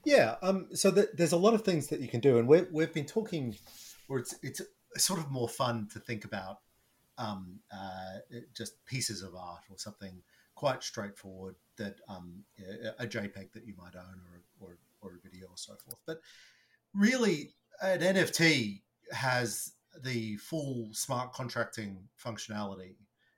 Yeah, 0.06 0.36
um, 0.42 0.68
so 0.74 0.92
the, 0.92 1.10
there's 1.14 1.32
a 1.32 1.38
lot 1.38 1.54
of 1.54 1.64
things 1.64 1.88
that 1.88 2.02
you 2.02 2.08
can 2.08 2.20
do, 2.20 2.38
and 2.38 2.48
we 2.48 2.62
we've 2.72 2.94
been 2.94 3.06
talking, 3.06 3.58
where 4.08 4.20
it's 4.20 4.36
it's 4.44 4.62
sort 4.98 5.20
of 5.20 5.32
more 5.32 5.50
fun 5.50 5.88
to 5.94 6.00
think 6.00 6.24
about 6.24 6.60
um, 7.17 7.60
uh, 7.71 8.38
just 8.56 8.84
pieces 8.86 9.21
of 9.21 9.36
art 9.36 9.63
or 9.69 9.78
something 9.78 10.21
quite 10.56 10.84
straightforward 10.84 11.56
that 11.78 11.95
um, 12.08 12.43
a 12.99 13.06
JPEG 13.08 13.52
that 13.54 13.65
you 13.65 13.73
might 13.78 13.95
own 13.95 14.21
or, 14.60 14.67
or, 14.67 14.78
or 15.02 15.15
a 15.15 15.28
video 15.28 15.47
or 15.47 15.58
so 15.58 15.73
forth. 15.73 15.97
But 16.06 16.21
really, 16.93 17.54
an 17.82 17.99
NFT 17.99 18.82
has 19.12 19.73
the 20.04 20.38
full 20.38 20.89
smart 20.91 21.34
contracting 21.34 21.97
functionality 22.23 22.95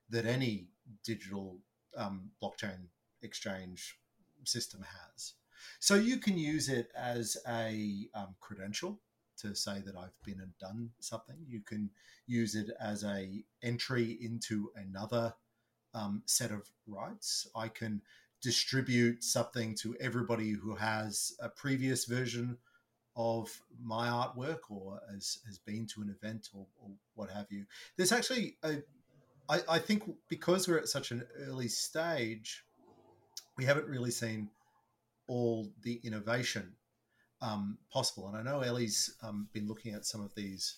that 0.10 0.26
any 0.26 0.68
digital 1.04 1.58
um, 1.98 2.30
blockchain 2.42 2.88
exchange 3.22 3.98
system 4.44 4.82
has. 4.82 5.34
So 5.80 5.96
you 5.96 6.18
can 6.18 6.38
use 6.38 6.70
it 6.70 6.90
as 6.96 7.38
a 7.48 8.08
um, 8.14 8.36
credential 8.40 9.00
to 9.42 9.56
say 9.56 9.82
that 9.86 9.96
I've 9.96 10.20
been 10.24 10.40
and 10.40 10.58
done 10.60 10.92
something. 11.00 11.38
You 11.48 11.62
can 11.62 11.90
use 12.28 12.56
it 12.56 12.70
as 12.80 13.04
a 13.04 13.44
entry 13.62 14.18
into 14.22 14.72
another 14.76 15.34
um, 15.94 16.24
set 16.26 16.52
of 16.52 16.70
rights. 16.88 17.48
I 17.56 17.68
can 17.68 18.02
distribute 18.42 19.24
something 19.24 19.76
to 19.76 19.96
everybody 20.00 20.52
who 20.52 20.76
has 20.76 21.36
a 21.40 21.50
previous 21.50 22.06
version 22.06 22.58
of 23.16 23.62
my 23.82 24.08
artwork 24.08 24.60
or 24.70 25.02
has, 25.12 25.40
has 25.46 25.58
been 25.58 25.88
to 25.88 26.02
an 26.02 26.16
event 26.22 26.50
or, 26.54 26.68
or 26.82 26.92
what 27.16 27.30
have 27.32 27.48
you. 27.50 27.66
There's 27.98 28.12
actually, 28.12 28.58
a, 28.64 28.84
I, 29.50 29.62
I 29.70 29.80
think, 29.80 30.04
because 30.28 30.68
we're 30.68 30.78
at 30.78 30.90
such 30.90 31.12
an 31.12 31.26
early 31.48 31.70
stage, 31.70 32.64
we 33.58 33.66
haven't 33.66 33.88
really 33.88 34.12
seen 34.12 34.50
all 35.28 35.72
the 35.82 36.00
innovation 36.04 36.74
um, 37.46 37.78
possible. 37.92 38.28
And 38.28 38.38
I 38.38 38.42
know 38.42 38.62
Ellie's 38.62 39.16
um, 39.22 39.48
been 39.54 39.68
looking 39.68 39.94
at 39.94 40.06
some 40.06 40.22
of 40.22 40.34
these 40.36 40.78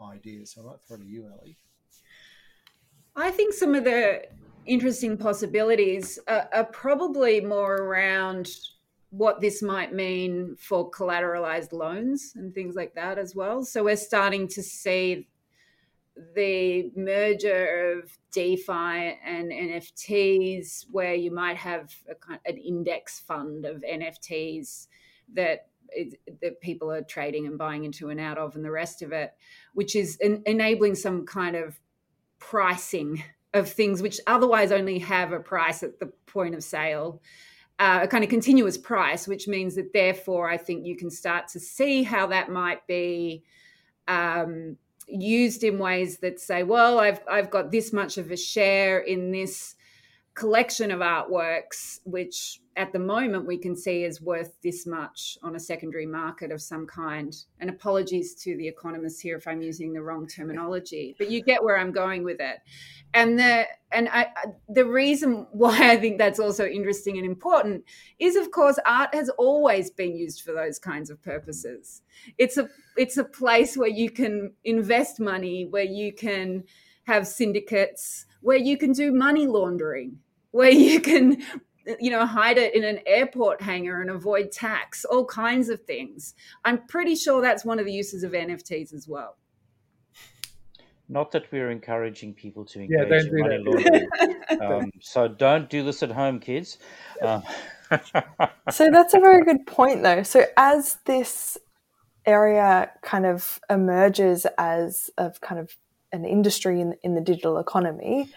ideas. 0.00 0.52
So 0.52 0.62
I 0.62 0.64
might 0.66 0.80
throw 0.86 0.96
it 0.96 1.00
to 1.00 1.06
you, 1.06 1.26
Ellie. 1.26 1.56
I 3.16 3.30
think 3.30 3.52
some 3.52 3.74
of 3.74 3.84
the 3.84 4.22
interesting 4.66 5.16
possibilities 5.16 6.18
are, 6.28 6.48
are 6.52 6.64
probably 6.64 7.40
more 7.40 7.76
around 7.76 8.48
what 9.10 9.40
this 9.40 9.62
might 9.62 9.92
mean 9.92 10.54
for 10.60 10.90
collateralized 10.90 11.72
loans 11.72 12.34
and 12.36 12.54
things 12.54 12.76
like 12.76 12.94
that 12.94 13.18
as 13.18 13.34
well. 13.34 13.64
So 13.64 13.84
we're 13.84 13.96
starting 13.96 14.46
to 14.48 14.62
see 14.62 15.26
the 16.34 16.92
merger 16.94 17.98
of 17.98 18.10
DeFi 18.32 19.18
and 19.24 19.50
NFTs, 19.50 20.86
where 20.90 21.14
you 21.14 21.30
might 21.30 21.56
have 21.56 21.94
a 22.08 22.48
an 22.48 22.58
index 22.58 23.20
fund 23.20 23.64
of 23.64 23.82
NFTs 23.82 24.88
that 25.34 25.67
that 26.40 26.60
people 26.60 26.90
are 26.90 27.02
trading 27.02 27.46
and 27.46 27.58
buying 27.58 27.84
into 27.84 28.10
and 28.10 28.20
out 28.20 28.38
of, 28.38 28.56
and 28.56 28.64
the 28.64 28.70
rest 28.70 29.02
of 29.02 29.12
it, 29.12 29.32
which 29.74 29.96
is 29.96 30.18
en- 30.20 30.42
enabling 30.46 30.94
some 30.94 31.26
kind 31.26 31.56
of 31.56 31.78
pricing 32.38 33.22
of 33.54 33.70
things 33.70 34.02
which 34.02 34.20
otherwise 34.26 34.72
only 34.72 34.98
have 34.98 35.32
a 35.32 35.40
price 35.40 35.82
at 35.82 35.98
the 35.98 36.06
point 36.26 36.54
of 36.54 36.62
sale. 36.62 37.20
Uh, 37.80 38.00
a 38.02 38.08
kind 38.08 38.24
of 38.24 38.30
continuous 38.30 38.76
price, 38.76 39.28
which 39.28 39.46
means 39.46 39.76
that 39.76 39.92
therefore 39.92 40.50
I 40.50 40.56
think 40.56 40.84
you 40.84 40.96
can 40.96 41.10
start 41.10 41.46
to 41.48 41.60
see 41.60 42.02
how 42.02 42.26
that 42.26 42.50
might 42.50 42.84
be 42.88 43.44
um, 44.08 44.76
used 45.06 45.62
in 45.62 45.78
ways 45.78 46.18
that 46.18 46.40
say, 46.40 46.64
well, 46.64 46.98
I've 46.98 47.20
I've 47.30 47.50
got 47.50 47.70
this 47.70 47.92
much 47.92 48.18
of 48.18 48.32
a 48.32 48.36
share 48.36 48.98
in 48.98 49.30
this 49.30 49.76
collection 50.38 50.92
of 50.92 51.00
artworks, 51.00 51.98
which 52.04 52.60
at 52.76 52.92
the 52.92 52.98
moment 52.98 53.44
we 53.44 53.58
can 53.58 53.74
see 53.74 54.04
is 54.04 54.22
worth 54.22 54.52
this 54.62 54.86
much 54.86 55.36
on 55.42 55.56
a 55.56 55.60
secondary 55.60 56.06
market 56.06 56.52
of 56.52 56.62
some 56.62 56.86
kind. 56.86 57.34
And 57.58 57.68
apologies 57.68 58.36
to 58.44 58.56
the 58.56 58.68
economists 58.68 59.18
here 59.18 59.36
if 59.36 59.48
I'm 59.48 59.60
using 59.60 59.92
the 59.92 60.00
wrong 60.00 60.28
terminology, 60.28 61.16
but 61.18 61.28
you 61.28 61.42
get 61.42 61.64
where 61.64 61.76
I'm 61.76 61.90
going 61.90 62.22
with 62.22 62.40
it. 62.40 62.58
And 63.14 63.36
the 63.36 63.66
and 63.90 64.08
I, 64.10 64.28
the 64.68 64.84
reason 64.84 65.48
why 65.50 65.90
I 65.90 65.96
think 65.96 66.18
that's 66.18 66.38
also 66.38 66.66
interesting 66.66 67.16
and 67.18 67.26
important 67.26 67.84
is, 68.20 68.36
of 68.36 68.52
course, 68.52 68.78
art 68.86 69.12
has 69.14 69.28
always 69.30 69.90
been 69.90 70.16
used 70.16 70.42
for 70.42 70.52
those 70.52 70.78
kinds 70.78 71.10
of 71.10 71.20
purposes. 71.20 72.02
It's 72.38 72.58
a 72.58 72.68
it's 72.96 73.16
a 73.16 73.24
place 73.24 73.76
where 73.76 73.88
you 73.88 74.08
can 74.08 74.52
invest 74.62 75.18
money, 75.18 75.66
where 75.68 75.82
you 75.82 76.12
can 76.12 76.62
have 77.08 77.26
syndicates, 77.26 78.26
where 78.40 78.56
you 78.58 78.76
can 78.76 78.92
do 78.92 79.10
money 79.10 79.48
laundering 79.48 80.20
where 80.50 80.70
you 80.70 81.00
can 81.00 81.42
you 82.00 82.10
know 82.10 82.26
hide 82.26 82.58
it 82.58 82.74
in 82.74 82.84
an 82.84 83.00
airport 83.06 83.62
hangar 83.62 84.00
and 84.00 84.10
avoid 84.10 84.52
tax 84.52 85.04
all 85.04 85.24
kinds 85.24 85.68
of 85.68 85.82
things. 85.82 86.34
I'm 86.64 86.86
pretty 86.86 87.14
sure 87.14 87.40
that's 87.40 87.64
one 87.64 87.78
of 87.78 87.86
the 87.86 87.92
uses 87.92 88.22
of 88.22 88.32
nfts 88.32 88.92
as 88.94 89.08
well. 89.08 89.36
Not 91.10 91.32
that 91.32 91.50
we're 91.50 91.70
encouraging 91.70 92.34
people 92.34 92.66
to 92.66 92.80
engage 92.80 92.98
yeah, 92.98 93.04
don't 93.04 93.28
in 93.28 93.38
money 93.38 93.58
laundering. 93.58 94.08
Um, 94.60 94.90
so 95.00 95.28
don't 95.28 95.70
do 95.70 95.84
this 95.84 96.02
at 96.02 96.10
home 96.10 96.40
kids. 96.40 96.78
Um. 97.22 97.42
so 98.70 98.90
that's 98.90 99.14
a 99.14 99.20
very 99.20 99.44
good 99.44 99.66
point 99.66 100.02
though. 100.02 100.22
So 100.22 100.46
as 100.56 100.98
this 101.04 101.56
area 102.26 102.90
kind 103.02 103.24
of 103.24 103.60
emerges 103.70 104.46
as 104.58 105.10
of 105.16 105.40
kind 105.40 105.60
of 105.60 105.76
an 106.12 106.24
industry 106.24 106.80
in, 106.80 106.94
in 107.02 107.14
the 107.14 107.20
digital 107.20 107.58
economy 107.58 108.28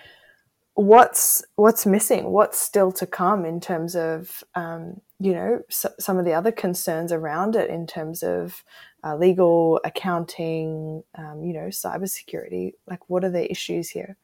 what's 0.75 1.43
what's 1.55 1.85
missing? 1.85 2.31
What's 2.31 2.59
still 2.59 2.91
to 2.93 3.05
come 3.05 3.45
in 3.45 3.59
terms 3.59 3.95
of 3.95 4.43
um, 4.55 5.01
you 5.19 5.33
know 5.33 5.61
some 5.69 6.17
of 6.17 6.25
the 6.25 6.33
other 6.33 6.51
concerns 6.51 7.11
around 7.11 7.55
it 7.55 7.69
in 7.69 7.87
terms 7.87 8.23
of 8.23 8.63
uh, 9.03 9.15
legal 9.15 9.79
accounting 9.83 11.03
um, 11.17 11.43
you 11.43 11.53
know 11.53 11.67
cybersecurity? 11.67 12.73
Like 12.87 13.09
what 13.09 13.23
are 13.23 13.31
the 13.31 13.49
issues 13.49 13.89
here? 13.89 14.17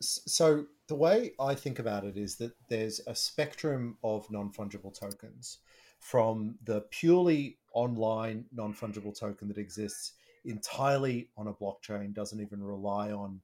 So 0.00 0.66
the 0.88 0.94
way 0.94 1.32
i 1.40 1.54
think 1.54 1.78
about 1.78 2.04
it 2.04 2.16
is 2.16 2.36
that 2.36 2.52
there's 2.68 3.00
a 3.06 3.14
spectrum 3.14 3.96
of 4.04 4.30
non-fungible 4.30 4.98
tokens 4.98 5.58
from 6.00 6.56
the 6.64 6.82
purely 6.90 7.58
online 7.72 8.44
non-fungible 8.52 9.18
token 9.18 9.48
that 9.48 9.58
exists 9.58 10.12
entirely 10.44 11.28
on 11.36 11.48
a 11.48 11.52
blockchain 11.52 12.14
doesn't 12.14 12.40
even 12.40 12.62
rely 12.62 13.10
on 13.10 13.40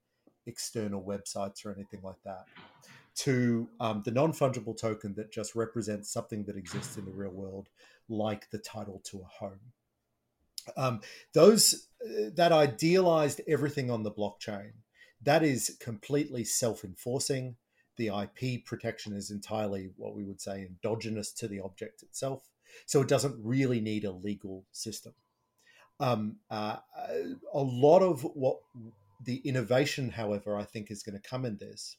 external 0.47 1.03
websites 1.03 1.65
or 1.65 1.73
anything 1.73 2.01
like 2.03 2.23
that 2.25 2.47
to 3.15 3.69
um, 3.81 4.03
the 4.05 4.11
non 4.11 4.33
fungible 4.33 4.79
token 4.79 5.15
that 5.15 5.33
just 5.33 5.55
represents 5.55 6.11
something 6.11 6.45
that 6.45 6.57
exists 6.57 6.97
in 6.97 7.05
the 7.05 7.13
real 7.13 7.31
world, 7.31 7.69
like 8.09 8.51
the 8.51 8.59
title 8.59 9.01
to 9.05 9.19
a 9.21 9.25
home. 9.25 9.61
Um, 10.77 11.01
those 11.35 11.89
uh, 12.05 12.31
that 12.35 12.53
idealized 12.53 13.41
everything 13.47 13.91
on 13.91 14.03
the 14.03 14.13
blockchain 14.13 14.73
that 15.23 15.43
is 15.43 15.77
completely 15.81 16.45
self-enforcing. 16.45 17.57
The 17.97 18.09
IP 18.09 18.65
protection 18.65 19.13
is 19.13 19.31
entirely 19.31 19.91
what 19.97 20.15
we 20.15 20.25
would 20.25 20.41
say 20.41 20.63
endogenous 20.63 21.31
to 21.35 21.49
the 21.49 21.61
object 21.61 22.03
itself, 22.03 22.49
so 22.87 23.03
it 23.03 23.09
doesn't 23.09 23.37
really 23.43 23.81
need 23.81 24.05
a 24.05 24.11
legal 24.11 24.65
system. 24.73 25.13
Um, 26.01 26.37
uh, 26.51 26.79
a 27.53 27.63
lot 27.63 28.01
of 28.01 28.23
what 28.23 28.59
the 29.25 29.37
innovation, 29.39 30.11
however, 30.11 30.57
I 30.57 30.65
think 30.65 30.91
is 30.91 31.03
going 31.03 31.21
to 31.21 31.29
come 31.29 31.45
in 31.45 31.57
this 31.59 31.97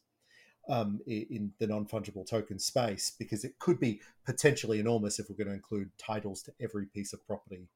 um, 0.69 1.01
in 1.05 1.51
the 1.59 1.67
non 1.67 1.85
fungible 1.85 2.27
token 2.27 2.59
space 2.59 3.11
because 3.17 3.43
it 3.43 3.59
could 3.59 3.79
be 3.79 4.01
potentially 4.25 4.79
enormous 4.79 5.19
if 5.19 5.29
we're 5.29 5.35
going 5.35 5.49
to 5.49 5.53
include 5.53 5.91
titles 5.97 6.41
to 6.43 6.53
every 6.61 6.85
piece 6.85 7.13
of 7.13 7.25
property 7.25 7.67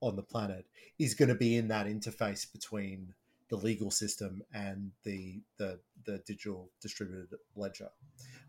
on 0.00 0.16
the 0.16 0.22
planet. 0.22 0.66
Is 0.98 1.14
going 1.14 1.28
to 1.28 1.34
be 1.34 1.56
in 1.56 1.68
that 1.68 1.86
interface 1.86 2.50
between 2.50 3.14
the 3.48 3.56
legal 3.56 3.90
system 3.90 4.42
and 4.54 4.92
the 5.04 5.40
the, 5.58 5.78
the 6.04 6.18
digital 6.26 6.70
distributed 6.80 7.36
ledger. 7.54 7.90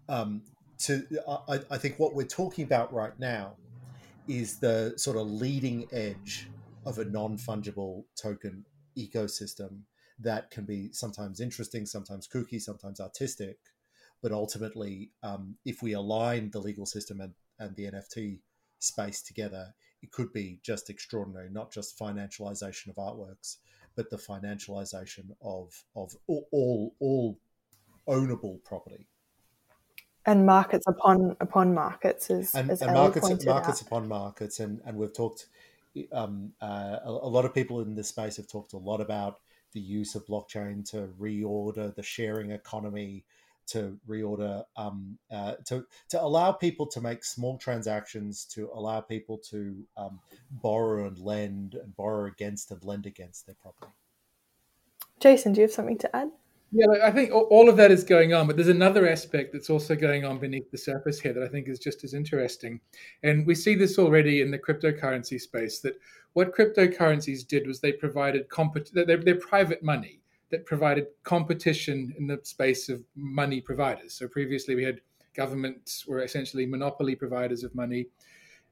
Um, 0.09 0.43
to 0.79 1.05
I, 1.27 1.59
I 1.71 1.77
think 1.77 1.97
what 1.97 2.13
we're 2.13 2.25
talking 2.25 2.63
about 2.63 2.93
right 2.93 3.17
now 3.19 3.55
is 4.27 4.59
the 4.59 4.93
sort 4.97 5.17
of 5.17 5.29
leading 5.29 5.87
edge 5.91 6.47
of 6.85 6.99
a 6.99 7.05
non 7.05 7.37
fungible 7.37 8.03
token 8.15 8.65
ecosystem 8.97 9.81
that 10.19 10.51
can 10.51 10.65
be 10.65 10.91
sometimes 10.91 11.39
interesting, 11.39 11.85
sometimes 11.85 12.27
kooky, 12.27 12.61
sometimes 12.61 12.99
artistic. 12.99 13.57
But 14.21 14.31
ultimately, 14.31 15.11
um, 15.21 15.55
if 15.63 15.83
we 15.83 15.93
align 15.93 16.49
the 16.49 16.59
legal 16.59 16.85
system 16.85 17.21
and, 17.21 17.33
and 17.59 17.75
the 17.75 17.91
NFT 17.91 18.39
space 18.79 19.21
together, 19.21 19.73
it 20.01 20.11
could 20.11 20.33
be 20.33 20.59
just 20.63 20.89
extraordinary, 20.89 21.49
not 21.51 21.71
just 21.71 21.99
financialization 21.99 22.89
of 22.89 22.95
artworks, 22.95 23.57
but 23.95 24.09
the 24.09 24.17
financialization 24.17 25.29
of 25.41 25.83
of 25.95 26.15
all 26.27 26.93
all 26.99 27.39
ownable 28.07 28.63
property 28.63 29.07
and 30.25 30.45
markets 30.45 30.85
upon 30.87 31.35
upon 31.39 31.73
markets 31.73 32.29
as, 32.29 32.53
and, 32.53 32.69
and 32.69 32.93
markets 32.93 33.45
markets 33.45 33.81
out. 33.81 33.87
upon 33.87 34.07
markets 34.07 34.59
and 34.59 34.79
and 34.85 34.95
we've 34.97 35.13
talked 35.13 35.47
um, 36.11 36.53
uh, 36.61 36.97
a, 37.03 37.09
a 37.09 37.29
lot 37.29 37.43
of 37.43 37.53
people 37.55 37.81
in 37.81 37.95
this 37.95 38.09
space 38.09 38.37
have 38.37 38.47
talked 38.47 38.73
a 38.73 38.77
lot 38.77 39.01
about 39.01 39.39
the 39.73 39.79
use 39.79 40.15
of 40.15 40.25
blockchain 40.25 40.89
to 40.91 41.09
reorder 41.19 41.93
the 41.95 42.03
sharing 42.03 42.51
economy 42.51 43.23
to 43.67 43.99
reorder 44.07 44.63
um, 44.77 45.17
uh, 45.29 45.55
to 45.65 45.85
to 46.09 46.21
allow 46.21 46.51
people 46.51 46.85
to 46.85 47.01
make 47.01 47.23
small 47.23 47.57
transactions 47.57 48.45
to 48.45 48.69
allow 48.73 49.01
people 49.01 49.37
to 49.37 49.83
um, 49.97 50.19
borrow 50.51 51.07
and 51.07 51.19
lend 51.19 51.73
and 51.75 51.95
borrow 51.95 52.27
against 52.27 52.71
and 52.71 52.83
lend 52.83 53.05
against 53.05 53.45
their 53.45 53.55
property 53.61 53.91
Jason, 55.19 55.53
do 55.53 55.61
you 55.61 55.67
have 55.67 55.73
something 55.73 55.97
to 55.97 56.15
add? 56.15 56.29
Yeah, 56.71 56.85
I 57.01 57.11
think 57.11 57.31
all 57.31 57.69
of 57.69 57.77
that 57.77 57.91
is 57.91 58.03
going 58.03 58.33
on, 58.33 58.45
but 58.45 58.57
there's 58.57 58.67
another 58.67 59.07
aspect 59.07 59.53
that's 59.53 59.69
also 59.69 59.95
going 59.95 60.25
on 60.25 60.37
beneath 60.37 60.69
the 60.69 60.77
surface 60.77 61.17
here 61.19 61.31
that 61.31 61.43
I 61.43 61.47
think 61.47 61.69
is 61.69 61.79
just 61.79 62.03
as 62.03 62.13
interesting. 62.13 62.81
And 63.23 63.47
we 63.47 63.55
see 63.55 63.73
this 63.73 63.97
already 63.97 64.41
in 64.41 64.51
the 64.51 64.59
cryptocurrency 64.59 65.39
space 65.39 65.79
that 65.79 65.97
what 66.33 66.53
cryptocurrencies 66.53 67.47
did 67.47 67.65
was 67.65 67.79
they 67.79 67.93
provided 67.93 68.49
compet- 68.49 68.91
they're, 68.91 69.23
they're 69.23 69.39
private 69.39 69.81
money 69.81 70.19
that 70.49 70.65
provided 70.65 71.07
competition 71.23 72.13
in 72.17 72.27
the 72.27 72.39
space 72.43 72.89
of 72.89 73.01
money 73.15 73.61
providers. 73.61 74.13
So 74.13 74.27
previously 74.27 74.75
we 74.75 74.83
had 74.83 74.99
governments 75.35 76.05
were 76.05 76.19
essentially 76.19 76.65
monopoly 76.65 77.15
providers 77.15 77.63
of 77.63 77.73
money. 77.75 78.07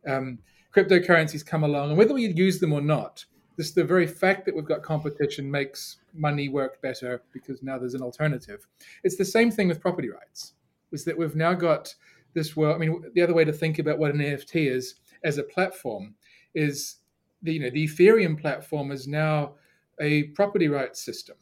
Um, 0.06 0.40
cryptocurrencies 0.76 1.46
come 1.46 1.64
along, 1.64 1.90
and 1.90 1.98
whether 1.98 2.14
we 2.14 2.28
use 2.28 2.60
them 2.60 2.74
or 2.74 2.82
not, 2.82 3.24
this 3.58 3.72
the 3.72 3.84
very 3.84 4.08
fact 4.08 4.46
that 4.46 4.56
we've 4.56 4.66
got 4.66 4.84
competition 4.84 5.50
makes 5.50 5.98
money 6.14 6.50
work 6.50 6.82
better 6.82 7.22
because 7.32 7.64
now 7.64 7.78
there's 7.78 7.94
an 7.94 8.02
alternative. 8.02 8.68
It's 9.04 9.18
the 9.18 9.26
same 9.26 9.52
thing 9.52 9.68
with 9.68 9.82
property 9.82 10.10
rights. 10.10 10.54
Is 10.92 11.04
that 11.06 11.18
we've 11.18 11.36
now 11.36 11.54
got 11.54 11.94
this 12.36 12.56
world. 12.56 12.76
I 12.76 12.80
mean, 12.80 13.04
the 13.14 13.22
other 13.22 13.34
way 13.34 13.46
to 13.46 13.54
think 13.54 13.80
about 13.80 13.98
what 13.98 14.14
an 14.14 14.20
NFT 14.20 14.70
is 14.70 14.96
as 15.24 15.40
a 15.40 15.44
platform 15.44 16.14
is 16.54 16.98
the 17.42 17.54
you 17.54 17.60
know 17.60 17.70
the 17.72 17.88
Ethereum 17.88 18.40
platform 18.40 18.92
is 18.92 19.08
now 19.08 19.56
a 20.00 20.24
property 20.40 20.68
rights 20.68 21.04
system, 21.04 21.36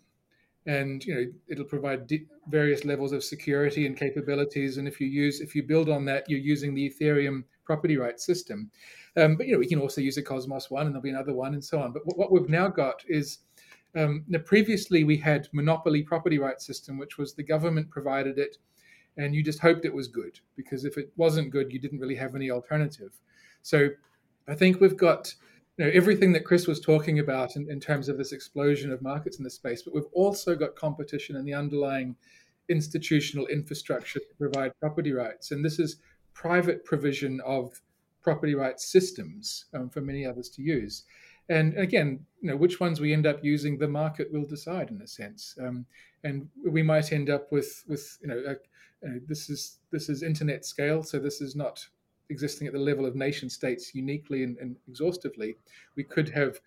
and 0.65 1.03
you 1.03 1.13
know 1.13 1.25
it'll 1.49 1.65
provide 1.65 2.09
various 2.47 2.85
levels 2.85 3.11
of 3.11 3.23
security 3.23 3.85
and 3.85 3.97
capabilities. 3.97 4.77
And 4.77 4.87
if 4.87 5.01
you 5.01 5.07
use 5.07 5.41
if 5.41 5.55
you 5.55 5.63
build 5.63 5.89
on 5.89 6.05
that, 6.05 6.29
you're 6.29 6.39
using 6.39 6.73
the 6.73 6.89
Ethereum 6.89 7.43
property 7.65 7.97
rights 7.97 8.25
system. 8.25 8.71
Um, 9.15 9.35
but 9.35 9.47
you 9.47 9.53
know, 9.53 9.59
we 9.59 9.67
can 9.67 9.79
also 9.79 10.01
use 10.01 10.17
a 10.17 10.23
Cosmos 10.23 10.71
one, 10.71 10.85
and 10.85 10.95
there'll 10.95 11.03
be 11.03 11.09
another 11.09 11.33
one, 11.33 11.53
and 11.53 11.63
so 11.63 11.79
on. 11.79 11.93
But 11.93 12.01
what 12.17 12.31
we've 12.31 12.49
now 12.49 12.67
got 12.67 13.03
is 13.07 13.39
um, 13.95 14.23
now 14.27 14.39
previously 14.39 15.03
we 15.03 15.17
had 15.17 15.47
monopoly 15.53 16.01
property 16.01 16.39
rights 16.39 16.65
system, 16.65 16.97
which 16.97 17.17
was 17.17 17.33
the 17.33 17.43
government 17.43 17.89
provided 17.89 18.39
it, 18.39 18.57
and 19.17 19.35
you 19.35 19.43
just 19.43 19.59
hoped 19.59 19.85
it 19.85 19.93
was 19.93 20.07
good 20.07 20.39
because 20.55 20.85
if 20.85 20.97
it 20.97 21.11
wasn't 21.15 21.51
good, 21.51 21.71
you 21.71 21.79
didn't 21.79 21.99
really 21.99 22.15
have 22.15 22.35
any 22.35 22.49
alternative. 22.49 23.11
So 23.61 23.89
I 24.47 24.55
think 24.55 24.81
we've 24.81 24.97
got 24.97 25.33
you 25.77 25.85
know, 25.85 25.91
everything 25.93 26.33
that 26.33 26.45
Chris 26.45 26.67
was 26.67 26.79
talking 26.79 27.19
about 27.19 27.55
in, 27.55 27.69
in 27.69 27.79
terms 27.79 28.09
of 28.09 28.17
this 28.17 28.31
explosion 28.31 28.91
of 28.91 29.01
markets 29.01 29.37
in 29.37 29.43
this 29.43 29.55
space, 29.55 29.83
but 29.83 29.93
we've 29.93 30.03
also 30.13 30.55
got 30.55 30.75
competition 30.75 31.35
in 31.35 31.45
the 31.45 31.53
underlying 31.53 32.15
institutional 32.69 33.45
infrastructure 33.47 34.19
to 34.19 34.35
provide 34.37 34.71
property 34.79 35.11
rights, 35.11 35.51
and 35.51 35.63
this 35.63 35.79
is 35.79 35.97
private 36.33 36.83
provision 36.83 37.39
of 37.45 37.79
property 38.23 38.55
rights 38.55 38.91
systems 38.91 39.65
um, 39.73 39.89
for 39.89 40.01
many 40.01 40.25
others 40.25 40.49
to 40.49 40.61
use. 40.61 41.03
And 41.49 41.77
again, 41.77 42.25
you 42.41 42.49
know, 42.49 42.55
which 42.55 42.79
ones 42.79 43.01
we 43.01 43.13
end 43.13 43.27
up 43.27 43.43
using, 43.43 43.77
the 43.77 43.87
market 43.87 44.31
will 44.31 44.45
decide 44.45 44.89
in 44.89 45.01
a 45.01 45.07
sense. 45.07 45.55
Um, 45.61 45.85
and 46.23 46.47
we 46.65 46.81
might 46.81 47.11
end 47.11 47.29
up 47.29 47.51
with, 47.51 47.83
with 47.87 48.17
you 48.21 48.27
know, 48.29 48.43
a, 48.47 48.55
uh, 49.05 49.19
this 49.27 49.49
is 49.49 49.79
this 49.91 50.07
is 50.07 50.23
internet 50.23 50.65
scale, 50.65 51.03
so 51.03 51.19
this 51.19 51.41
is 51.41 51.57
not 51.57 51.85
existing 52.29 52.67
at 52.67 52.73
the 52.73 52.79
level 52.79 53.05
of 53.05 53.15
nation 53.15 53.49
states 53.49 53.93
uniquely 53.93 54.43
and, 54.43 54.57
and 54.57 54.77
exhaustively. 54.87 55.57
We 55.97 56.05
could 56.05 56.29
have 56.29 56.61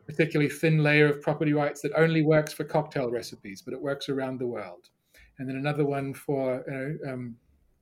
a 0.00 0.12
particularly 0.12 0.50
thin 0.50 0.82
layer 0.82 1.08
of 1.08 1.22
property 1.22 1.52
rights 1.52 1.80
that 1.82 1.92
only 1.96 2.22
works 2.22 2.52
for 2.52 2.64
cocktail 2.64 3.10
recipes, 3.10 3.62
but 3.62 3.72
it 3.72 3.80
works 3.80 4.08
around 4.08 4.38
the 4.38 4.46
world. 4.46 4.90
And 5.38 5.48
then 5.48 5.56
another 5.56 5.84
one 5.84 6.12
for 6.12 6.64
you 6.66 6.72
know, 6.72 7.12
um, 7.12 7.36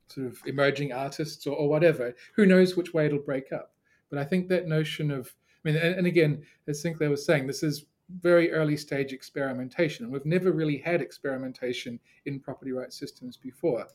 sort 0.08 0.26
of 0.26 0.38
emerging 0.46 0.92
artists 0.92 1.46
or, 1.46 1.56
or, 1.56 1.68
whatever. 1.68 2.14
Who 2.34 2.46
knows 2.46 2.76
which 2.76 2.92
way 2.94 3.06
it'll 3.06 3.18
break 3.18 3.52
up? 3.52 3.72
But 4.10 4.18
I 4.18 4.24
think 4.24 4.48
that 4.48 4.66
notion 4.66 5.10
of, 5.10 5.34
I 5.64 5.68
mean, 5.68 5.76
and, 5.76 5.94
and 5.94 6.06
again, 6.06 6.42
as 6.68 6.80
Sinclair 6.80 7.10
was 7.10 7.24
saying, 7.24 7.46
this 7.46 7.62
is 7.62 7.86
very 8.20 8.52
early 8.52 8.76
stage 8.76 9.12
experimentation. 9.12 10.10
We've 10.10 10.26
never 10.26 10.52
really 10.52 10.78
had 10.78 11.00
experimentation 11.00 11.98
in 12.26 12.40
property 12.40 12.72
rights 12.72 12.98
systems 12.98 13.36
before. 13.36 13.86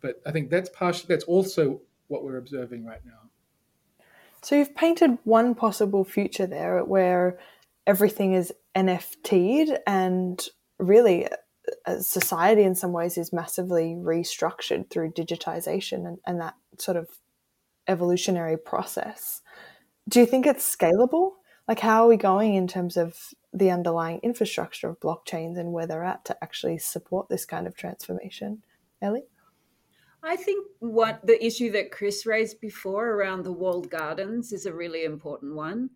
But 0.00 0.20
I 0.26 0.32
think 0.32 0.50
that's 0.50 0.68
partially, 0.70 1.06
that's 1.08 1.24
also 1.24 1.80
what 2.08 2.24
we're 2.24 2.36
observing 2.36 2.84
right 2.84 3.04
now. 3.04 3.30
So 4.42 4.56
you've 4.56 4.74
painted 4.74 5.18
one 5.24 5.54
possible 5.54 6.04
future 6.04 6.46
there 6.46 6.84
where 6.84 7.38
everything 7.86 8.34
is 8.34 8.52
NFT'd 8.76 9.78
and 9.86 10.46
really 10.78 11.28
Uh, 11.86 12.00
society 12.00 12.62
in 12.62 12.74
some 12.74 12.92
ways 12.92 13.18
is 13.18 13.32
massively 13.32 13.94
restructured 13.96 14.90
through 14.90 15.12
digitization 15.12 16.06
and, 16.06 16.18
and 16.26 16.40
that 16.40 16.54
sort 16.78 16.96
of 16.96 17.08
evolutionary 17.88 18.56
process. 18.56 19.42
Do 20.08 20.20
you 20.20 20.26
think 20.26 20.46
it's 20.46 20.76
scalable? 20.76 21.32
Like, 21.66 21.80
how 21.80 22.04
are 22.04 22.08
we 22.08 22.16
going 22.16 22.54
in 22.54 22.66
terms 22.68 22.96
of 22.96 23.16
the 23.52 23.70
underlying 23.70 24.20
infrastructure 24.22 24.88
of 24.88 25.00
blockchains 25.00 25.58
and 25.58 25.72
where 25.72 25.86
they're 25.86 26.04
at 26.04 26.24
to 26.26 26.44
actually 26.44 26.78
support 26.78 27.28
this 27.28 27.46
kind 27.46 27.66
of 27.66 27.76
transformation? 27.76 28.62
Ellie? 29.00 29.24
I 30.22 30.36
think 30.36 30.66
what 30.80 31.26
the 31.26 31.44
issue 31.44 31.70
that 31.72 31.90
Chris 31.90 32.24
raised 32.24 32.60
before 32.60 33.10
around 33.10 33.44
the 33.44 33.52
walled 33.52 33.90
gardens 33.90 34.52
is 34.52 34.66
a 34.66 34.74
really 34.74 35.04
important 35.04 35.54
one. 35.54 35.90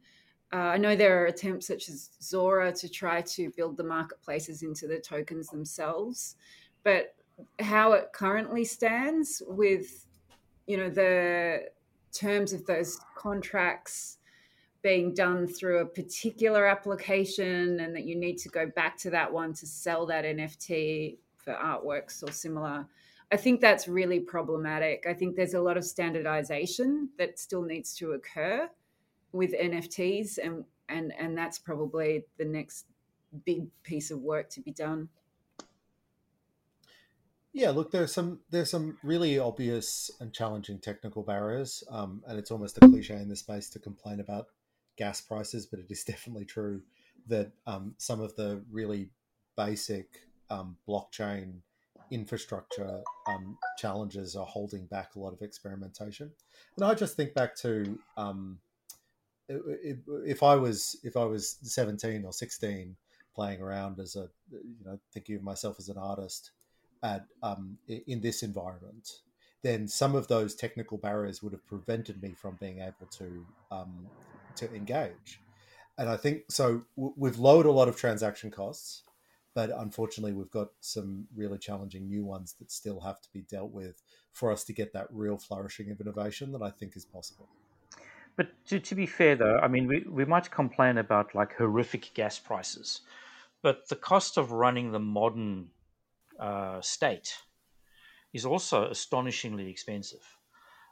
Uh, 0.53 0.57
I 0.57 0.77
know 0.79 0.97
there 0.97 1.23
are 1.23 1.27
attempts 1.27 1.67
such 1.67 1.89
as 1.89 2.11
Zora 2.23 2.73
to 2.73 2.89
try 2.89 3.21
to 3.23 3.51
build 3.51 3.77
the 3.77 3.85
marketplaces 3.85 4.63
into 4.63 4.87
the 4.87 4.99
tokens 4.99 5.49
themselves, 5.49 6.37
but 6.85 7.15
how 7.61 7.93
it 7.93 8.13
currently 8.13 8.65
stands 8.65 9.43
with, 9.47 10.07
you 10.67 10.79
know, 10.79 10.89
the 10.89 11.69
terms 12.13 12.53
of 12.53 12.65
those 12.65 12.99
contracts 13.15 14.19
being 14.83 15.13
done 15.13 15.47
through 15.47 15.81
a 15.81 15.87
particular 15.87 16.67
application 16.67 17.81
and 17.81 17.95
that 17.95 18.05
you 18.05 18.17
need 18.17 18.39
to 18.39 18.49
go 18.49 18.67
back 18.75 18.97
to 18.97 19.11
that 19.11 19.31
one 19.31 19.53
to 19.53 19.67
sell 19.67 20.07
that 20.07 20.25
NFT 20.25 21.19
for 21.37 21.53
artworks 21.55 22.23
or 22.23 22.33
similar. 22.33 22.87
I 23.31 23.37
think 23.37 23.61
that's 23.61 23.87
really 23.87 24.21
problematic. 24.21 25.05
I 25.07 25.13
think 25.13 25.37
there's 25.37 25.55
a 25.55 25.61
lot 25.61 25.77
of 25.77 25.85
standardization 25.85 27.11
that 27.19 27.39
still 27.39 27.63
needs 27.63 27.95
to 27.97 28.13
occur 28.13 28.71
with 29.33 29.53
NFTs, 29.53 30.39
and 30.43 30.65
and 30.89 31.13
and 31.19 31.37
that's 31.37 31.59
probably 31.59 32.25
the 32.39 32.45
next 32.45 32.87
big 33.45 33.69
piece 33.83 34.11
of 34.11 34.21
work 34.21 34.49
to 34.51 34.61
be 34.61 34.73
done. 34.73 35.09
Yeah, 37.53 37.71
look, 37.71 37.91
there's 37.91 38.13
some 38.13 38.41
there's 38.51 38.71
some 38.71 38.99
really 39.03 39.39
obvious 39.39 40.11
and 40.21 40.33
challenging 40.33 40.79
technical 40.79 41.23
barriers, 41.23 41.83
um, 41.91 42.23
and 42.27 42.39
it's 42.39 42.51
almost 42.51 42.77
a 42.79 42.89
cliche 42.89 43.17
in 43.17 43.29
this 43.29 43.41
space 43.41 43.71
to 43.71 43.79
complain 43.79 44.21
about 44.21 44.47
gas 44.97 45.21
prices, 45.21 45.67
but 45.67 45.81
it 45.81 45.91
is 45.91 46.05
definitely 46.07 46.45
true 46.45 46.83
that 47.27 47.53
um, 47.67 47.95
some 47.99 48.21
of 48.21 48.35
the 48.37 48.63
really 48.71 49.11
basic 49.57 50.21
um, 50.51 50.77
blockchain 50.89 51.61
infrastructure 52.11 53.03
um, 53.27 53.59
challenges 53.77 54.35
are 54.35 54.47
holding 54.47 54.87
back 54.87 55.15
a 55.15 55.19
lot 55.19 55.33
of 55.33 55.43
experimentation. 55.43 56.31
And 56.77 56.85
I 56.85 56.95
just 56.95 57.17
think 57.17 57.35
back 57.35 57.55
to 57.57 57.99
um, 58.17 58.59
if 59.49 60.43
I 60.43 60.57
was 60.57 60.99
if 61.03 61.17
I 61.17 61.25
was 61.25 61.57
17 61.63 62.25
or 62.25 62.33
16 62.33 62.97
playing 63.35 63.61
around 63.61 63.99
as 63.99 64.17
a 64.17 64.29
you 64.51 64.85
know 64.85 64.99
thinking 65.13 65.37
of 65.37 65.43
myself 65.43 65.77
as 65.79 65.89
an 65.89 65.97
artist 65.97 66.51
at 67.03 67.27
um, 67.43 67.79
in 67.89 68.21
this 68.21 68.43
environment, 68.43 69.21
then 69.63 69.89
some 69.89 70.15
of 70.15 70.29
those 70.29 70.55
technical 70.55 70.99
barriers 70.99 71.43
would 71.43 71.53
have 71.53 71.67
prevented 71.67 72.23
me 72.23 72.35
from 72.35 72.57
being 72.61 72.81
able 72.81 73.07
to 73.11 73.47
um, 73.71 74.09
to 74.57 74.73
engage. 74.75 75.41
And 75.97 76.09
I 76.09 76.17
think 76.17 76.43
so. 76.49 76.83
We've 76.97 77.39
lowered 77.39 77.67
a 77.67 77.73
lot 77.73 77.89
of 77.89 77.97
transaction 77.97 78.51
costs, 78.51 79.03
but 79.55 79.71
unfortunately, 79.77 80.33
we've 80.33 80.51
got 80.51 80.69
some 80.81 81.27
really 81.35 81.59
challenging 81.59 82.07
new 82.07 82.25
ones 82.25 82.55
that 82.59 82.71
still 82.71 83.01
have 83.01 83.21
to 83.21 83.29
be 83.33 83.43
dealt 83.43 83.73
with 83.73 84.03
for 84.33 84.53
us 84.53 84.63
to 84.65 84.73
get 84.73 84.93
that 84.93 85.09
real 85.11 85.39
flourishing 85.39 85.91
of 85.91 86.01
innovation 86.01 86.53
that 86.53 86.63
I 86.63 86.71
think 86.71 86.97
is 86.97 87.05
possible. 87.05 87.49
But 88.39 88.51
to, 88.67 88.79
to 88.79 88.95
be 88.95 89.05
fair, 89.05 89.35
though, 89.35 89.59
I 89.59 89.67
mean, 89.67 89.89
we, 89.89 90.07
we 90.09 90.25
might 90.25 90.49
complain 90.49 90.97
about 90.97 91.35
like 91.35 91.57
horrific 91.57 92.15
gas 92.15 92.39
prices, 92.39 93.01
but 93.63 93.89
the 93.89 93.97
cost 93.97 94.39
of 94.39 94.53
running 94.53 94.93
the 94.93 95.01
modern 95.01 95.71
uh, 96.39 96.81
state 96.81 97.37
is 98.33 98.47
also 98.47 98.89
astonishingly 98.89 99.69
expensive. 99.69 100.25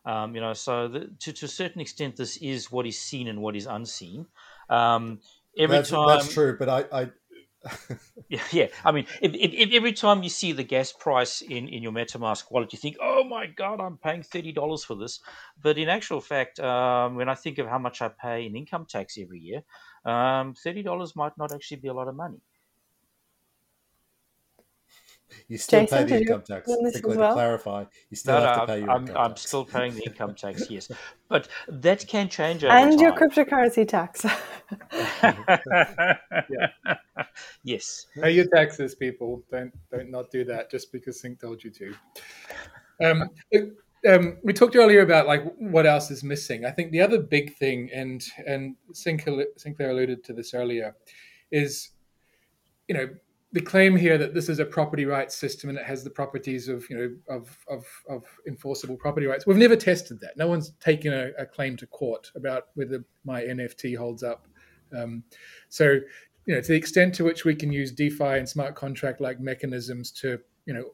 Um, 0.05 0.35
you 0.35 0.41
know, 0.41 0.55
so 0.55 0.89
the, 0.89 1.11
to 1.21 1.33
to 1.33 1.47
a 1.47 1.49
certain 1.49 1.81
extent, 1.81 2.17
this 2.17 2.37
is 2.39 2.73
what 2.73 2.85
is 2.85 2.99
seen 2.99 3.29
and 3.29 3.41
what 3.41 3.55
is 3.55 3.67
unseen. 3.67 4.27
Um, 4.69 5.21
every 5.57 5.77
that's, 5.77 5.91
time 5.91 6.09
that's 6.09 6.35
true, 6.35 6.57
but 6.59 6.69
I, 6.69 6.85
I 6.93 7.11
yeah, 8.29 8.43
yeah. 8.53 8.67
I 8.85 8.93
mean, 8.93 9.07
if, 9.21 9.35
if, 9.35 9.53
if 9.53 9.73
every 9.73 9.93
time 9.93 10.23
you 10.23 10.29
see 10.29 10.53
the 10.53 10.63
gas 10.65 10.93
price 10.93 11.43
in, 11.43 11.69
in 11.69 11.83
your 11.83 11.93
MetaMask 11.93 12.51
wallet, 12.51 12.73
you 12.73 12.79
think, 12.79 12.97
"Oh 13.01 13.25
my 13.25 13.47
God, 13.47 13.81
I'm 13.81 13.99
paying 13.99 14.23
thirty 14.23 14.53
dollars 14.53 14.85
for 14.85 14.95
this." 14.95 15.21
But 15.61 15.79
in 15.79 15.89
actual 15.89 16.21
fact, 16.21 16.61
um, 16.61 17.17
when 17.17 17.29
I 17.29 17.35
think 17.35 17.59
of 17.59 17.67
how 17.67 17.79
much 17.79 18.03
I 18.03 18.09
pay 18.09 18.47
in 18.47 18.57
income 18.57 18.87
tax 18.89 19.17
every 19.19 19.41
year, 19.41 19.63
um, 20.05 20.55
thirty 20.55 20.83
dollars 20.83 21.17
might 21.17 21.37
not 21.39 21.53
actually 21.53 21.79
be 21.79 21.89
a 21.89 21.95
lot 21.95 22.09
of 22.09 22.15
money. 22.17 22.39
You 25.49 25.59
still 25.59 25.81
Jason, 25.83 25.99
pay 25.99 26.05
the 26.05 26.21
income 26.21 26.43
tax. 26.43 26.69
learn 26.69 26.85
this 26.85 26.95
Quickly 26.95 27.11
as 27.13 27.17
to 27.17 27.21
well? 27.21 27.35
clarify, 27.35 27.85
you 28.11 28.17
still 28.17 28.35
No, 28.35 28.41
no, 28.41 28.47
have 28.47 28.57
to 28.57 28.61
I'm, 28.63 28.67
pay 28.69 28.79
your 28.81 28.91
I'm, 28.91 29.01
income 29.03 29.17
I'm 29.17 29.31
tax. 29.31 29.47
still 29.47 29.65
paying 29.65 29.95
the 29.95 30.03
income 30.05 30.35
tax, 30.35 30.65
yes, 30.71 30.91
but 31.29 31.49
that 31.69 32.07
can 32.07 32.29
change 32.29 32.65
over 32.65 32.73
and 32.73 33.01
your 33.01 33.13
cryptocurrency 33.13 33.87
tax. 33.87 34.25
yes. 37.65 38.07
Pay 38.21 38.33
your 38.33 38.47
taxes, 38.55 38.95
people. 38.95 39.43
Don't 39.51 39.73
don't 39.91 40.11
not 40.11 40.31
do 40.31 40.45
that 40.45 40.71
just 40.71 40.93
because 40.93 41.21
Sinc 41.21 41.41
told 41.41 41.63
you 41.63 41.71
to. 41.71 41.95
Um, 43.05 43.31
um, 44.09 44.39
we 44.43 44.53
talked 44.53 44.77
earlier 44.77 45.01
about 45.01 45.27
like 45.27 45.43
what 45.59 45.87
else 45.87 46.11
is 46.11 46.23
missing. 46.23 46.65
I 46.65 46.71
think 46.71 46.93
the 46.93 47.01
other 47.01 47.21
big 47.21 47.57
thing, 47.57 47.91
and 47.93 48.25
and 48.47 48.77
Sinclair, 48.93 49.47
Sinclair 49.57 49.91
alluded 49.91 50.25
to 50.25 50.33
this 50.33 50.55
earlier, 50.55 50.95
is 51.51 51.91
you 52.89 52.95
know 52.95 53.09
the 53.53 53.61
claim 53.61 53.97
here 53.97 54.19
that 54.19 54.35
this 54.35 54.49
is 54.49 54.59
a 54.59 54.65
property 54.65 55.07
rights 55.07 55.37
system 55.37 55.71
and 55.71 55.79
it 55.79 55.85
has 55.85 56.03
the 56.03 56.11
properties 56.11 56.69
of 56.69 56.89
you 56.91 56.97
know 56.97 57.35
of 57.35 57.57
of, 57.69 57.87
of 58.09 58.25
enforceable 58.47 58.97
property 58.97 59.27
rights. 59.27 59.47
We've 59.47 59.57
never 59.57 59.77
tested 59.77 60.21
that. 60.21 60.37
No 60.37 60.47
one's 60.47 60.71
taken 60.81 61.13
a, 61.13 61.31
a 61.39 61.47
claim 61.47 61.77
to 61.79 61.87
court 61.87 62.31
about 62.35 62.69
whether 62.75 63.05
my 63.25 63.43
NFT 63.43 63.97
holds 63.97 64.23
up. 64.23 64.47
Um, 64.97 65.23
so 65.69 66.01
you 66.45 66.55
know 66.55 66.61
to 66.61 66.69
the 66.69 66.77
extent 66.77 67.15
to 67.17 67.25
which 67.25 67.45
we 67.45 67.55
can 67.55 67.73
use 67.73 67.93
DeFi 67.93 68.39
and 68.39 68.49
smart 68.49 68.75
contract 68.75 69.21
like 69.21 69.41
mechanisms 69.41 70.11
to 70.13 70.39
you 70.67 70.75
know 70.75 70.85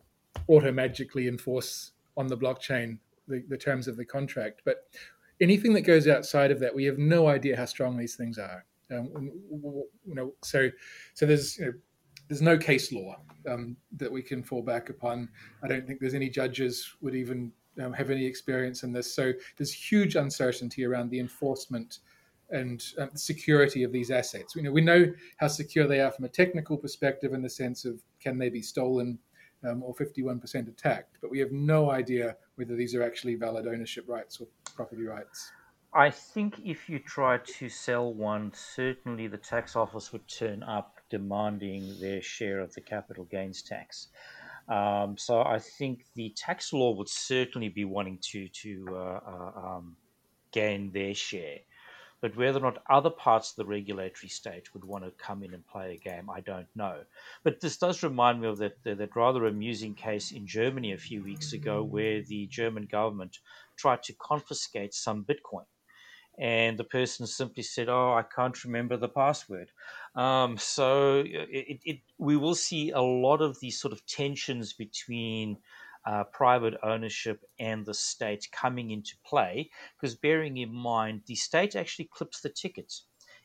auto 0.49 0.73
magically 0.73 1.29
enforce 1.29 1.93
on 2.17 2.27
the 2.27 2.37
blockchain 2.37 2.99
the, 3.29 3.43
the 3.49 3.57
terms 3.57 3.89
of 3.89 3.97
the 3.97 4.05
contract, 4.05 4.63
but 4.65 4.85
anything 5.41 5.73
that 5.75 5.83
goes 5.83 6.09
outside 6.09 6.51
of 6.51 6.61
that, 6.61 6.75
we 6.75 6.85
have 6.85 6.99
no 6.99 7.29
idea 7.29 7.57
how 7.57 7.65
strong 7.65 7.97
these 7.97 8.15
things 8.15 8.39
are. 8.39 8.65
Um, 8.91 9.31
you 10.07 10.15
know, 10.15 10.35
so 10.43 10.69
so 11.15 11.25
there's 11.25 11.59
you 11.59 11.67
know, 11.67 11.73
there's 12.33 12.41
no 12.41 12.57
case 12.57 12.93
law 12.93 13.15
um, 13.47 13.77
that 13.99 14.11
we 14.11 14.23
can 14.23 14.43
fall 14.43 14.63
back 14.63 14.89
upon. 14.89 15.29
I 15.63 15.69
don't 15.69 15.87
think 15.87 16.01
there's 16.01 16.15
any 16.15 16.31
judges 16.31 16.95
would 17.03 17.15
even 17.15 17.53
um, 17.79 17.93
have 17.93 18.09
any 18.09 18.25
experience 18.25 18.85
in 18.85 18.91
this. 18.91 19.15
So 19.15 19.35
there's 19.59 19.71
huge 19.71 20.17
uncertainty 20.17 20.87
around 20.87 21.11
the 21.11 21.21
enforcement 21.21 21.99
and 22.49 22.83
um, 22.97 23.11
security 23.15 23.83
of 23.83 23.93
these 23.93 24.11
assets. 24.11 24.57
Know, 24.57 24.73
we 24.73 24.81
know 24.81 25.13
how 25.37 25.49
secure 25.49 25.87
they 25.87 26.01
are 26.01 26.11
from 26.11 26.25
a 26.25 26.29
technical 26.31 26.79
perspective 26.79 27.35
in 27.35 27.43
the 27.43 27.51
sense 27.51 27.85
of 27.85 28.01
can 28.19 28.39
they 28.39 28.49
be 28.49 28.63
stolen 28.63 29.19
um, 29.69 29.83
or 29.83 29.95
51% 29.95 30.69
attacked, 30.69 31.19
but 31.21 31.31
we 31.31 31.39
have 31.39 31.53
no 31.53 31.91
idea 31.91 32.35
whether 32.55 32.77
these 32.77 32.95
are 32.95 33.03
actually 33.03 33.35
valid 33.35 33.67
ownership 33.67 34.09
rights 34.09 34.41
or 34.41 34.47
property 34.75 35.05
rights. 35.05 35.53
I 35.93 36.09
think 36.09 36.55
if 36.65 36.89
you 36.89 36.99
try 36.99 37.37
to 37.59 37.69
sell 37.69 38.15
one, 38.15 38.53
certainly 38.55 39.27
the 39.27 39.37
tax 39.37 39.77
office 39.77 40.11
would 40.11 40.27
turn 40.27 40.63
up 40.63 41.02
demanding 41.13 42.01
their 42.01 42.23
share 42.23 42.61
of 42.61 42.73
the 42.73 42.81
capital 42.81 43.25
gains 43.25 43.61
tax. 43.63 44.09
Um, 44.67 45.19
so 45.19 45.43
I 45.43 45.59
think 45.59 46.07
the 46.15 46.33
tax 46.35 46.73
law 46.73 46.93
would 46.93 47.09
certainly 47.09 47.69
be 47.69 47.85
wanting 47.85 48.19
to 48.31 48.49
to 48.49 48.73
uh, 48.91 49.21
uh, 49.35 49.53
um, 49.67 49.97
gain 50.53 50.91
their 50.93 51.15
share. 51.15 51.59
But 52.23 52.37
whether 52.37 52.61
or 52.61 52.63
not 52.63 52.85
other 52.89 53.11
parts 53.11 53.51
of 53.51 53.57
the 53.57 53.67
regulatory 53.67 54.31
state 54.31 54.73
would 54.73 54.85
want 54.85 55.05
to 55.05 55.11
come 55.27 55.43
in 55.43 55.53
and 55.53 55.67
play 55.67 55.95
a 55.95 56.09
game, 56.11 56.31
I 56.31 56.41
don't 56.41 56.69
know. 56.75 57.01
But 57.43 57.61
this 57.61 57.77
does 57.77 58.05
remind 58.05 58.41
me 58.41 58.47
of 58.47 58.59
that, 58.59 58.77
that 58.85 59.17
rather 59.17 59.45
amusing 59.45 59.95
case 59.95 60.31
in 60.31 60.47
Germany 60.47 60.93
a 60.93 60.99
few 61.09 61.23
weeks 61.25 61.53
ago 61.53 61.83
where 61.83 62.23
the 62.23 62.47
German 62.47 62.87
government 62.87 63.41
tried 63.77 64.05
to 64.05 64.13
confiscate 64.15 64.95
some 64.95 65.25
Bitcoin 65.25 65.67
and 66.39 66.79
the 66.79 66.85
person 66.85 67.27
simply 67.27 67.63
said, 67.63 67.89
"Oh, 67.89 68.13
I 68.15 68.23
can't 68.23 68.65
remember 68.65 68.97
the 68.97 69.09
password." 69.09 69.71
Um, 70.15 70.57
so 70.59 71.25
it, 71.27 71.81
it, 71.85 72.01
we 72.19 72.37
will 72.37 72.55
see 72.55 72.91
a 72.91 73.01
lot 73.01 73.43
of 73.43 73.61
these 73.61 73.81
sort 73.81 73.93
of 73.93 74.05
tensions 74.07 74.73
between 74.73 75.59
uh, 76.05 76.25
private 76.25 76.75
ownership 76.83 77.45
and 77.59 77.87
the 77.87 77.95
state 77.95 78.49
coming 78.53 78.91
into 78.91 79.15
play, 79.25 79.71
because 79.97 80.15
bearing 80.17 80.57
in 80.57 80.73
mind 80.73 81.23
the 81.27 81.35
state 81.35 81.77
actually 81.77 82.09
clips 82.13 82.41
the 82.41 82.49
tickets 82.49 83.05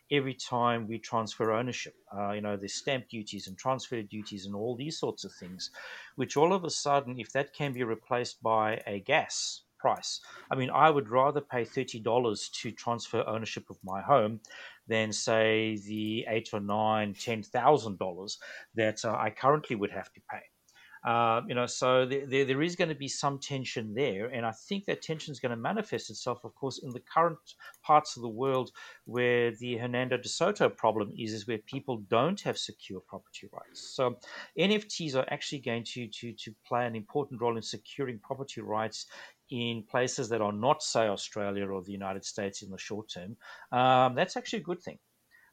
every 0.09 0.33
time 0.33 0.87
we 0.87 0.97
transfer 0.97 1.51
ownership. 1.51 1.93
Uh, 2.15 2.31
you 2.31 2.41
know, 2.41 2.55
there's 2.55 2.73
stamp 2.73 3.09
duties 3.09 3.47
and 3.47 3.57
transfer 3.57 4.01
duties 4.01 4.45
and 4.45 4.55
all 4.55 4.75
these 4.75 4.97
sorts 4.97 5.25
of 5.25 5.33
things, 5.33 5.69
which 6.15 6.37
all 6.37 6.53
of 6.53 6.63
a 6.63 6.69
sudden, 6.69 7.19
if 7.19 7.31
that 7.33 7.53
can 7.53 7.73
be 7.73 7.83
replaced 7.83 8.41
by 8.41 8.81
a 8.87 8.99
gas 9.01 9.63
price. 9.77 10.19
I 10.51 10.55
mean, 10.55 10.69
I 10.69 10.89
would 10.89 11.09
rather 11.09 11.41
pay 11.41 11.65
thirty 11.65 11.99
dollars 11.99 12.49
to 12.61 12.71
transfer 12.71 13.23
ownership 13.27 13.69
of 13.69 13.77
my 13.83 14.01
home 14.01 14.39
than 14.87 15.11
say 15.11 15.77
the 15.85 16.25
eight 16.29 16.49
or 16.53 16.59
nine, 16.59 17.13
ten 17.13 17.43
thousand 17.43 17.99
dollars 17.99 18.37
that 18.75 19.03
uh, 19.05 19.11
I 19.13 19.29
currently 19.29 19.75
would 19.75 19.91
have 19.91 20.11
to 20.13 20.21
pay. 20.31 20.41
Uh, 21.07 21.41
you 21.47 21.55
know, 21.55 21.65
so 21.65 22.05
there, 22.05 22.25
there, 22.25 22.43
there 22.43 22.61
is 22.61 22.75
going 22.75 22.89
to 22.89 22.95
be 22.95 23.07
some 23.07 23.39
tension 23.39 23.93
there, 23.93 24.25
and 24.25 24.45
I 24.45 24.51
think 24.51 24.85
that 24.85 25.01
tension 25.01 25.31
is 25.31 25.39
going 25.39 25.51
to 25.51 25.55
manifest 25.55 26.09
itself, 26.09 26.43
of 26.43 26.53
course, 26.55 26.79
in 26.79 26.89
the 26.91 26.99
current 26.99 27.37
parts 27.81 28.17
of 28.17 28.23
the 28.23 28.29
world 28.29 28.71
where 29.05 29.51
the 29.55 29.77
Hernando 29.77 30.17
de 30.17 30.27
Soto 30.27 30.67
problem 30.67 31.13
is, 31.17 31.31
is 31.31 31.47
where 31.47 31.59
people 31.59 32.03
don't 32.09 32.41
have 32.41 32.57
secure 32.57 32.99
property 32.99 33.47
rights. 33.53 33.93
So 33.95 34.17
NFTs 34.59 35.15
are 35.15 35.25
actually 35.29 35.59
going 35.59 35.85
to 35.85 36.07
to 36.07 36.33
to 36.33 36.55
play 36.67 36.85
an 36.85 36.95
important 36.95 37.39
role 37.39 37.55
in 37.55 37.63
securing 37.63 38.19
property 38.19 38.59
rights 38.61 39.05
in 39.49 39.83
places 39.83 40.29
that 40.29 40.41
are 40.41 40.51
not, 40.51 40.83
say, 40.83 41.07
Australia 41.07 41.67
or 41.67 41.81
the 41.81 41.91
United 41.91 42.25
States 42.25 42.61
in 42.61 42.69
the 42.69 42.77
short 42.77 43.09
term. 43.09 43.37
Um, 43.71 44.15
that's 44.15 44.37
actually 44.37 44.59
a 44.59 44.63
good 44.63 44.81
thing 44.81 44.99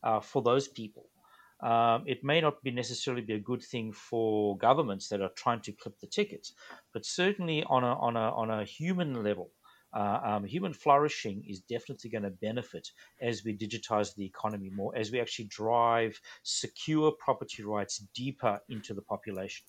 uh, 0.03 0.21
for 0.21 0.43
those 0.43 0.69
people. 0.69 1.07
Um, 1.63 2.05
it 2.07 2.23
may 2.23 2.41
not 2.41 2.63
be 2.63 2.71
necessarily 2.71 3.23
be 3.23 3.35
a 3.35 3.39
good 3.39 3.63
thing 3.63 3.93
for 3.93 4.59
governments 4.59 5.09
that 5.09 5.23
are 5.23 5.31
trying 5.37 5.61
to 5.61 5.73
clip 5.73 5.99
the 6.01 6.07
tickets, 6.07 6.53
but 6.93 7.07
certainly 7.07 7.65
on 7.65 7.85
a 7.85 7.95
on 7.95 8.17
a 8.17 8.31
on 8.33 8.51
a 8.51 8.65
human 8.65 9.23
level, 9.23 9.51
uh, 9.95 10.21
um, 10.25 10.45
human 10.45 10.75
flourishing 10.75 11.45
is 11.49 11.61
definitely 11.61 12.11
going 12.11 12.25
to 12.25 12.31
benefit 12.31 12.91
as 13.23 13.45
we 13.45 13.57
digitize 13.57 14.15
the 14.15 14.27
economy 14.27 14.69
more, 14.69 14.95
as 14.97 15.13
we 15.13 15.21
actually 15.21 15.47
drive 15.47 16.21
secure 16.43 17.13
property 17.13 17.63
rights 17.63 17.99
deeper 18.15 18.61
into 18.69 18.93
the 18.93 19.03
population. 19.03 19.65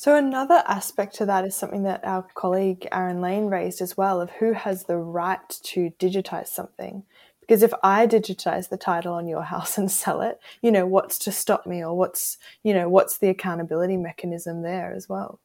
So 0.00 0.16
another 0.16 0.62
aspect 0.66 1.16
to 1.16 1.26
that 1.26 1.44
is 1.44 1.54
something 1.54 1.82
that 1.82 2.02
our 2.06 2.22
colleague 2.32 2.88
Aaron 2.90 3.20
Lane 3.20 3.48
raised 3.48 3.82
as 3.82 3.98
well 3.98 4.22
of 4.22 4.30
who 4.30 4.54
has 4.54 4.84
the 4.84 4.96
right 4.96 5.46
to 5.64 5.92
digitize 5.98 6.46
something. 6.46 7.02
Because 7.42 7.62
if 7.62 7.74
I 7.82 8.06
digitize 8.06 8.70
the 8.70 8.78
title 8.78 9.12
on 9.12 9.28
your 9.28 9.42
house 9.52 9.76
and 9.76 9.90
sell 9.90 10.22
it, 10.22 10.40
you 10.62 10.72
know, 10.72 10.86
what's 10.86 11.18
to 11.18 11.30
stop 11.30 11.66
me 11.66 11.84
or 11.84 11.94
what's, 11.94 12.38
you 12.62 12.72
know, 12.72 12.88
what's 12.88 13.18
the 13.18 13.28
accountability 13.28 13.98
mechanism 13.98 14.62
there 14.62 14.94
as 14.94 15.06
well? 15.06 15.38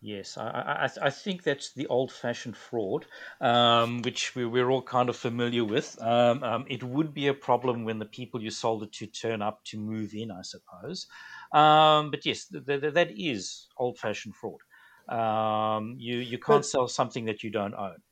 Yes, 0.00 0.38
I, 0.38 0.88
I, 1.02 1.06
I 1.06 1.10
think 1.10 1.42
that's 1.42 1.72
the 1.72 1.88
old-fashioned 1.88 2.56
fraud, 2.56 3.06
um, 3.40 4.02
which 4.02 4.36
we, 4.36 4.46
we're 4.46 4.70
all 4.70 4.82
kind 4.82 5.08
of 5.08 5.16
familiar 5.16 5.64
with. 5.64 6.00
Um, 6.00 6.44
um, 6.44 6.66
it 6.68 6.84
would 6.84 7.12
be 7.12 7.26
a 7.26 7.34
problem 7.34 7.84
when 7.84 7.98
the 7.98 8.04
people 8.04 8.40
you 8.40 8.52
sold 8.52 8.84
it 8.84 8.92
to 8.92 9.08
turn 9.08 9.42
up 9.42 9.64
to 9.64 9.76
move 9.76 10.14
in, 10.14 10.30
I 10.30 10.42
suppose. 10.42 11.08
Um, 11.52 12.10
but 12.10 12.24
yes, 12.26 12.46
th- 12.46 12.64
th- 12.66 12.94
that 12.94 13.10
is 13.16 13.68
old-fashioned 13.76 14.34
fraud. 14.36 14.60
Um, 15.08 15.96
you 15.98 16.18
you 16.18 16.38
can't 16.38 16.58
But- 16.62 16.66
sell 16.66 16.88
something 16.88 17.24
that 17.26 17.42
you 17.42 17.50
don't 17.50 17.74
own. 17.74 18.02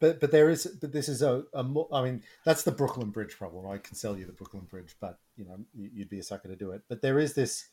but 0.00 0.18
but 0.18 0.32
there 0.32 0.50
is 0.50 0.66
but 0.80 0.90
this 0.92 1.08
is 1.08 1.22
a, 1.22 1.44
a 1.54 1.62
mo- 1.62 1.88
I 1.92 2.02
mean 2.02 2.22
that's 2.44 2.64
the 2.64 2.72
Brooklyn 2.72 3.10
Bridge 3.10 3.36
problem. 3.38 3.66
I 3.68 3.78
can 3.78 3.94
sell 3.94 4.16
you 4.18 4.26
the 4.26 4.32
Brooklyn 4.32 4.64
Bridge, 4.64 4.96
but 5.00 5.18
you 5.36 5.44
know 5.44 5.58
you- 5.74 5.90
you'd 5.94 6.08
be 6.08 6.18
a 6.18 6.22
sucker 6.24 6.48
to 6.48 6.56
do 6.56 6.72
it. 6.72 6.82
But 6.88 7.00
there 7.02 7.20
is 7.20 7.34
this 7.34 7.68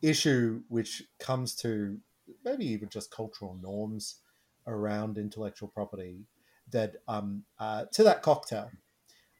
issue 0.00 0.62
which 0.68 1.02
comes 1.18 1.54
to 1.56 1.98
maybe 2.44 2.64
even 2.66 2.88
just 2.88 3.10
cultural 3.10 3.58
norms 3.60 4.20
around 4.66 5.18
intellectual 5.18 5.68
property 5.68 6.24
that 6.70 6.96
um, 7.08 7.44
uh, 7.58 7.84
to 7.92 8.02
that 8.04 8.22
cocktail. 8.22 8.70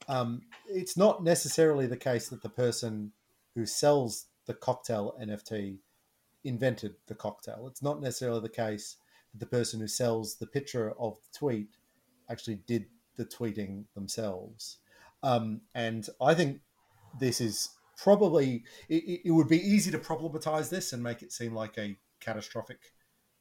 Um, 0.08 0.42
it's 0.68 0.96
not 0.98 1.24
necessarily 1.24 1.86
the 1.86 1.96
case 1.96 2.28
that 2.28 2.42
the 2.42 2.50
person 2.50 3.12
who 3.54 3.64
sells 3.64 4.26
the 4.46 4.54
cocktail 4.54 5.16
NFT 5.20 5.78
invented 6.44 6.94
the 7.06 7.14
cocktail. 7.14 7.66
It's 7.68 7.82
not 7.82 8.00
necessarily 8.00 8.40
the 8.40 8.48
case 8.48 8.96
that 9.32 9.40
the 9.40 9.46
person 9.46 9.80
who 9.80 9.88
sells 9.88 10.36
the 10.36 10.46
picture 10.46 10.92
of 10.98 11.14
the 11.16 11.38
tweet 11.38 11.68
actually 12.30 12.56
did 12.66 12.86
the 13.16 13.24
tweeting 13.24 13.84
themselves. 13.94 14.78
Um, 15.22 15.62
and 15.74 16.06
I 16.20 16.34
think 16.34 16.60
this 17.18 17.40
is 17.40 17.70
probably, 17.96 18.64
it, 18.88 19.20
it- 19.24 19.30
would 19.30 19.48
be 19.48 19.60
easy 19.60 19.90
to 19.90 19.98
problematize 19.98 20.68
this 20.68 20.92
and 20.92 21.02
make 21.02 21.22
it 21.22 21.32
seem 21.32 21.54
like 21.54 21.78
a 21.78 21.96
catastrophic 22.20 22.78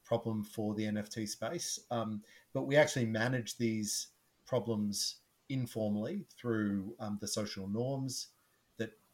problem 0.06 0.44
for 0.44 0.76
the 0.76 0.84
NFT 0.84 1.28
space. 1.28 1.80
Um, 1.92 2.22
but 2.54 2.68
we 2.68 2.76
actually 2.76 3.06
manage 3.06 3.58
these 3.58 4.08
problems 4.46 5.18
informally 5.50 6.26
through 6.38 6.96
um, 7.00 7.18
the 7.20 7.28
social 7.28 7.68
norms 7.68 8.30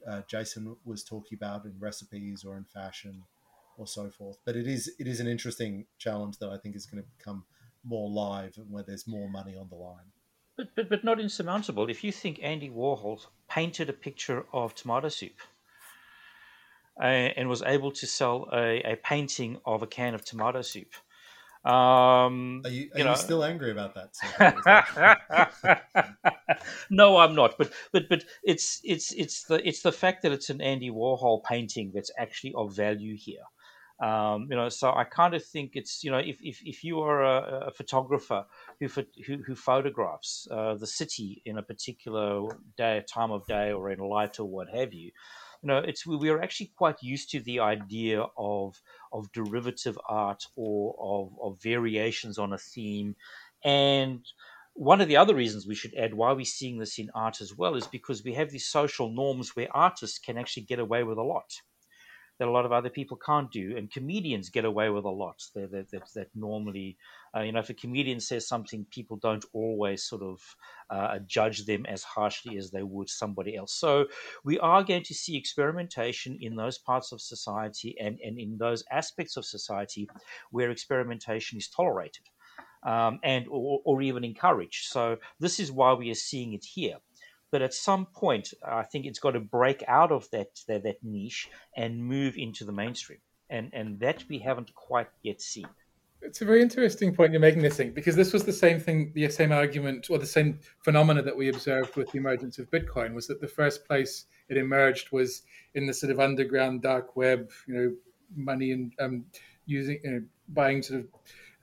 uh, 0.08 0.22
Jason 0.28 0.76
was 0.86 1.04
talking 1.04 1.38
about 1.38 1.66
in 1.66 1.74
recipes 1.80 2.44
or 2.44 2.58
in 2.58 2.64
fashion 2.64 3.24
or 3.78 3.88
so 3.88 4.10
forth. 4.10 4.38
But 4.46 4.56
it 4.56 4.68
is 4.68 4.92
it 5.00 5.08
is 5.08 5.20
an 5.20 5.28
interesting 5.28 5.86
challenge 5.98 6.38
that 6.40 6.50
I 6.50 6.58
think 6.58 6.76
is 6.76 6.86
going 6.86 7.04
to 7.04 7.10
become 7.18 7.46
more 7.84 8.10
live 8.10 8.58
and 8.58 8.70
where 8.70 8.84
there's 8.84 9.08
more 9.08 9.30
money 9.30 9.56
on 9.56 9.70
the 9.70 9.76
line. 9.76 10.12
But, 10.58 10.76
but, 10.76 10.90
but 10.90 11.04
not 11.04 11.22
insurmountable. 11.22 11.90
If 11.90 12.04
you 12.04 12.12
think 12.12 12.40
Andy 12.44 12.70
Warhol 12.70 13.26
painted 13.48 13.90
a 13.90 13.94
picture 13.94 14.46
of 14.52 14.76
tomato 14.76 15.08
soup 15.08 15.40
uh, 17.02 17.06
and 17.06 17.48
was 17.48 17.62
able 17.62 17.92
to 17.92 18.06
sell 18.06 18.50
a, 18.52 18.82
a 18.82 18.96
painting 18.98 19.58
of 19.66 19.84
a 19.84 19.88
can 19.88 20.14
of 20.14 20.26
tomato 20.26 20.62
soup, 20.62 20.94
um, 21.64 22.62
are 22.66 22.70
you, 22.70 22.90
are 22.94 22.98
you, 22.98 23.04
know, 23.04 23.12
you 23.12 23.18
still 23.18 23.44
angry 23.44 23.72
about 23.72 23.96
that? 23.96 25.18
no, 26.90 27.18
I'm 27.18 27.36
not. 27.36 27.58
But 27.58 27.72
but 27.92 28.10
but 28.10 28.24
it's 28.44 28.82
it's 28.84 29.12
it's 29.14 29.44
the 29.44 29.68
it's 29.68 29.82
the 29.82 29.92
fact 29.92 30.24
that 30.24 30.32
it's 30.32 30.50
an 30.50 30.62
Andy 30.62 30.90
Warhol 30.90 31.44
painting 31.44 31.92
that's 31.94 32.12
actually 32.18 32.54
of 32.56 32.76
value 32.76 33.16
here. 33.18 33.44
Um, 34.02 34.48
you 34.50 34.56
know, 34.56 34.70
so 34.70 34.94
I 34.94 35.04
kind 35.04 35.34
of 35.34 35.44
think 35.44 35.72
it's 35.76 36.04
you 36.04 36.12
know 36.12 36.20
if 36.20 36.38
if, 36.42 36.62
if 36.64 36.84
you 36.84 37.02
are 37.02 37.24
a, 37.24 37.68
a 37.68 37.72
photographer 37.72 38.46
who, 38.80 38.88
who, 38.88 39.44
who 39.46 39.56
photographs 39.56 40.48
uh, 40.50 40.76
the 40.76 40.88
city 40.88 41.42
in 41.46 41.58
a 41.58 41.64
particular 41.64 42.48
day, 42.78 43.04
time 43.14 43.32
of 43.32 43.46
day, 43.46 43.72
or 43.74 43.92
in 43.92 44.00
light 44.00 44.40
or 44.40 44.46
what 44.46 44.70
have 44.70 44.94
you, 44.94 45.12
you 45.62 45.68
know, 45.68 45.80
it's 45.80 46.08
we 46.08 46.30
are 46.30 46.42
actually 46.42 46.72
quite 46.78 47.04
used 47.04 47.32
to 47.32 47.42
the 47.42 47.60
idea 47.60 48.26
of 48.38 48.82
of 49.12 49.32
derivative 49.34 50.00
art 50.08 50.46
or 50.56 50.96
of, 50.98 51.38
of 51.42 51.62
variations 51.62 52.38
on 52.38 52.54
a 52.54 52.58
theme, 52.58 53.16
and 53.64 54.26
one 54.80 55.02
of 55.02 55.10
the 55.10 55.18
other 55.18 55.36
reasons 55.36 55.68
we 55.68 55.76
should 55.76 55.94
add 55.96 56.14
why 56.14 56.32
we're 56.32 56.46
seeing 56.46 56.78
this 56.78 57.00
in 57.00 57.10
art 57.14 57.42
as 57.42 57.54
well 57.54 57.76
is 57.76 57.86
because 57.86 58.24
we 58.24 58.34
have 58.34 58.50
these 58.50 58.66
social 58.66 59.12
norms 59.12 59.54
where 59.54 59.68
artists 59.76 60.20
can 60.20 60.38
actually 60.38 60.64
get 60.64 60.80
away 60.80 61.04
with 61.04 61.18
a 61.18 61.22
lot 61.22 61.52
that 62.38 62.48
a 62.48 62.52
lot 62.52 62.66
of 62.66 62.72
other 62.72 62.90
people 62.90 63.18
can't 63.18 63.52
do. 63.52 63.76
And 63.76 63.92
comedians 63.92 64.50
get 64.50 64.64
away 64.64 64.90
with 64.90 65.04
a 65.04 65.10
lot 65.10 65.44
that, 65.54 65.72
that, 65.72 65.92
that, 65.92 66.04
that 66.16 66.28
normally, 66.34 66.98
uh, 67.36 67.42
you 67.42 67.52
know, 67.52 67.60
if 67.60 67.70
a 67.70 67.74
comedian 67.74 68.22
says 68.22 68.48
something, 68.48 68.86
people 68.90 69.18
don't 69.18 69.44
always 69.52 70.04
sort 70.04 70.22
of 70.22 70.40
uh, 70.90 71.20
judge 71.28 71.66
them 71.66 71.86
as 71.86 72.04
harshly 72.04 72.58
as 72.58 72.72
they 72.72 72.84
would 72.84 73.10
somebody 73.10 73.58
else. 73.58 73.74
So 73.74 74.06
we 74.46 74.58
are 74.60 74.82
going 74.82 75.04
to 75.04 75.14
see 75.14 75.36
experimentation 75.36 76.38
in 76.40 76.56
those 76.56 76.78
parts 76.78 77.12
of 77.12 77.20
society 77.20 77.98
and, 78.00 78.18
and 78.24 78.40
in 78.40 78.58
those 78.58 78.86
aspects 78.90 79.36
of 79.36 79.44
society 79.44 80.08
where 80.52 80.72
experimentation 80.72 81.58
is 81.58 81.68
tolerated. 81.68 82.24
Um, 82.82 83.20
and 83.24 83.46
or, 83.50 83.82
or 83.84 84.02
even 84.02 84.24
encouraged. 84.24 84.88
So 84.88 85.18
this 85.40 85.60
is 85.60 85.70
why 85.70 85.94
we 85.94 86.10
are 86.12 86.16
seeing 86.16 86.54
it 86.54 86.64
here 86.64 87.00
but 87.52 87.62
at 87.62 87.74
some 87.74 88.06
point, 88.06 88.54
I 88.64 88.84
think 88.84 89.06
it's 89.06 89.20
got 89.20 89.32
to 89.32 89.40
break 89.40 89.84
out 89.88 90.12
of 90.12 90.30
that, 90.32 90.62
that, 90.68 90.84
that 90.84 91.04
niche 91.04 91.50
and 91.76 92.04
move 92.04 92.38
into 92.38 92.64
the 92.64 92.72
mainstream, 92.72 93.20
and 93.50 93.72
and 93.74 94.00
that 94.00 94.24
we 94.30 94.40
haven't 94.40 94.74
quite 94.76 95.08
yet 95.24 95.42
seen. 95.42 95.68
It's 96.22 96.42
a 96.42 96.46
very 96.46 96.62
interesting 96.62 97.16
point 97.16 97.32
you're 97.32 97.40
making, 97.40 97.62
this 97.62 97.78
thing, 97.78 97.92
because 97.92 98.16
this 98.16 98.34
was 98.34 98.44
the 98.44 98.52
same 98.52 98.78
thing, 98.80 99.14
the 99.16 99.30
same 99.30 99.54
argument, 99.54 100.10
or 100.10 100.18
the 100.18 100.26
same 100.26 100.60
phenomena 100.84 101.22
that 101.22 101.36
we 101.36 101.48
observed 101.48 101.96
with 101.96 102.12
the 102.12 102.18
emergence 102.18 102.60
of 102.60 102.70
Bitcoin. 102.70 103.14
Was 103.14 103.28
that 103.28 103.40
the 103.40 103.48
first 103.48 103.86
place 103.86 104.26
it 104.50 104.58
emerged 104.58 105.12
was 105.12 105.44
in 105.76 105.86
the 105.86 105.94
sort 105.94 106.12
of 106.12 106.20
underground 106.20 106.82
dark 106.82 107.16
web, 107.16 107.50
you 107.68 107.74
know, 107.74 107.96
money 108.36 108.72
and 108.72 108.92
um, 109.00 109.26
using, 109.66 110.00
you 110.04 110.12
know, 110.12 110.22
buying 110.50 110.84
sort 110.84 111.00
of 111.00 111.08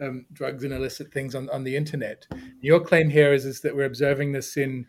um, 0.00 0.26
drugs 0.32 0.64
and 0.64 0.72
illicit 0.72 1.12
things 1.12 1.34
on, 1.34 1.48
on 1.50 1.64
the 1.64 1.76
internet. 1.76 2.26
Your 2.60 2.80
claim 2.80 3.08
here 3.08 3.32
is 3.32 3.44
is 3.44 3.60
that 3.62 3.74
we're 3.74 3.86
observing 3.86 4.32
this 4.32 4.56
in 4.56 4.86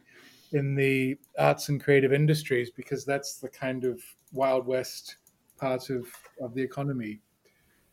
in 0.52 0.76
the 0.76 1.18
arts 1.38 1.70
and 1.70 1.84
creative 1.84 2.14
industries 2.14 2.70
because 2.72 3.06
that's 3.06 3.40
the 3.40 3.50
kind 3.50 3.84
of 3.84 4.02
wild 4.32 4.66
west 4.66 5.18
part 5.58 5.90
of, 5.90 6.08
of 6.42 6.54
the 6.54 6.62
economy. 6.62 7.20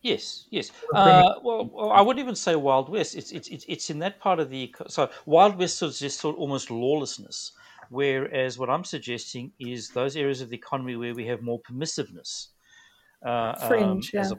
Yes, 0.02 0.46
yes. 0.50 0.70
Uh, 0.94 1.34
well, 1.42 1.70
well, 1.72 1.90
I 1.90 2.02
wouldn't 2.02 2.22
even 2.22 2.36
say 2.36 2.56
Wild 2.56 2.90
West. 2.90 3.14
It's 3.14 3.32
it's 3.32 3.48
it's 3.48 3.88
in 3.88 3.98
that 4.00 4.20
part 4.20 4.38
of 4.38 4.50
the 4.50 4.72
so 4.86 5.08
Wild 5.24 5.56
West 5.58 5.82
is 5.82 5.98
just 5.98 6.20
sort 6.20 6.36
of 6.36 6.40
almost 6.40 6.70
lawlessness, 6.70 7.52
whereas 7.88 8.58
what 8.58 8.68
I'm 8.68 8.84
suggesting 8.84 9.52
is 9.58 9.88
those 9.88 10.14
areas 10.14 10.42
of 10.42 10.50
the 10.50 10.56
economy 10.56 10.96
where 10.96 11.14
we 11.14 11.26
have 11.28 11.40
more 11.40 11.58
permissiveness. 11.60 12.48
Uh, 13.24 13.54
Fringe, 13.66 13.82
um, 13.82 14.02
yeah. 14.12 14.30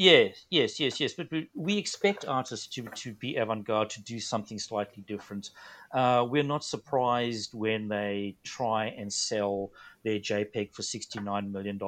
Yes, 0.00 0.46
yes, 0.48 0.78
yes, 0.78 1.00
yes. 1.00 1.14
But 1.14 1.26
we, 1.56 1.76
expect 1.76 2.24
artists 2.24 2.68
to, 2.68 2.82
to 2.82 3.14
be 3.14 3.34
avant 3.34 3.66
garde, 3.66 3.90
to 3.90 4.00
do 4.00 4.20
something 4.20 4.56
slightly 4.56 5.02
different. 5.02 5.50
Uh, 5.92 6.24
we're 6.30 6.44
not 6.44 6.62
surprised 6.62 7.52
when 7.52 7.88
they 7.88 8.36
try 8.44 8.94
and 8.96 9.12
sell 9.12 9.72
their 10.04 10.20
JPEG 10.20 10.72
for 10.72 10.82
$69 10.82 11.50
million. 11.50 11.80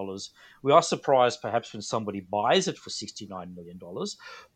We 0.61 0.73
are 0.73 0.83
surprised 0.83 1.41
perhaps 1.41 1.73
when 1.73 1.83
somebody 1.83 2.19
buys 2.19 2.67
it 2.67 2.79
for 2.79 2.91
$69 2.91 3.55
million. 3.55 3.81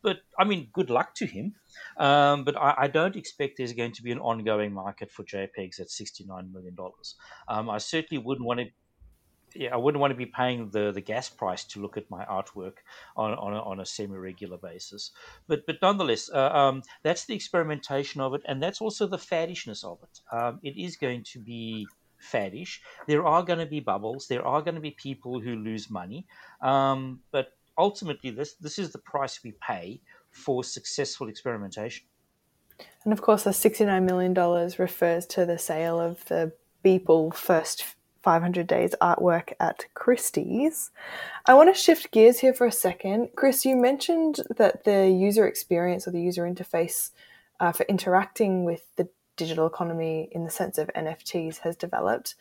But 0.01 0.17
I 0.37 0.43
mean, 0.43 0.67
good 0.73 0.89
luck 0.89 1.15
to 1.15 1.25
him. 1.25 1.53
Um, 1.95 2.43
but 2.43 2.57
I, 2.57 2.75
I, 2.77 2.87
don't 2.89 3.15
expect 3.15 3.55
there's 3.57 3.71
going 3.71 3.93
to 3.93 4.03
be 4.03 4.11
an 4.11 4.19
ongoing 4.19 4.73
market 4.73 5.09
for 5.09 5.23
JPEGs 5.23 5.79
at 5.79 5.87
$69 5.87 6.51
million. 6.51 6.75
Um, 7.47 7.69
I 7.69 7.77
certainly 7.77 8.21
wouldn't 8.21 8.45
want 8.45 8.59
to 8.59 8.65
yeah, 9.55 9.73
I 9.73 9.77
wouldn't 9.77 9.99
want 9.99 10.11
to 10.11 10.17
be 10.17 10.25
paying 10.25 10.69
the, 10.69 10.91
the 10.91 11.01
gas 11.01 11.29
price 11.29 11.63
to 11.65 11.81
look 11.81 11.97
at 11.97 12.09
my 12.09 12.25
artwork 12.25 12.77
on, 13.15 13.33
on 13.33 13.53
a, 13.53 13.61
on 13.61 13.79
a 13.79 13.85
semi 13.85 14.15
regular 14.15 14.57
basis. 14.57 15.11
But 15.47 15.65
but 15.65 15.77
nonetheless, 15.81 16.29
uh, 16.33 16.49
um, 16.49 16.83
that's 17.03 17.25
the 17.25 17.35
experimentation 17.35 18.21
of 18.21 18.33
it, 18.33 18.41
and 18.45 18.61
that's 18.61 18.81
also 18.81 19.07
the 19.07 19.17
faddishness 19.17 19.83
of 19.83 19.99
it. 20.03 20.35
Um, 20.35 20.59
it 20.63 20.77
is 20.77 20.97
going 20.97 21.23
to 21.31 21.39
be 21.39 21.87
faddish. 22.21 22.79
There 23.07 23.25
are 23.25 23.43
going 23.43 23.59
to 23.59 23.65
be 23.65 23.79
bubbles. 23.79 24.27
There 24.27 24.45
are 24.45 24.61
going 24.61 24.75
to 24.75 24.81
be 24.81 24.91
people 24.91 25.39
who 25.39 25.55
lose 25.55 25.89
money. 25.89 26.25
Um, 26.61 27.19
but 27.31 27.53
ultimately, 27.77 28.31
this 28.31 28.53
this 28.55 28.79
is 28.79 28.91
the 28.91 28.99
price 28.99 29.39
we 29.43 29.53
pay 29.53 30.01
for 30.31 30.63
successful 30.63 31.29
experimentation. 31.29 32.05
And 33.05 33.13
of 33.13 33.21
course, 33.21 33.43
the 33.43 33.51
$69 33.51 34.03
million 34.03 34.33
refers 34.77 35.25
to 35.27 35.45
the 35.45 35.57
sale 35.57 35.99
of 35.99 36.25
the 36.25 36.51
Beeple 36.83 37.33
first 37.33 37.95
500 38.25 38.65
Days 38.65 38.95
artwork 39.01 39.53
at 39.59 39.85
Christie's. 39.93 40.89
I 41.45 41.53
want 41.53 41.73
to 41.73 41.79
shift 41.79 42.11
gears 42.11 42.39
here 42.39 42.55
for 42.55 42.65
a 42.65 42.71
second. 42.71 43.29
Chris, 43.35 43.63
you 43.65 43.75
mentioned 43.75 44.41
that 44.57 44.83
the 44.83 45.07
user 45.07 45.47
experience 45.47 46.07
or 46.07 46.11
the 46.11 46.21
user 46.21 46.41
interface 46.41 47.11
uh, 47.59 47.71
for 47.71 47.85
interacting 47.87 48.65
with 48.65 48.81
the 48.95 49.07
digital 49.37 49.67
economy 49.67 50.27
in 50.31 50.43
the 50.43 50.49
sense 50.49 50.79
of 50.79 50.89
NFTs 50.95 51.59
has 51.59 51.75
developed. 51.75 52.33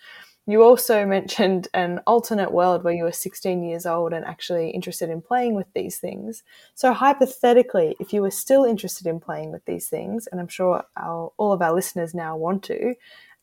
You 0.46 0.62
also 0.62 1.04
mentioned 1.04 1.68
an 1.74 2.00
alternate 2.06 2.52
world 2.52 2.82
where 2.82 2.94
you 2.94 3.04
were 3.04 3.12
16 3.12 3.62
years 3.62 3.84
old 3.84 4.14
and 4.14 4.24
actually 4.24 4.70
interested 4.70 5.10
in 5.10 5.20
playing 5.20 5.54
with 5.54 5.66
these 5.74 5.98
things. 5.98 6.42
So, 6.74 6.94
hypothetically, 6.94 7.94
if 8.00 8.14
you 8.14 8.22
were 8.22 8.30
still 8.30 8.64
interested 8.64 9.06
in 9.06 9.20
playing 9.20 9.52
with 9.52 9.66
these 9.66 9.88
things, 9.88 10.26
and 10.28 10.40
I'm 10.40 10.48
sure 10.48 10.84
our, 10.96 11.32
all 11.36 11.52
of 11.52 11.60
our 11.60 11.74
listeners 11.74 12.14
now 12.14 12.36
want 12.36 12.62
to, 12.64 12.94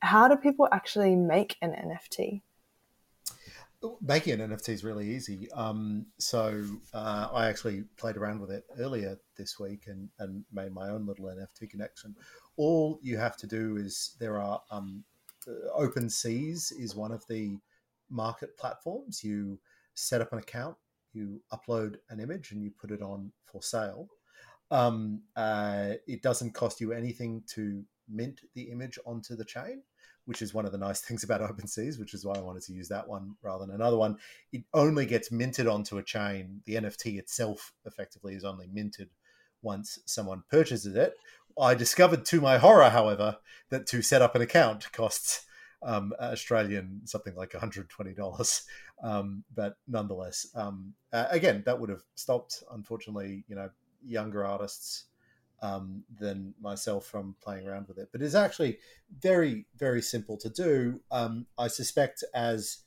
how 0.01 0.27
do 0.27 0.35
people 0.35 0.67
actually 0.71 1.15
make 1.15 1.57
an 1.61 1.71
NFT? 1.71 2.41
Making 4.01 4.41
an 4.41 4.51
NFT 4.51 4.69
is 4.69 4.83
really 4.83 5.09
easy. 5.09 5.51
Um, 5.53 6.05
so 6.19 6.63
uh, 6.93 7.29
I 7.33 7.47
actually 7.47 7.83
played 7.97 8.17
around 8.17 8.39
with 8.39 8.51
it 8.51 8.63
earlier 8.77 9.17
this 9.37 9.59
week 9.59 9.85
and, 9.87 10.09
and 10.19 10.43
made 10.51 10.71
my 10.71 10.89
own 10.89 11.05
little 11.05 11.25
NFT 11.25 11.69
connection. 11.69 12.15
All 12.57 12.99
you 13.01 13.17
have 13.17 13.37
to 13.37 13.47
do 13.47 13.77
is 13.77 14.15
there 14.19 14.39
are 14.39 14.61
um, 14.69 15.03
uh, 15.47 15.79
OpenSeas 15.79 16.71
is 16.77 16.95
one 16.95 17.11
of 17.11 17.25
the 17.27 17.57
market 18.09 18.55
platforms. 18.57 19.23
You 19.23 19.59
set 19.95 20.21
up 20.21 20.31
an 20.31 20.39
account, 20.39 20.77
you 21.13 21.41
upload 21.51 21.95
an 22.09 22.19
image, 22.19 22.51
and 22.51 22.61
you 22.61 22.71
put 22.79 22.91
it 22.91 23.01
on 23.01 23.31
for 23.45 23.63
sale. 23.63 24.07
Um, 24.69 25.23
uh, 25.35 25.93
it 26.07 26.21
doesn't 26.21 26.53
cost 26.53 26.79
you 26.79 26.93
anything 26.93 27.43
to 27.55 27.83
mint 28.07 28.41
the 28.53 28.63
image 28.63 28.99
onto 29.05 29.35
the 29.35 29.45
chain 29.45 29.81
which 30.25 30.41
is 30.41 30.53
one 30.53 30.65
of 30.65 30.71
the 30.71 30.77
nice 30.77 31.01
things 31.07 31.23
about 31.23 31.41
OpenSeas, 31.41 31.99
which 31.99 32.13
is 32.13 32.25
why 32.25 32.35
I 32.35 32.41
wanted 32.41 32.63
to 32.63 32.73
use 32.73 32.89
that 32.89 33.07
one 33.07 33.35
rather 33.41 33.65
than 33.65 33.75
another 33.75 33.97
one. 33.97 34.17
It 34.51 34.63
only 34.73 35.05
gets 35.05 35.31
minted 35.31 35.67
onto 35.67 35.97
a 35.97 36.03
chain. 36.03 36.61
The 36.65 36.75
NFT 36.75 37.17
itself 37.17 37.73
effectively 37.85 38.35
is 38.35 38.43
only 38.43 38.67
minted 38.71 39.09
once 39.61 39.99
someone 40.05 40.43
purchases 40.49 40.95
it. 40.95 41.13
I 41.59 41.75
discovered 41.75 42.25
to 42.25 42.41
my 42.41 42.57
horror, 42.57 42.89
however, 42.89 43.37
that 43.69 43.85
to 43.87 44.01
set 44.01 44.21
up 44.21 44.35
an 44.35 44.41
account 44.41 44.91
costs 44.91 45.45
um, 45.83 46.13
Australian 46.19 47.01
something 47.05 47.35
like 47.35 47.51
$120. 47.51 48.63
Um, 49.03 49.43
but 49.53 49.77
nonetheless, 49.87 50.47
um, 50.55 50.93
uh, 51.11 51.25
again, 51.29 51.63
that 51.65 51.79
would 51.79 51.89
have 51.89 52.03
stopped, 52.15 52.63
unfortunately, 52.71 53.43
you 53.47 53.55
know, 53.55 53.69
younger 54.05 54.45
artists 54.45 55.05
um, 55.61 56.03
than 56.19 56.53
myself 56.59 57.05
from 57.05 57.35
playing 57.41 57.67
around 57.67 57.87
with 57.87 57.97
it. 57.97 58.09
But 58.11 58.21
it's 58.21 58.35
actually 58.35 58.79
very, 59.19 59.65
very 59.75 60.01
simple 60.01 60.37
to 60.37 60.49
do. 60.49 61.01
Um, 61.11 61.45
I 61.57 61.67
suspect 61.67 62.23
as 62.33 62.79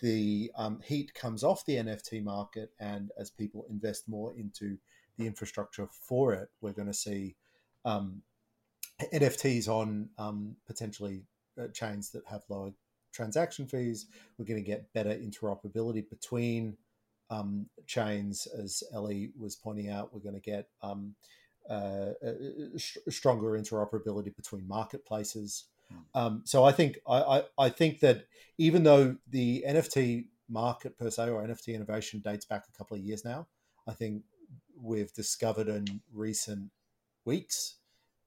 the 0.00 0.50
um, 0.56 0.80
heat 0.84 1.12
comes 1.14 1.44
off 1.44 1.66
the 1.66 1.76
NFT 1.76 2.22
market 2.22 2.70
and 2.78 3.10
as 3.18 3.30
people 3.30 3.66
invest 3.68 4.08
more 4.08 4.34
into 4.34 4.78
the 5.18 5.26
infrastructure 5.26 5.86
for 5.86 6.32
it, 6.32 6.48
we're 6.60 6.72
going 6.72 6.88
to 6.88 6.94
see 6.94 7.36
um, 7.84 8.22
NFTs 9.12 9.68
on 9.68 10.08
um, 10.18 10.56
potentially 10.66 11.24
uh, 11.60 11.68
chains 11.68 12.10
that 12.10 12.22
have 12.26 12.42
lower 12.48 12.72
transaction 13.12 13.66
fees. 13.66 14.06
We're 14.38 14.44
going 14.44 14.62
to 14.62 14.66
get 14.66 14.92
better 14.92 15.10
interoperability 15.10 16.08
between 16.08 16.76
um, 17.28 17.66
chains, 17.86 18.46
as 18.46 18.82
Ellie 18.92 19.30
was 19.38 19.56
pointing 19.56 19.90
out. 19.90 20.12
We're 20.12 20.20
going 20.20 20.34
to 20.34 20.40
get 20.40 20.68
um, 20.82 21.14
uh, 21.70 22.14
uh, 22.26 22.32
stronger 23.08 23.50
interoperability 23.50 24.34
between 24.34 24.66
marketplaces. 24.66 25.66
Um, 26.14 26.42
so 26.44 26.64
I 26.64 26.72
think 26.72 26.98
I, 27.08 27.20
I, 27.20 27.42
I, 27.58 27.68
think 27.68 28.00
that 28.00 28.26
even 28.58 28.82
though 28.82 29.16
the 29.28 29.64
NFT 29.66 30.26
market 30.48 30.98
per 30.98 31.10
se 31.10 31.30
or 31.30 31.42
NFT 31.42 31.74
innovation 31.74 32.20
dates 32.24 32.44
back 32.44 32.64
a 32.68 32.76
couple 32.76 32.96
of 32.96 33.02
years 33.02 33.24
now, 33.24 33.46
I 33.86 33.92
think 33.92 34.22
we've 34.80 35.12
discovered 35.12 35.68
in 35.68 36.00
recent 36.12 36.70
weeks 37.24 37.76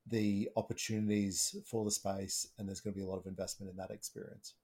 the 0.08 0.50
opportunities 0.56 1.56
for 1.66 1.86
the 1.86 1.92
space, 1.92 2.48
and 2.58 2.68
there's 2.68 2.82
going 2.82 2.94
to 2.94 2.98
be 2.98 3.06
a 3.06 3.10
lot 3.10 3.20
of 3.20 3.26
investment 3.26 3.72
in 3.72 3.78
that 3.78 3.92
experience. 3.92 4.56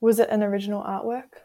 Was 0.00 0.18
it 0.18 0.30
an 0.30 0.42
original 0.42 0.82
artwork? 0.82 1.42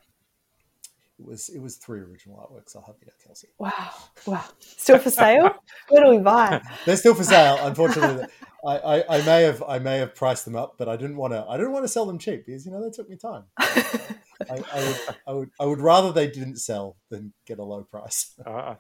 It 1.18 1.26
was 1.26 1.50
it 1.50 1.62
was 1.62 1.78
three 1.78 2.02
original 2.02 2.38
artworks. 2.38 2.76
I'll 2.76 2.82
have 2.84 2.96
you 3.00 3.08
know, 3.08 3.14
Kelsie. 3.26 3.46
Wow, 3.58 3.94
wow! 4.26 4.44
Still 4.60 5.00
for 5.00 5.10
sale? 5.10 5.56
Where 5.90 6.04
do 6.04 6.10
we 6.10 6.18
buy? 6.18 6.62
They're 6.86 6.98
still 6.98 7.16
for 7.16 7.24
sale. 7.24 7.58
Unfortunately, 7.62 8.26
I, 8.68 8.78
I, 8.78 9.18
I, 9.18 9.26
may 9.26 9.44
have 9.44 9.64
I 9.64 9.80
may 9.80 10.00
have 10.00 10.14
priced 10.14 10.44
them 10.44 10.58
up, 10.58 10.76
but 10.78 10.90
I 10.90 10.98
didn't 10.98 11.16
want 11.16 11.32
to 11.32 11.46
I 11.48 11.56
didn't 11.56 11.72
want 11.72 11.86
to 11.86 11.88
sell 11.88 12.06
them 12.06 12.20
cheap 12.20 12.46
because 12.46 12.66
you 12.66 12.72
know 12.72 12.84
that 12.84 12.94
took 12.94 13.10
me 13.10 13.16
time. 13.16 13.44
I, 13.60 14.62
I, 14.74 14.84
would 14.84 15.00
I 15.28 15.32
would 15.34 15.50
I 15.62 15.66
would 15.66 15.80
rather 15.80 16.12
they 16.12 16.28
didn't 16.28 16.58
sell 16.58 16.98
than 17.10 17.34
get 17.46 17.60
a 17.60 17.64
low 17.64 17.84
price. 17.84 18.34
Uh, 18.46 18.76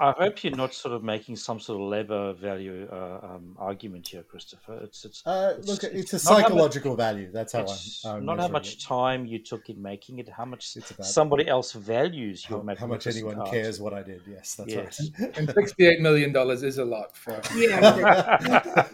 I 0.00 0.12
hope 0.18 0.44
you're 0.44 0.56
not 0.56 0.74
sort 0.74 0.94
of 0.94 1.02
making 1.02 1.36
some 1.36 1.58
sort 1.58 1.80
of 1.80 1.88
labor 1.88 2.32
value 2.34 2.88
uh, 2.90 3.18
um, 3.22 3.56
argument 3.58 4.08
here, 4.08 4.22
Christopher. 4.22 4.80
It's 4.82 5.04
it's, 5.04 5.26
uh, 5.26 5.54
it's 5.58 5.68
look, 5.68 5.84
it's, 5.84 5.94
it's 5.94 6.12
a 6.12 6.18
psychological 6.18 6.92
much, 6.92 6.98
value. 6.98 7.30
That's 7.32 7.52
how 7.52 7.66
I'm, 8.04 8.16
I'm 8.16 8.24
not 8.24 8.38
how 8.38 8.48
much 8.48 8.74
it. 8.74 8.80
time 8.80 9.26
you 9.26 9.38
took 9.38 9.68
in 9.70 9.80
making 9.80 10.18
it, 10.18 10.28
how 10.28 10.44
much 10.44 10.76
somebody 11.00 11.48
else 11.48 11.72
values 11.72 12.46
your 12.48 12.64
how, 12.64 12.74
how 12.76 12.86
much 12.86 13.06
anyone 13.06 13.36
art. 13.36 13.50
cares 13.50 13.80
what 13.80 13.94
I 13.94 14.02
did. 14.02 14.22
Yes, 14.28 14.54
that's 14.54 14.72
yes. 14.72 15.10
right. 15.18 15.36
and 15.38 15.50
sixty-eight 15.50 16.00
million 16.00 16.32
dollars 16.32 16.62
is 16.62 16.78
a 16.78 16.84
lot 16.84 17.16
for 17.16 17.40
yeah. 17.56 18.86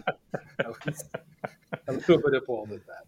a 1.88 1.92
little 1.92 2.18
bit 2.18 2.34
appalled 2.34 2.72
at 2.72 2.86
that. 2.86 3.04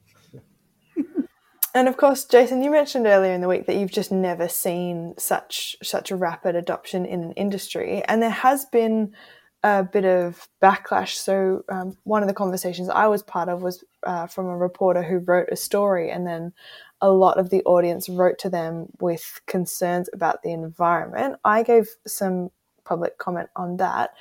And 1.75 1.87
of 1.87 1.97
course, 1.97 2.25
Jason, 2.25 2.63
you 2.63 2.71
mentioned 2.71 3.07
earlier 3.07 3.33
in 3.33 3.41
the 3.41 3.49
week 3.49 3.67
that 3.67 3.77
you've 3.77 3.93
just 3.93 4.11
never 4.11 4.49
seen 4.49 5.15
such 5.19 5.77
such 5.83 6.11
a 6.11 6.17
rapid 6.17 6.57
adoption 6.57 7.05
in 7.05 7.23
an 7.23 7.33
industry, 7.33 8.03
and 8.07 8.23
there 8.23 8.31
has 8.31 8.65
been 8.67 9.15
a 9.63 9.83
bit 9.85 10.05
of 10.05 10.49
backlash. 10.63 11.15
So 11.15 11.65
um, 11.69 11.97
one 12.05 12.23
of 12.23 12.29
the 12.29 12.35
conversations 12.35 12.89
I 12.89 13.07
was 13.09 13.23
part 13.23 13.49
of 13.49 13.63
was 13.63 13.85
uh, 14.05 14.27
from 14.27 14.47
a 14.47 14.57
reporter 14.57 15.03
who 15.03 15.19
wrote 15.19 15.49
a 15.51 15.57
story, 15.57 16.11
and 16.11 16.27
then 16.27 16.53
a 17.01 17.11
lot 17.11 17.39
of 17.39 17.51
the 17.51 17.63
audience 17.65 18.09
wrote 18.09 18.39
to 18.41 18.51
them 18.51 18.87
with 19.01 19.41
concerns 19.47 20.09
about 20.13 20.43
the 20.43 20.53
environment. 20.53 21.37
I 21.45 21.63
gave 21.63 21.89
some 22.07 22.51
public 22.85 23.19
comment 23.19 23.51
on 23.57 23.77
that. 23.77 24.15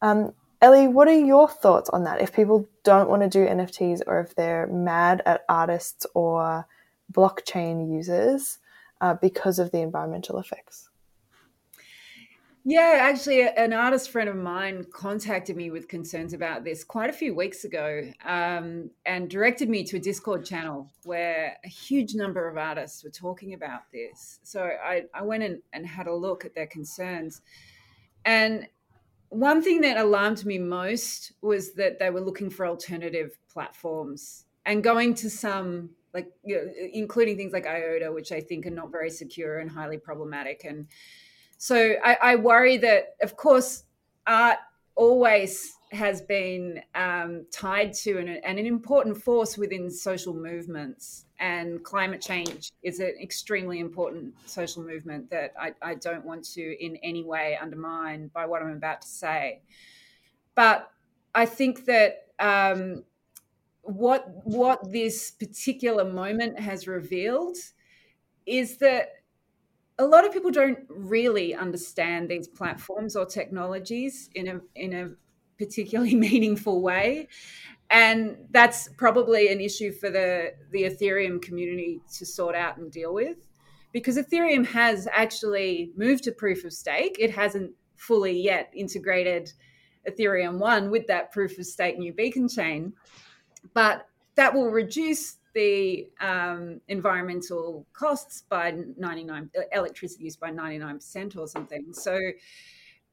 Um, 0.00 0.32
Ellie, 0.62 0.88
what 0.88 1.08
are 1.08 1.18
your 1.18 1.48
thoughts 1.48 1.90
on 1.90 2.04
that? 2.04 2.22
If 2.22 2.32
people 2.32 2.68
don't 2.82 3.10
want 3.10 3.22
to 3.22 3.28
do 3.28 3.46
NFTs, 3.46 4.00
or 4.06 4.20
if 4.20 4.34
they're 4.34 4.66
mad 4.66 5.22
at 5.26 5.44
artists 5.48 6.06
or 6.14 6.66
blockchain 7.12 7.92
users 7.92 8.58
uh, 9.00 9.14
because 9.14 9.58
of 9.58 9.70
the 9.70 9.78
environmental 9.78 10.38
effects? 10.38 10.90
Yeah, 12.68 12.98
actually, 13.00 13.46
an 13.46 13.72
artist 13.72 14.10
friend 14.10 14.28
of 14.28 14.34
mine 14.34 14.86
contacted 14.92 15.56
me 15.56 15.70
with 15.70 15.86
concerns 15.86 16.32
about 16.32 16.64
this 16.64 16.82
quite 16.82 17.08
a 17.08 17.12
few 17.12 17.32
weeks 17.32 17.62
ago 17.62 18.02
um, 18.24 18.90
and 19.04 19.30
directed 19.30 19.68
me 19.68 19.84
to 19.84 19.98
a 19.98 20.00
Discord 20.00 20.44
channel 20.44 20.90
where 21.04 21.56
a 21.64 21.68
huge 21.68 22.16
number 22.16 22.48
of 22.48 22.58
artists 22.58 23.04
were 23.04 23.10
talking 23.10 23.54
about 23.54 23.82
this. 23.92 24.40
So 24.42 24.64
I, 24.64 25.04
I 25.14 25.22
went 25.22 25.44
in 25.44 25.62
and 25.72 25.86
had 25.86 26.08
a 26.08 26.12
look 26.12 26.44
at 26.44 26.56
their 26.56 26.66
concerns. 26.66 27.40
And 28.24 28.66
one 29.28 29.62
thing 29.62 29.80
that 29.82 29.96
alarmed 29.96 30.44
me 30.44 30.58
most 30.58 31.34
was 31.42 31.74
that 31.74 32.00
they 32.00 32.10
were 32.10 32.20
looking 32.20 32.50
for 32.50 32.66
alternative 32.66 33.38
platforms 33.48 34.44
and 34.64 34.82
going 34.82 35.14
to 35.14 35.30
some 35.30 35.90
like 36.16 36.32
you 36.42 36.56
know, 36.56 36.72
including 36.92 37.36
things 37.36 37.52
like 37.52 37.66
IOTA, 37.66 38.10
which 38.10 38.32
I 38.32 38.40
think 38.40 38.66
are 38.66 38.70
not 38.70 38.90
very 38.90 39.10
secure 39.10 39.58
and 39.58 39.70
highly 39.70 39.98
problematic. 39.98 40.64
And 40.64 40.86
so 41.58 41.94
I, 42.02 42.16
I 42.22 42.36
worry 42.36 42.78
that, 42.78 43.16
of 43.20 43.36
course, 43.36 43.84
art 44.26 44.58
always 44.94 45.74
has 45.92 46.22
been 46.22 46.80
um, 46.94 47.44
tied 47.52 47.92
to 47.92 48.18
an, 48.18 48.28
an, 48.28 48.58
important 48.58 49.22
force 49.22 49.56
within 49.58 49.90
social 49.90 50.34
movements. 50.34 51.26
And 51.38 51.84
climate 51.84 52.22
change 52.22 52.72
is 52.82 52.98
an 52.98 53.14
extremely 53.22 53.78
important 53.78 54.34
social 54.46 54.82
movement 54.82 55.30
that 55.30 55.52
I, 55.60 55.74
I 55.82 55.94
don't 55.96 56.24
want 56.24 56.44
to 56.54 56.84
in 56.84 56.96
any 57.02 57.22
way 57.22 57.58
undermine 57.60 58.30
by 58.34 58.46
what 58.46 58.62
I'm 58.62 58.72
about 58.72 59.02
to 59.02 59.08
say. 59.08 59.60
But 60.54 60.90
I 61.34 61.44
think 61.44 61.84
that 61.84 62.28
um, 62.40 63.04
what 63.86 64.26
what 64.44 64.92
this 64.92 65.30
particular 65.30 66.04
moment 66.04 66.58
has 66.58 66.86
revealed 66.86 67.56
is 68.44 68.78
that 68.78 69.08
a 69.98 70.04
lot 70.04 70.26
of 70.26 70.32
people 70.32 70.50
don't 70.50 70.80
really 70.88 71.54
understand 71.54 72.28
these 72.28 72.48
platforms 72.48 73.16
or 73.16 73.24
technologies 73.24 74.28
in 74.34 74.48
a 74.48 74.60
in 74.74 74.92
a 74.92 75.10
particularly 75.58 76.14
meaningful 76.28 76.82
way. 76.82 77.28
And 77.88 78.36
that's 78.50 78.88
probably 78.96 79.48
an 79.48 79.60
issue 79.60 79.92
for 79.92 80.10
the 80.10 80.52
the 80.72 80.82
ethereum 80.82 81.40
community 81.40 82.00
to 82.18 82.26
sort 82.26 82.54
out 82.54 82.76
and 82.78 82.90
deal 82.90 83.14
with. 83.14 83.38
Because 83.92 84.18
ethereum 84.18 84.66
has 84.66 85.08
actually 85.12 85.92
moved 85.96 86.24
to 86.24 86.32
proof 86.32 86.64
of 86.64 86.72
stake. 86.72 87.16
It 87.18 87.30
hasn't 87.30 87.72
fully 87.94 88.38
yet 88.38 88.70
integrated 88.74 89.52
ethereum 90.06 90.58
1 90.58 90.90
with 90.90 91.06
that 91.06 91.32
proof 91.32 91.58
of 91.58 91.66
stake 91.66 91.98
new 91.98 92.12
beacon 92.12 92.48
chain 92.48 92.92
but 93.74 94.08
that 94.34 94.52
will 94.52 94.70
reduce 94.70 95.38
the 95.54 96.08
um, 96.20 96.80
environmental 96.88 97.86
costs 97.92 98.42
by 98.48 98.74
99 98.98 99.50
electricity 99.72 100.24
use 100.24 100.36
by 100.36 100.50
99% 100.50 101.36
or 101.36 101.48
something 101.48 101.92
so 101.92 102.18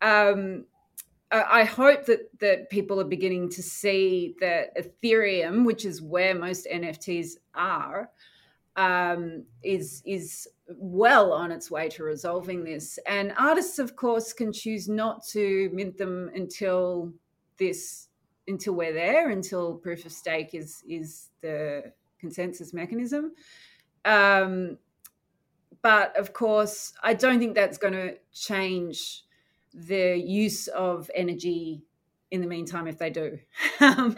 um, 0.02 0.66
I 1.34 1.64
hope 1.64 2.06
that 2.06 2.30
that 2.40 2.70
people 2.70 3.00
are 3.00 3.06
beginning 3.06 3.50
to 3.50 3.64
see 3.64 4.36
that 4.40 4.78
Ethereum, 4.78 5.66
which 5.66 5.84
is 5.84 6.02
where 6.02 6.36
most 6.36 6.68
NFTs 6.72 7.38
are, 7.56 8.12
um, 8.76 9.44
is 9.64 10.04
is 10.06 10.48
well 10.68 11.34
on 11.34 11.52
its 11.52 11.72
way 11.72 11.90
to 11.90 12.04
resolving 12.04 12.64
this. 12.64 13.00
And 13.08 13.34
artists, 13.38 13.80
of 13.80 13.96
course, 13.96 14.32
can 14.32 14.54
choose 14.54 14.88
not 14.88 15.26
to 15.30 15.72
mint 15.74 15.98
them 15.98 16.30
until 16.36 17.12
this 17.58 18.10
until 18.48 18.74
we're 18.74 18.94
there, 18.94 19.30
until 19.30 19.76
proof 19.76 20.06
of 20.06 20.12
stake 20.12 20.54
is 20.54 20.84
is 20.88 21.30
the 21.42 21.94
consensus 22.20 22.74
mechanism. 22.74 23.34
Um, 24.06 24.78
but 25.82 26.18
of 26.18 26.34
course, 26.34 26.94
I 27.04 27.14
don't 27.14 27.40
think 27.40 27.56
that's 27.56 27.78
going 27.78 27.94
to 27.94 28.16
change 28.34 29.24
the 29.74 30.18
use 30.18 30.68
of 30.68 31.10
energy 31.14 31.84
in 32.32 32.42
the 32.42 32.48
meantime 32.48 32.88
if 32.88 32.98
they 32.98 33.12
do 33.12 33.38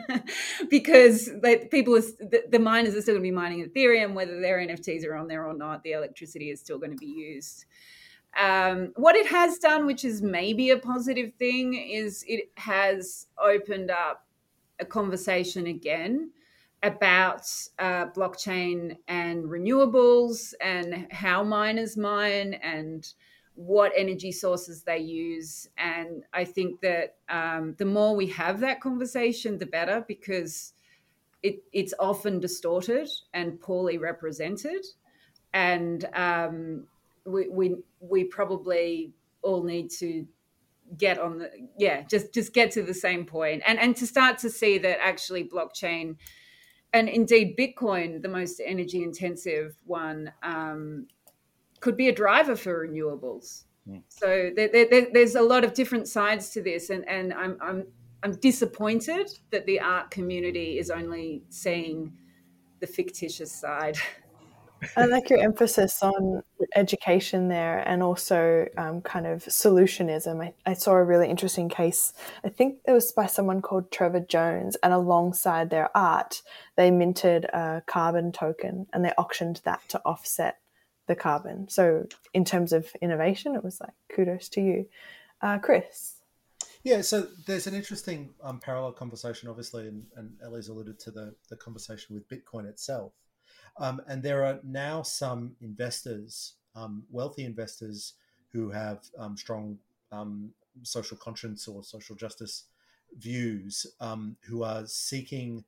because 0.69 1.29
they, 1.41 1.57
people 1.69 1.97
are, 1.97 2.01
the, 2.01 2.43
the, 2.49 2.59
miners 2.59 2.95
are 2.95 3.01
still 3.01 3.15
going 3.15 3.23
to 3.23 3.27
be 3.27 3.31
mining 3.31 3.65
ethereum 3.65 4.13
whether 4.13 4.39
their 4.39 4.57
nfts 4.59 5.05
are 5.05 5.15
on 5.15 5.27
there 5.27 5.45
or 5.45 5.53
not 5.53 5.83
the 5.83 5.91
electricity 5.91 6.49
is 6.49 6.61
still 6.61 6.77
going 6.77 6.91
to 6.91 6.97
be 6.97 7.05
used 7.05 7.65
um, 8.39 8.91
what 8.95 9.15
it 9.15 9.27
has 9.27 9.57
done, 9.57 9.85
which 9.85 10.03
is 10.03 10.21
maybe 10.21 10.69
a 10.69 10.77
positive 10.77 11.33
thing, 11.35 11.73
is 11.73 12.23
it 12.27 12.51
has 12.55 13.27
opened 13.41 13.91
up 13.91 14.25
a 14.79 14.85
conversation 14.85 15.67
again 15.67 16.31
about 16.83 17.49
uh, 17.79 18.05
blockchain 18.07 18.97
and 19.07 19.45
renewables 19.45 20.53
and 20.61 21.07
how 21.11 21.43
miners 21.43 21.97
mine 21.97 22.53
and 22.55 23.13
what 23.55 23.91
energy 23.95 24.31
sources 24.31 24.83
they 24.83 24.99
use. 24.99 25.69
And 25.77 26.23
I 26.33 26.43
think 26.43 26.81
that 26.81 27.15
um, 27.29 27.75
the 27.77 27.85
more 27.85 28.15
we 28.15 28.27
have 28.27 28.59
that 28.59 28.81
conversation, 28.81 29.57
the 29.57 29.65
better 29.65 30.03
because 30.07 30.73
it, 31.41 31.63
it's 31.71 31.93
often 31.99 32.39
distorted 32.39 33.09
and 33.33 33.59
poorly 33.59 33.97
represented. 33.97 34.85
And 35.53 36.05
um, 36.13 36.87
we, 37.25 37.49
we 37.49 37.75
we 37.99 38.23
probably 38.23 39.13
all 39.41 39.63
need 39.63 39.89
to 39.89 40.25
get 40.97 41.19
on 41.19 41.39
the 41.39 41.49
yeah 41.77 42.03
just 42.03 42.33
just 42.33 42.53
get 42.53 42.71
to 42.71 42.83
the 42.83 42.93
same 42.93 43.25
point 43.25 43.63
and 43.65 43.79
and 43.79 43.95
to 43.95 44.05
start 44.05 44.37
to 44.37 44.49
see 44.49 44.77
that 44.77 44.99
actually 45.01 45.43
blockchain 45.43 46.15
and 46.93 47.09
indeed 47.09 47.57
bitcoin 47.57 48.21
the 48.21 48.27
most 48.27 48.61
energy 48.63 49.03
intensive 49.03 49.75
one 49.85 50.31
um, 50.43 51.07
could 51.79 51.97
be 51.97 52.07
a 52.07 52.13
driver 52.13 52.55
for 52.55 52.87
renewables 52.87 53.63
Mm. 53.89 54.01
So 54.07 54.51
there, 54.55 54.69
there, 54.69 55.07
there's 55.13 55.35
a 55.35 55.41
lot 55.41 55.63
of 55.63 55.73
different 55.73 56.07
sides 56.07 56.49
to 56.51 56.61
this, 56.61 56.89
and, 56.89 57.07
and 57.07 57.33
I'm, 57.33 57.57
I'm 57.61 57.87
I'm 58.23 58.33
disappointed 58.39 59.29
that 59.51 59.67
the 59.67 59.79
art 59.79 60.09
community 60.09 60.79
is 60.79 60.89
only 60.89 61.43
seeing 61.49 62.13
the 62.79 62.87
fictitious 62.87 63.51
side. 63.51 63.97
I 64.95 65.05
like 65.05 65.29
your 65.29 65.39
emphasis 65.39 66.01
on 66.01 66.43
education 66.75 67.47
there 67.47 67.79
and 67.87 68.01
also 68.03 68.67
um, 68.77 69.01
kind 69.01 69.27
of 69.27 69.43
solutionism. 69.45 70.43
I, 70.43 70.53
I, 70.65 70.73
saw 70.73 70.93
a 70.93 71.03
really 71.03 71.29
interesting 71.29 71.69
case. 71.69 72.13
I 72.43 72.49
think 72.49 72.77
it 72.85 72.91
was 72.91 73.11
by 73.11 73.25
someone 73.25 73.61
called 73.61 73.91
Trevor 73.91 74.21
Jones, 74.21 74.75
and 74.83 74.93
alongside 74.93 75.69
their 75.69 75.95
art, 75.95 76.41
they 76.75 76.91
minted 76.91 77.45
a 77.45 77.83
carbon 77.85 78.31
token 78.31 78.87
and 78.93 79.03
they 79.03 79.11
auctioned 79.17 79.61
that 79.65 79.81
to 79.89 80.01
offset 80.05 80.59
the 81.07 81.15
carbon. 81.15 81.67
So, 81.69 82.07
in 82.33 82.45
terms 82.45 82.73
of 82.73 82.91
innovation, 83.01 83.55
it 83.55 83.63
was 83.63 83.79
like 83.79 83.93
kudos 84.13 84.49
to 84.49 84.61
you. 84.61 84.87
Uh, 85.41 85.59
Chris. 85.59 86.15
Yeah, 86.83 87.01
so 87.01 87.27
there's 87.47 87.65
an 87.65 87.73
interesting 87.73 88.29
um, 88.43 88.59
parallel 88.59 88.91
conversation, 88.91 89.49
obviously, 89.49 89.87
and, 89.87 90.05
and 90.15 90.37
Ellie's 90.43 90.67
alluded 90.67 90.99
to 90.99 91.11
the, 91.11 91.35
the 91.49 91.55
conversation 91.55 92.13
with 92.13 92.29
Bitcoin 92.29 92.69
itself. 92.69 93.11
Um, 93.77 94.01
and 94.07 94.23
there 94.23 94.45
are 94.45 94.59
now 94.63 95.01
some 95.01 95.55
investors, 95.61 96.53
um, 96.75 97.03
wealthy 97.11 97.43
investors, 97.45 98.13
who 98.51 98.69
have 98.69 98.99
um, 99.17 99.35
strong 99.35 99.77
um, 100.11 100.51
social 100.83 101.17
conscience 101.17 101.67
or 101.67 101.83
social 101.83 102.15
justice 102.15 102.65
views, 103.17 103.85
um, 103.99 104.37
who 104.41 104.63
are 104.63 104.85
seeking 104.85 105.63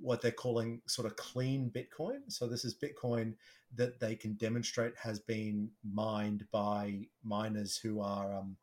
what 0.00 0.20
they're 0.20 0.32
calling 0.32 0.80
sort 0.86 1.06
of 1.06 1.16
clean 1.16 1.70
Bitcoin. 1.70 2.20
So 2.28 2.48
this 2.48 2.64
is 2.64 2.74
Bitcoin 2.74 3.34
that 3.76 4.00
they 4.00 4.16
can 4.16 4.34
demonstrate 4.34 4.94
has 4.96 5.18
been 5.20 5.70
mined 5.84 6.46
by 6.50 7.06
miners 7.22 7.76
who 7.76 8.00
are 8.00 8.34
um, 8.34 8.56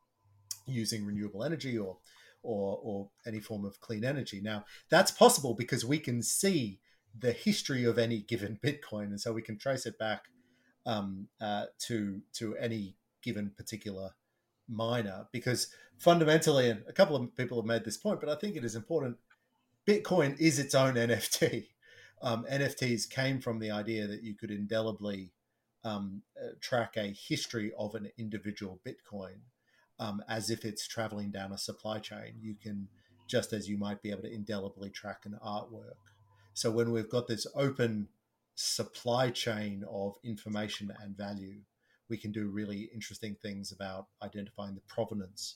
using 0.65 1.05
renewable 1.05 1.43
energy 1.43 1.77
or 1.77 1.97
or, 2.41 2.79
or 2.81 3.09
any 3.25 3.39
form 3.41 3.65
of 3.65 3.81
clean 3.81 4.05
energy. 4.05 4.39
Now, 4.41 4.63
that's 4.89 5.11
possible 5.11 5.53
because 5.53 5.83
we 5.83 5.99
can 5.99 6.23
see 6.23 6.79
the 7.19 7.31
history 7.31 7.83
of 7.83 7.97
any 7.97 8.19
given 8.19 8.59
Bitcoin, 8.63 9.05
and 9.05 9.19
so 9.19 9.33
we 9.33 9.41
can 9.41 9.57
trace 9.57 9.85
it 9.85 9.97
back 9.97 10.25
um, 10.85 11.27
uh, 11.41 11.65
to 11.87 12.21
to 12.33 12.55
any 12.57 12.95
given 13.21 13.51
particular 13.55 14.11
miner. 14.67 15.27
Because 15.31 15.67
fundamentally, 15.97 16.69
and 16.69 16.83
a 16.87 16.93
couple 16.93 17.15
of 17.15 17.35
people 17.35 17.57
have 17.57 17.65
made 17.65 17.83
this 17.83 17.97
point, 17.97 18.19
but 18.19 18.29
I 18.29 18.35
think 18.35 18.55
it 18.55 18.63
is 18.63 18.75
important. 18.75 19.17
Bitcoin 19.87 20.39
is 20.39 20.59
its 20.59 20.75
own 20.75 20.93
NFT. 20.95 21.67
Um, 22.21 22.45
NFTs 22.51 23.09
came 23.09 23.39
from 23.39 23.59
the 23.59 23.71
idea 23.71 24.05
that 24.07 24.23
you 24.23 24.35
could 24.35 24.51
indelibly 24.51 25.31
um, 25.83 26.21
uh, 26.37 26.49
track 26.59 26.97
a 26.97 27.13
history 27.13 27.71
of 27.77 27.95
an 27.95 28.11
individual 28.17 28.79
Bitcoin 28.85 29.39
um, 29.99 30.21
as 30.27 30.49
if 30.49 30.65
it's 30.65 30.87
traveling 30.87 31.31
down 31.31 31.51
a 31.51 31.57
supply 31.57 31.99
chain. 31.99 32.35
You 32.41 32.55
can, 32.55 32.87
just 33.27 33.53
as 33.53 33.69
you 33.69 33.77
might 33.77 34.01
be 34.01 34.11
able 34.11 34.23
to 34.23 34.33
indelibly 34.33 34.89
track 34.89 35.21
an 35.25 35.37
artwork. 35.45 35.95
So 36.59 36.69
when 36.69 36.91
we've 36.91 37.09
got 37.09 37.25
this 37.25 37.47
open 37.55 38.09
supply 38.55 39.29
chain 39.29 39.85
of 39.89 40.17
information 40.25 40.91
and 41.01 41.15
value, 41.15 41.61
we 42.09 42.17
can 42.17 42.33
do 42.33 42.49
really 42.49 42.89
interesting 42.93 43.37
things 43.41 43.71
about 43.71 44.07
identifying 44.21 44.75
the 44.75 44.81
provenance 44.81 45.55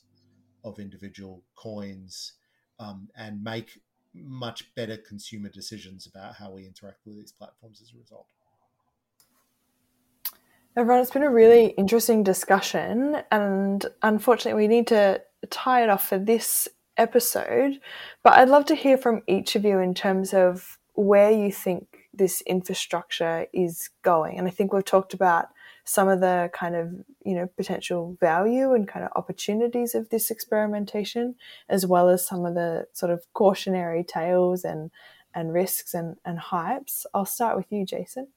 of 0.63 0.79
individual 0.79 1.43
coins 1.55 2.35
um, 2.79 3.09
and 3.17 3.43
make 3.43 3.81
much 4.13 4.73
better 4.75 4.95
consumer 4.95 5.49
decisions 5.49 6.05
about 6.07 6.35
how 6.35 6.51
we 6.51 6.65
interact 6.65 6.99
with 7.05 7.17
these 7.17 7.33
platforms 7.33 7.81
as 7.81 7.91
a 7.93 7.97
result. 7.99 8.27
Everyone, 10.77 11.01
it's 11.01 11.11
been 11.11 11.23
a 11.23 11.29
really 11.29 11.65
interesting 11.71 12.23
discussion, 12.23 13.17
and 13.29 13.85
unfortunately, 14.03 14.57
we 14.57 14.73
need 14.73 14.87
to 14.87 15.21
tie 15.49 15.83
it 15.83 15.89
off 15.89 16.07
for 16.07 16.17
this 16.17 16.69
episode. 16.95 17.81
But 18.23 18.37
I'd 18.37 18.47
love 18.47 18.63
to 18.67 18.75
hear 18.75 18.97
from 18.97 19.21
each 19.27 19.57
of 19.57 19.65
you 19.65 19.79
in 19.79 19.93
terms 19.93 20.33
of 20.33 20.77
where 20.93 21.31
you 21.31 21.51
think 21.51 22.09
this 22.13 22.41
infrastructure 22.41 23.47
is 23.53 23.89
going. 24.03 24.37
And 24.37 24.47
I 24.47 24.51
think 24.51 24.71
we've 24.71 24.85
talked 24.85 25.13
about 25.13 25.49
some 25.85 26.07
of 26.07 26.21
the 26.21 26.49
kind 26.53 26.75
of 26.75 26.93
you 27.25 27.35
know 27.35 27.47
potential 27.57 28.17
value 28.19 28.73
and 28.73 28.87
kind 28.87 29.05
of 29.05 29.11
opportunities 29.15 29.95
of 29.95 30.09
this 30.09 30.31
experimentation, 30.31 31.35
as 31.67 31.85
well 31.85 32.09
as 32.09 32.25
some 32.25 32.45
of 32.45 32.53
the 32.53 32.87
sort 32.93 33.11
of 33.11 33.25
cautionary 33.33 34.03
tales 34.03 34.63
and 34.63 34.91
and 35.35 35.53
risks 35.53 35.93
and, 35.93 36.15
and 36.23 36.39
hypes. 36.39 37.05
I'll 37.13 37.25
start 37.25 37.57
with 37.57 37.71
you, 37.71 37.85
Jason. 37.85 38.27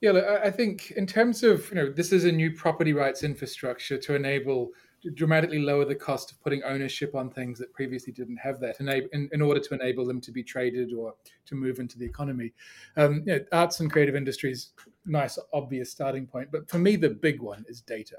Yeah, 0.00 0.12
look, 0.12 0.24
I 0.24 0.50
think 0.50 0.92
in 0.92 1.06
terms 1.06 1.42
of 1.42 1.68
you 1.70 1.76
know 1.76 1.90
this 1.90 2.12
is 2.12 2.24
a 2.24 2.32
new 2.32 2.50
property 2.52 2.92
rights 2.92 3.22
infrastructure 3.22 3.98
to 3.98 4.14
enable 4.14 4.70
dramatically 5.14 5.60
lower 5.60 5.84
the 5.84 5.94
cost 5.94 6.32
of 6.32 6.40
putting 6.40 6.62
ownership 6.64 7.14
on 7.14 7.30
things 7.30 7.58
that 7.58 7.72
previously 7.72 8.12
didn't 8.12 8.36
have 8.36 8.60
that, 8.60 8.80
in, 8.80 9.28
in 9.32 9.42
order 9.42 9.60
to 9.60 9.74
enable 9.74 10.04
them 10.04 10.20
to 10.20 10.32
be 10.32 10.42
traded 10.42 10.92
or 10.92 11.14
to 11.46 11.54
move 11.54 11.78
into 11.78 11.98
the 11.98 12.04
economy. 12.04 12.52
Um, 12.96 13.22
you 13.26 13.34
know, 13.34 13.44
arts 13.52 13.80
and 13.80 13.90
creative 13.90 14.16
industries, 14.16 14.70
nice 15.06 15.38
obvious 15.52 15.90
starting 15.90 16.26
point, 16.26 16.50
but 16.50 16.68
for 16.68 16.78
me 16.78 16.96
the 16.96 17.10
big 17.10 17.40
one 17.40 17.64
is 17.68 17.80
data. 17.80 18.16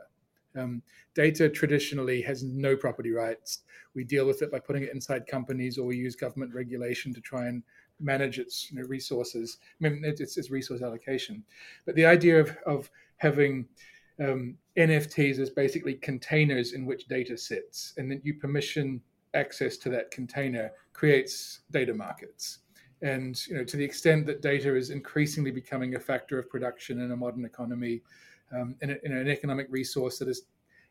Um, 0.55 0.81
data 1.13 1.47
traditionally 1.49 2.21
has 2.23 2.43
no 2.43 2.75
property 2.75 3.11
rights. 3.11 3.59
We 3.93 4.03
deal 4.03 4.25
with 4.25 4.41
it 4.41 4.51
by 4.51 4.59
putting 4.59 4.83
it 4.83 4.93
inside 4.93 5.27
companies, 5.27 5.77
or 5.77 5.85
we 5.85 5.97
use 5.97 6.15
government 6.15 6.53
regulation 6.53 7.13
to 7.13 7.21
try 7.21 7.47
and 7.47 7.63
manage 7.99 8.39
its 8.39 8.71
you 8.71 8.79
know, 8.79 8.87
resources. 8.87 9.57
I 9.83 9.89
mean, 9.89 10.01
it's, 10.03 10.37
it's 10.37 10.49
resource 10.49 10.81
allocation. 10.81 11.43
But 11.85 11.95
the 11.95 12.05
idea 12.05 12.39
of, 12.39 12.57
of 12.65 12.89
having 13.17 13.67
um, 14.19 14.57
NFTs 14.79 15.39
as 15.39 15.49
basically 15.49 15.95
containers 15.95 16.73
in 16.73 16.85
which 16.85 17.07
data 17.07 17.37
sits, 17.37 17.93
and 17.97 18.09
then 18.09 18.21
you 18.23 18.33
permission 18.33 19.01
access 19.33 19.77
to 19.77 19.89
that 19.89 20.09
container 20.09 20.71
creates 20.93 21.61
data 21.71 21.93
markets. 21.93 22.59
And 23.01 23.39
you 23.47 23.55
know, 23.55 23.63
to 23.63 23.77
the 23.77 23.83
extent 23.83 24.25
that 24.25 24.41
data 24.41 24.75
is 24.75 24.89
increasingly 24.89 25.51
becoming 25.51 25.95
a 25.95 25.99
factor 25.99 26.39
of 26.39 26.49
production 26.49 27.01
in 27.01 27.11
a 27.11 27.15
modern 27.15 27.45
economy, 27.45 28.01
um, 28.53 28.75
in, 28.81 28.91
a, 28.91 28.95
in, 29.03 29.11
an 29.11 29.29
economic 29.29 29.67
resource 29.69 30.17
that 30.19 30.27
is, 30.27 30.43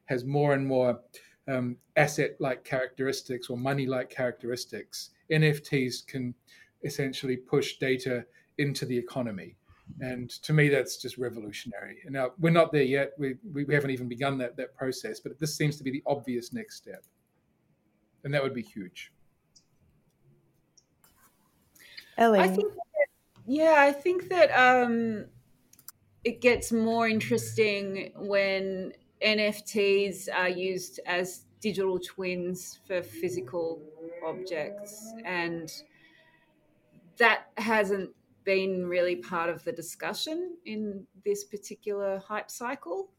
has 0.05 0.25
more 0.25 0.55
and 0.55 0.67
more 0.67 1.01
um, 1.49 1.77
asset-like 1.97 2.65
characteristics 2.65 3.51
or 3.51 3.57
money-like 3.57 4.11
characteristics, 4.11 5.11
NFTs 5.31 6.07
can 6.07 6.35
essentially 6.85 7.37
push 7.37 7.79
data 7.79 8.25
into 8.59 8.87
the 8.87 8.97
economy. 8.97 9.57
And 10.01 10.31
to 10.31 10.53
me, 10.53 10.69
that's 10.69 10.97
just 10.97 11.19
revolutionary. 11.19 11.99
And 12.05 12.13
now 12.13 12.31
we're 12.39 12.51
not 12.51 12.73
there 12.73 12.83
yet. 12.83 13.13
We, 13.19 13.37
we 13.53 13.75
haven't 13.75 13.91
even 13.91 14.09
begun 14.09 14.39
that, 14.39 14.57
that 14.57 14.75
process, 14.75 15.21
but 15.21 15.39
this 15.39 15.57
seems 15.57 15.77
to 15.79 15.85
be 15.85 15.91
the 15.91 16.03
obvious 16.07 16.53
next 16.53 16.77
step. 16.77 17.05
And 18.25 18.33
that 18.35 18.43
would 18.43 18.55
be 18.55 18.63
huge. 18.63 19.13
Ellie. 22.17 22.41
I 22.41 22.49
think 22.49 22.73
that, 22.75 23.07
yeah, 23.47 23.77
I 23.79 23.93
think 23.93 24.29
that 24.29 24.51
um, 24.51 25.27
it 26.25 26.41
gets 26.41 26.73
more 26.73 27.09
interesting 27.09 28.13
when 28.17 28.93
NFTs 29.25 30.29
are 30.35 30.49
used 30.49 31.01
as 31.07 31.45
digital 31.61 31.99
twins 31.99 32.81
for 32.87 33.03
physical 33.03 33.83
objects. 34.27 35.13
And 35.25 35.71
that 37.19 37.51
hasn't 37.57 38.11
been 38.49 38.87
really 38.87 39.17
part 39.17 39.51
of 39.51 39.63
the 39.65 39.73
discussion 39.73 40.57
in 40.65 41.07
this 41.23 41.45
particular 41.45 42.19
hype 42.27 42.51
cycle. 42.51 43.11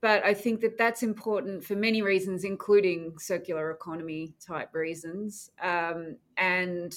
But 0.00 0.24
I 0.24 0.32
think 0.32 0.60
that 0.60 0.78
that's 0.78 1.02
important 1.02 1.64
for 1.64 1.74
many 1.74 2.02
reasons, 2.02 2.44
including 2.44 3.18
circular 3.18 3.72
economy 3.72 4.32
type 4.38 4.72
reasons. 4.72 5.50
Um, 5.60 6.18
and 6.36 6.94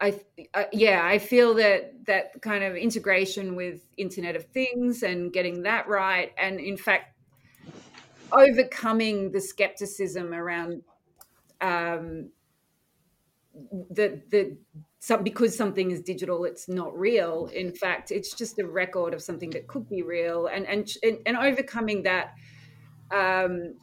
I, 0.00 0.18
uh, 0.54 0.64
yeah, 0.72 1.02
I 1.04 1.18
feel 1.18 1.52
that 1.56 2.06
that 2.06 2.40
kind 2.40 2.64
of 2.64 2.74
integration 2.74 3.54
with 3.54 3.84
Internet 3.98 4.34
of 4.34 4.46
Things 4.46 5.02
and 5.02 5.30
getting 5.30 5.64
that 5.64 5.88
right, 5.88 6.32
and 6.38 6.58
in 6.58 6.78
fact, 6.78 7.18
overcoming 8.32 9.30
the 9.30 9.42
skepticism 9.42 10.32
around 10.32 10.82
um, 11.60 12.30
the 13.90 14.20
the 14.30 14.56
some 14.98 15.22
because 15.22 15.56
something 15.56 15.90
is 15.90 16.00
digital 16.02 16.44
it's 16.44 16.68
not 16.68 16.96
real. 16.98 17.50
In 17.54 17.72
fact 17.72 18.10
it's 18.10 18.34
just 18.34 18.58
a 18.58 18.66
record 18.66 19.14
of 19.14 19.22
something 19.22 19.50
that 19.50 19.66
could 19.66 19.88
be 19.88 20.02
real. 20.02 20.46
And 20.46 20.66
and 20.66 20.88
and, 21.02 21.18
and 21.26 21.36
overcoming 21.36 22.02
that 22.02 22.34
um, 23.10 23.74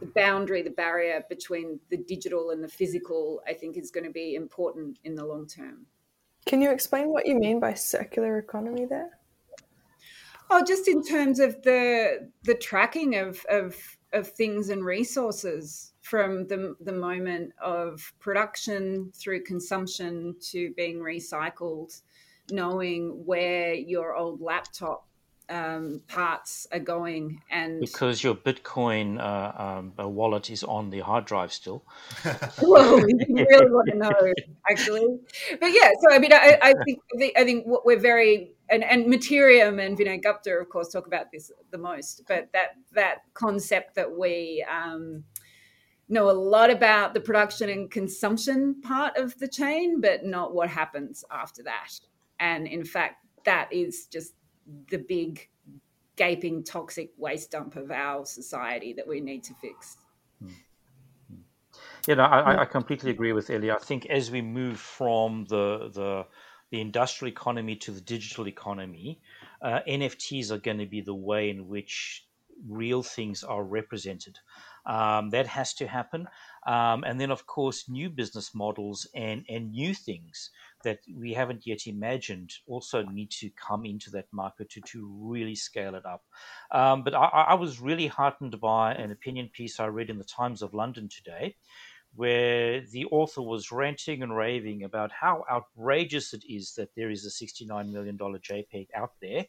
the 0.00 0.06
boundary 0.14 0.62
the 0.62 0.70
barrier 0.70 1.22
between 1.28 1.78
the 1.90 1.96
digital 1.96 2.50
and 2.50 2.62
the 2.62 2.68
physical 2.68 3.40
i 3.46 3.52
think 3.52 3.76
is 3.76 3.92
going 3.92 4.04
to 4.04 4.10
be 4.10 4.34
important 4.34 4.98
in 5.04 5.14
the 5.14 5.24
long 5.24 5.46
term. 5.46 5.86
Can 6.44 6.60
you 6.60 6.72
explain 6.72 7.08
what 7.08 7.26
you 7.26 7.36
mean 7.38 7.60
by 7.60 7.74
circular 7.74 8.38
economy 8.38 8.84
there? 8.84 9.10
Oh 10.50 10.64
just 10.66 10.88
in 10.88 11.02
terms 11.04 11.38
of 11.38 11.62
the 11.62 12.30
the 12.42 12.54
tracking 12.54 13.16
of 13.16 13.44
of 13.48 13.76
of 14.12 14.28
things 14.28 14.68
and 14.70 14.84
resources 14.84 15.91
from 16.02 16.46
the, 16.48 16.74
the 16.80 16.92
moment 16.92 17.52
of 17.62 18.12
production 18.18 19.10
through 19.14 19.44
consumption 19.44 20.34
to 20.50 20.72
being 20.76 20.98
recycled, 20.98 22.02
knowing 22.50 23.24
where 23.24 23.72
your 23.72 24.14
old 24.16 24.40
laptop 24.40 25.06
um, 25.48 26.02
parts 26.08 26.66
are 26.72 26.80
going. 26.80 27.40
And 27.50 27.80
because 27.80 28.22
your 28.22 28.34
Bitcoin 28.34 29.20
uh, 29.20 29.52
um, 29.62 29.92
uh, 29.98 30.08
wallet 30.08 30.50
is 30.50 30.64
on 30.64 30.90
the 30.90 31.00
hard 31.00 31.24
drive 31.24 31.52
still. 31.52 31.84
well, 32.62 32.98
you 32.98 33.18
really 33.28 33.70
want 33.70 33.88
to 33.90 33.96
know, 33.96 34.32
actually. 34.68 35.06
But 35.60 35.72
yeah, 35.72 35.90
so 36.00 36.16
I 36.16 36.18
mean, 36.18 36.32
I, 36.32 36.58
I 36.60 36.74
think 36.84 37.00
I 37.36 37.44
think 37.44 37.66
what 37.66 37.86
we're 37.86 37.98
very 37.98 38.54
and, 38.68 38.82
and 38.82 39.06
Mattereum 39.06 39.84
and 39.84 39.98
Vinay 39.98 40.22
Gupta, 40.22 40.50
of 40.52 40.68
course, 40.68 40.88
talk 40.88 41.06
about 41.06 41.30
this 41.30 41.52
the 41.70 41.78
most. 41.78 42.22
But 42.26 42.48
that 42.52 42.70
that 42.92 43.18
concept 43.34 43.94
that 43.96 44.16
we 44.16 44.64
um, 44.70 45.24
know 46.12 46.30
a 46.30 46.32
lot 46.32 46.70
about 46.70 47.14
the 47.14 47.20
production 47.20 47.68
and 47.68 47.90
consumption 47.90 48.80
part 48.82 49.16
of 49.16 49.38
the 49.38 49.48
chain, 49.48 50.00
but 50.00 50.24
not 50.24 50.54
what 50.54 50.68
happens 50.68 51.24
after 51.30 51.62
that. 51.64 52.00
And 52.38 52.66
in 52.66 52.84
fact, 52.84 53.24
that 53.44 53.72
is 53.72 54.06
just 54.06 54.34
the 54.90 54.98
big 54.98 55.48
gaping 56.16 56.62
toxic 56.62 57.10
waste 57.16 57.50
dump 57.50 57.76
of 57.76 57.90
our 57.90 58.26
society 58.26 58.92
that 58.92 59.08
we 59.08 59.20
need 59.20 59.42
to 59.44 59.54
fix. 59.54 59.96
Yeah, 62.06 62.16
no, 62.16 62.24
I, 62.24 62.62
I 62.62 62.64
completely 62.64 63.10
agree 63.10 63.32
with 63.32 63.48
Ellie. 63.48 63.70
I 63.70 63.78
think 63.78 64.06
as 64.06 64.30
we 64.30 64.42
move 64.42 64.78
from 64.78 65.46
the 65.48 65.90
the 65.92 66.26
the 66.70 66.80
industrial 66.80 67.30
economy 67.30 67.76
to 67.76 67.90
the 67.92 68.00
digital 68.00 68.48
economy, 68.48 69.20
uh, 69.60 69.80
NFTs 69.86 70.50
are 70.50 70.58
going 70.58 70.78
to 70.78 70.86
be 70.86 71.02
the 71.02 71.14
way 71.14 71.50
in 71.50 71.68
which 71.68 72.26
real 72.66 73.02
things 73.02 73.44
are 73.44 73.62
represented. 73.62 74.38
Um, 74.84 75.30
that 75.30 75.46
has 75.46 75.74
to 75.74 75.86
happen. 75.86 76.26
Um, 76.66 77.04
and 77.04 77.20
then, 77.20 77.30
of 77.30 77.46
course, 77.46 77.88
new 77.88 78.10
business 78.10 78.54
models 78.54 79.06
and, 79.14 79.44
and 79.48 79.70
new 79.70 79.94
things 79.94 80.50
that 80.82 80.98
we 81.14 81.32
haven't 81.34 81.66
yet 81.66 81.86
imagined 81.86 82.52
also 82.66 83.02
need 83.04 83.30
to 83.30 83.50
come 83.50 83.84
into 83.84 84.10
that 84.10 84.26
market 84.32 84.70
to, 84.70 84.80
to 84.80 85.08
really 85.20 85.54
scale 85.54 85.94
it 85.94 86.04
up. 86.04 86.24
Um, 86.72 87.04
but 87.04 87.14
I, 87.14 87.26
I 87.26 87.54
was 87.54 87.80
really 87.80 88.08
heartened 88.08 88.60
by 88.60 88.94
an 88.94 89.12
opinion 89.12 89.50
piece 89.52 89.78
I 89.78 89.86
read 89.86 90.10
in 90.10 90.18
the 90.18 90.24
Times 90.24 90.62
of 90.62 90.74
London 90.74 91.08
today 91.08 91.56
where 92.14 92.82
the 92.92 93.06
author 93.06 93.40
was 93.40 93.72
ranting 93.72 94.22
and 94.22 94.36
raving 94.36 94.84
about 94.84 95.10
how 95.10 95.44
outrageous 95.50 96.34
it 96.34 96.44
is 96.48 96.74
that 96.74 96.94
there 96.94 97.10
is 97.10 97.24
a 97.24 97.44
$69 97.44 97.90
million 97.90 98.18
JPEG 98.18 98.88
out 98.94 99.12
there. 99.20 99.46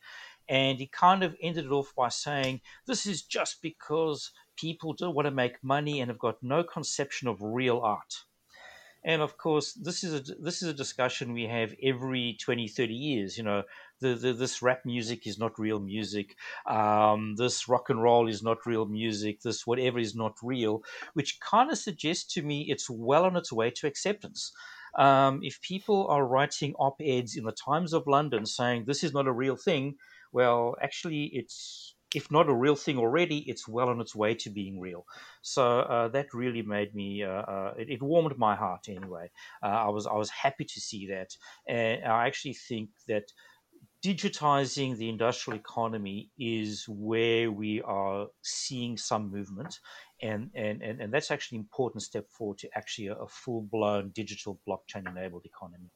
And 0.48 0.78
he 0.78 0.88
kind 0.88 1.24
of 1.24 1.36
ended 1.42 1.66
it 1.66 1.72
off 1.72 1.94
by 1.96 2.10
saying, 2.10 2.62
This 2.86 3.06
is 3.06 3.22
just 3.22 3.62
because 3.62 4.32
people 4.56 4.94
don't 4.94 5.16
want 5.16 5.26
to 5.26 5.32
make 5.32 5.64
money 5.64 6.02
and 6.02 6.10
have 6.10 6.20
got 6.20 6.42
no 6.42 6.64
conception 6.64 7.28
of 7.28 7.42
real 7.42 7.80
art. 7.80 8.24
And 9.06 9.22
of 9.22 9.38
course, 9.38 9.74
this 9.74 10.04
is 10.04 10.14
a 10.14 10.34
this 10.36 10.62
is 10.62 10.70
a 10.70 10.74
discussion 10.74 11.34
we 11.34 11.48
have 11.48 11.74
every 11.84 12.38
20, 12.40 12.70
30 12.70 12.94
years. 12.94 13.38
You 13.38 13.44
know, 13.44 13.64
the, 14.00 14.16
the, 14.16 14.34
this 14.34 14.62
rap 14.62 14.86
music 14.86 15.28
is 15.28 15.38
not 15.38 15.60
real 15.60 15.80
music. 15.80 16.38
Um, 16.66 17.36
this 17.36 17.68
rock 17.68 17.90
and 17.90 18.02
roll 18.02 18.30
is 18.30 18.42
not 18.42 18.66
real 18.66 18.86
music. 18.86 19.42
This 19.42 19.68
whatever 19.68 20.00
is 20.00 20.16
not 20.16 20.38
real, 20.42 20.84
which 21.16 21.40
kind 21.42 21.70
of 21.70 21.78
suggests 21.78 22.34
to 22.36 22.42
me 22.42 22.68
it's 22.70 22.90
well 22.90 23.26
on 23.26 23.36
its 23.36 23.52
way 23.52 23.72
to 23.72 23.88
acceptance. 23.88 24.54
Um, 24.98 25.40
if 25.42 25.60
people 25.62 26.08
are 26.08 26.26
writing 26.26 26.74
op 26.76 27.02
eds 27.02 27.36
in 27.36 27.44
the 27.44 27.52
Times 27.52 27.94
of 27.94 28.08
London 28.08 28.46
saying 28.46 28.86
this 28.86 29.04
is 29.04 29.12
not 29.12 29.28
a 29.28 29.34
real 29.34 29.58
thing, 29.58 29.96
well, 30.32 30.76
actually, 30.82 31.26
it's 31.34 31.93
if 32.16 32.32
not 32.32 32.50
a 32.50 32.54
real 32.54 32.76
thing 32.76 32.98
already, 32.98 33.40
it's 33.50 33.68
well 33.68 33.90
on 33.90 34.02
its 34.02 34.16
way 34.16 34.36
to 34.36 34.50
being 34.50 34.80
real. 34.80 35.06
So 35.42 35.80
uh, 35.80 36.08
that 36.10 36.34
really 36.34 36.62
made 36.62 36.94
me. 36.96 37.24
Uh, 37.24 37.30
uh, 37.30 37.74
it, 37.78 37.90
it, 37.90 38.02
warmed 38.02 38.38
my 38.38 38.56
heart 38.56 38.88
anyway. 38.90 39.32
Uh, 39.62 39.68
I 39.68 39.90
was 39.90 40.08
I 40.08 40.14
was 40.14 40.30
happy 40.30 40.66
to 40.66 40.80
see 40.80 41.08
that, 41.08 41.36
and 41.68 42.04
I 42.06 42.28
actually 42.28 42.54
think 42.54 42.90
that 43.08 43.32
digitizing 44.04 44.98
the 44.98 45.08
industrial 45.08 45.58
economy 45.58 46.30
is 46.38 46.86
where 46.90 47.50
we 47.50 47.82
are 47.84 48.28
seeing 48.42 48.98
some 48.98 49.32
movement 49.32 49.80
and 50.22 50.52
and 50.54 50.82
and, 50.82 51.00
and 51.00 51.14
that's 51.14 51.32
actually 51.32 51.58
an 51.58 51.62
important 51.62 52.04
step 52.04 52.30
forward 52.30 52.58
to 52.58 52.68
actually 52.76 53.08
a, 53.08 53.16
a 53.16 53.28
full-blown 53.28 54.10
digital 54.10 54.60
blockchain 54.68 55.10
enabled 55.10 55.46
economy 55.46 55.90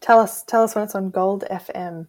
tell 0.00 0.20
us 0.20 0.44
tell 0.44 0.62
us 0.62 0.76
when 0.76 0.84
it's 0.84 0.94
on 0.94 1.10
gold 1.10 1.44
fm 1.50 2.06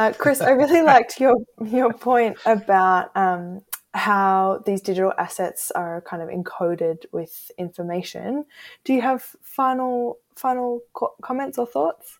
uh, 0.00 0.12
chris 0.12 0.40
i 0.40 0.50
really 0.50 0.82
liked 0.94 1.20
your 1.20 1.36
your 1.66 1.92
point 1.92 2.36
about 2.46 3.14
um, 3.16 3.60
how 3.92 4.62
these 4.66 4.80
digital 4.80 5.12
assets 5.18 5.70
are 5.72 6.00
kind 6.02 6.22
of 6.22 6.28
encoded 6.28 7.04
with 7.12 7.50
information 7.58 8.44
do 8.84 8.92
you 8.92 9.00
have 9.00 9.22
final 9.42 10.18
final 10.36 10.80
co- 10.94 11.14
comments 11.22 11.58
or 11.58 11.66
thoughts 11.66 12.18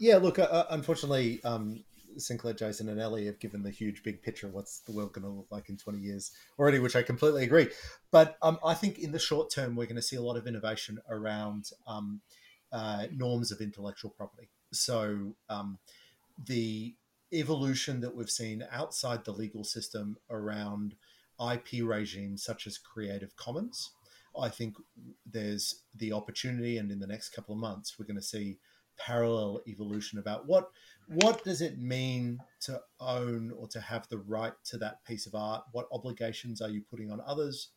yeah, 0.00 0.16
look, 0.16 0.38
uh, 0.38 0.44
uh, 0.44 0.64
unfortunately, 0.70 1.44
um, 1.44 1.84
Sinclair, 2.16 2.54
Jason, 2.54 2.88
and 2.88 2.98
Ellie 2.98 3.26
have 3.26 3.38
given 3.38 3.62
the 3.62 3.70
huge 3.70 4.02
big 4.02 4.22
picture 4.22 4.46
of 4.46 4.54
what's 4.54 4.80
the 4.80 4.92
world 4.92 5.12
going 5.12 5.24
to 5.24 5.30
look 5.30 5.48
like 5.50 5.68
in 5.68 5.76
20 5.76 5.98
years 5.98 6.32
already, 6.58 6.78
which 6.78 6.96
I 6.96 7.02
completely 7.02 7.44
agree. 7.44 7.68
But 8.10 8.38
um, 8.40 8.58
I 8.64 8.72
think 8.72 8.98
in 8.98 9.12
the 9.12 9.18
short 9.18 9.50
term, 9.50 9.76
we're 9.76 9.84
going 9.84 9.96
to 9.96 10.02
see 10.02 10.16
a 10.16 10.22
lot 10.22 10.38
of 10.38 10.46
innovation 10.46 10.98
around 11.10 11.66
um, 11.86 12.22
uh, 12.72 13.08
norms 13.14 13.52
of 13.52 13.60
intellectual 13.60 14.10
property. 14.10 14.48
So 14.72 15.34
um, 15.50 15.78
the 16.42 16.94
evolution 17.32 18.00
that 18.00 18.14
we've 18.14 18.30
seen 18.30 18.64
outside 18.70 19.24
the 19.24 19.32
legal 19.32 19.64
system 19.64 20.16
around 20.30 20.94
IP 21.40 21.82
regimes 21.82 22.42
such 22.42 22.66
as 22.66 22.78
Creative 22.78 23.34
Commons, 23.36 23.92
I 24.38 24.48
think 24.48 24.76
there's 25.26 25.82
the 25.94 26.12
opportunity, 26.12 26.78
and 26.78 26.90
in 26.90 27.00
the 27.00 27.06
next 27.06 27.30
couple 27.30 27.54
of 27.54 27.60
months, 27.60 27.98
we're 27.98 28.06
going 28.06 28.16
to 28.16 28.22
see 28.22 28.58
parallel 28.98 29.60
evolution 29.66 30.18
about 30.18 30.46
what 30.46 30.70
what 31.08 31.42
does 31.42 31.62
it 31.62 31.78
mean 31.78 32.38
to 32.60 32.80
own 33.00 33.50
or 33.56 33.66
to 33.66 33.80
have 33.80 34.06
the 34.08 34.18
right 34.18 34.52
to 34.64 34.76
that 34.78 35.04
piece 35.04 35.26
of 35.26 35.34
art? 35.34 35.64
What 35.72 35.88
obligations 35.90 36.60
are 36.60 36.68
you 36.68 36.82
putting 36.88 37.10
on 37.10 37.20
others 37.26 37.70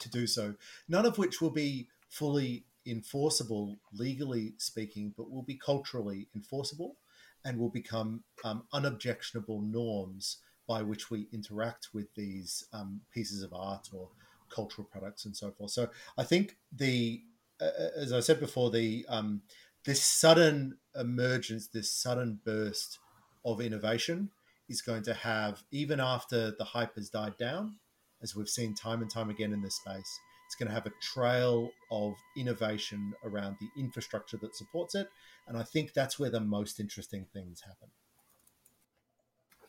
to 0.00 0.10
do 0.10 0.26
so? 0.26 0.54
None 0.88 1.06
of 1.06 1.16
which 1.16 1.40
will 1.40 1.50
be 1.50 1.88
fully 2.08 2.66
enforceable 2.86 3.78
legally 3.92 4.54
speaking 4.58 5.14
but 5.16 5.30
will 5.30 5.42
be 5.42 5.54
culturally 5.54 6.28
enforceable 6.34 6.96
and 7.44 7.58
will 7.58 7.70
become 7.70 8.22
um, 8.44 8.64
unobjectionable 8.72 9.62
norms 9.62 10.38
by 10.68 10.82
which 10.82 11.10
we 11.10 11.26
interact 11.32 11.88
with 11.92 12.14
these 12.14 12.64
um, 12.72 13.00
pieces 13.12 13.42
of 13.42 13.52
art 13.52 13.88
or 13.92 14.08
cultural 14.50 14.86
products 14.90 15.24
and 15.24 15.36
so 15.36 15.50
forth. 15.52 15.70
So 15.70 15.88
i 16.18 16.24
think 16.24 16.56
the 16.76 17.22
uh, 17.60 17.70
as 17.96 18.12
i 18.12 18.20
said 18.20 18.40
before 18.40 18.70
the 18.70 19.06
um, 19.08 19.42
this 19.84 20.02
sudden 20.02 20.78
emergence, 20.98 21.68
this 21.68 21.92
sudden 21.92 22.40
burst 22.44 22.98
of 23.44 23.60
innovation 23.60 24.30
is 24.68 24.82
going 24.82 25.02
to 25.04 25.14
have, 25.14 25.62
even 25.70 26.00
after 26.00 26.52
the 26.52 26.64
hype 26.64 26.94
has 26.96 27.08
died 27.08 27.36
down, 27.38 27.76
as 28.22 28.36
we've 28.36 28.48
seen 28.48 28.74
time 28.74 29.00
and 29.00 29.10
time 29.10 29.30
again 29.30 29.52
in 29.52 29.62
this 29.62 29.76
space, 29.76 30.20
it's 30.50 30.56
going 30.56 30.66
to 30.66 30.74
have 30.74 30.86
a 30.86 30.92
trail 31.00 31.70
of 31.92 32.16
innovation 32.36 33.14
around 33.22 33.56
the 33.60 33.68
infrastructure 33.80 34.36
that 34.38 34.56
supports 34.56 34.96
it. 34.96 35.08
And 35.46 35.56
I 35.56 35.62
think 35.62 35.92
that's 35.92 36.18
where 36.18 36.28
the 36.28 36.40
most 36.40 36.80
interesting 36.80 37.24
things 37.32 37.60
happen. 37.60 37.86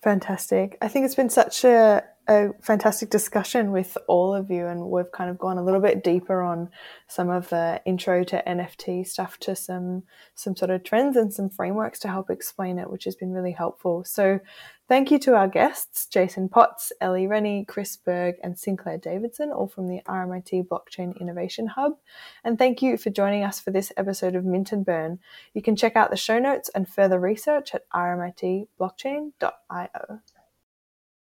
Fantastic. 0.01 0.79
I 0.81 0.87
think 0.87 1.05
it's 1.05 1.13
been 1.13 1.29
such 1.29 1.63
a, 1.65 2.03
a 2.27 2.47
fantastic 2.63 3.11
discussion 3.11 3.71
with 3.71 3.95
all 4.07 4.33
of 4.33 4.49
you, 4.49 4.65
and 4.65 4.89
we've 4.89 5.11
kind 5.11 5.29
of 5.29 5.37
gone 5.37 5.59
a 5.59 5.63
little 5.63 5.81
bit 5.81 6.03
deeper 6.03 6.41
on 6.41 6.71
some 7.07 7.29
of 7.29 7.49
the 7.49 7.79
intro 7.85 8.23
to 8.23 8.41
NFT 8.47 9.05
stuff 9.05 9.37
to 9.41 9.55
some 9.55 10.01
some 10.33 10.55
sort 10.55 10.71
of 10.71 10.83
trends 10.83 11.15
and 11.15 11.31
some 11.31 11.51
frameworks 11.51 11.99
to 11.99 12.07
help 12.07 12.31
explain 12.31 12.79
it, 12.79 12.89
which 12.89 13.03
has 13.03 13.15
been 13.15 13.31
really 13.31 13.51
helpful. 13.51 14.03
So 14.03 14.39
Thank 14.91 15.07
you 15.09 15.19
to 15.19 15.35
our 15.35 15.47
guests, 15.47 16.05
Jason 16.07 16.49
Potts, 16.49 16.91
Ellie 16.99 17.25
Rennie, 17.25 17.63
Chris 17.63 17.95
Berg, 17.95 18.35
and 18.43 18.59
Sinclair 18.59 18.97
Davidson, 18.97 19.49
all 19.49 19.69
from 19.69 19.87
the 19.87 20.01
RMIT 20.05 20.67
Blockchain 20.67 21.17
Innovation 21.21 21.65
Hub. 21.65 21.93
And 22.43 22.57
thank 22.57 22.81
you 22.81 22.97
for 22.97 23.09
joining 23.09 23.45
us 23.45 23.57
for 23.57 23.71
this 23.71 23.93
episode 23.95 24.35
of 24.35 24.43
Mint 24.43 24.73
and 24.73 24.85
Burn. 24.85 25.19
You 25.53 25.61
can 25.61 25.77
check 25.77 25.95
out 25.95 26.09
the 26.09 26.17
show 26.17 26.39
notes 26.39 26.69
and 26.75 26.89
further 26.89 27.21
research 27.21 27.73
at 27.73 27.89
rmitblockchain.io. 27.91 30.19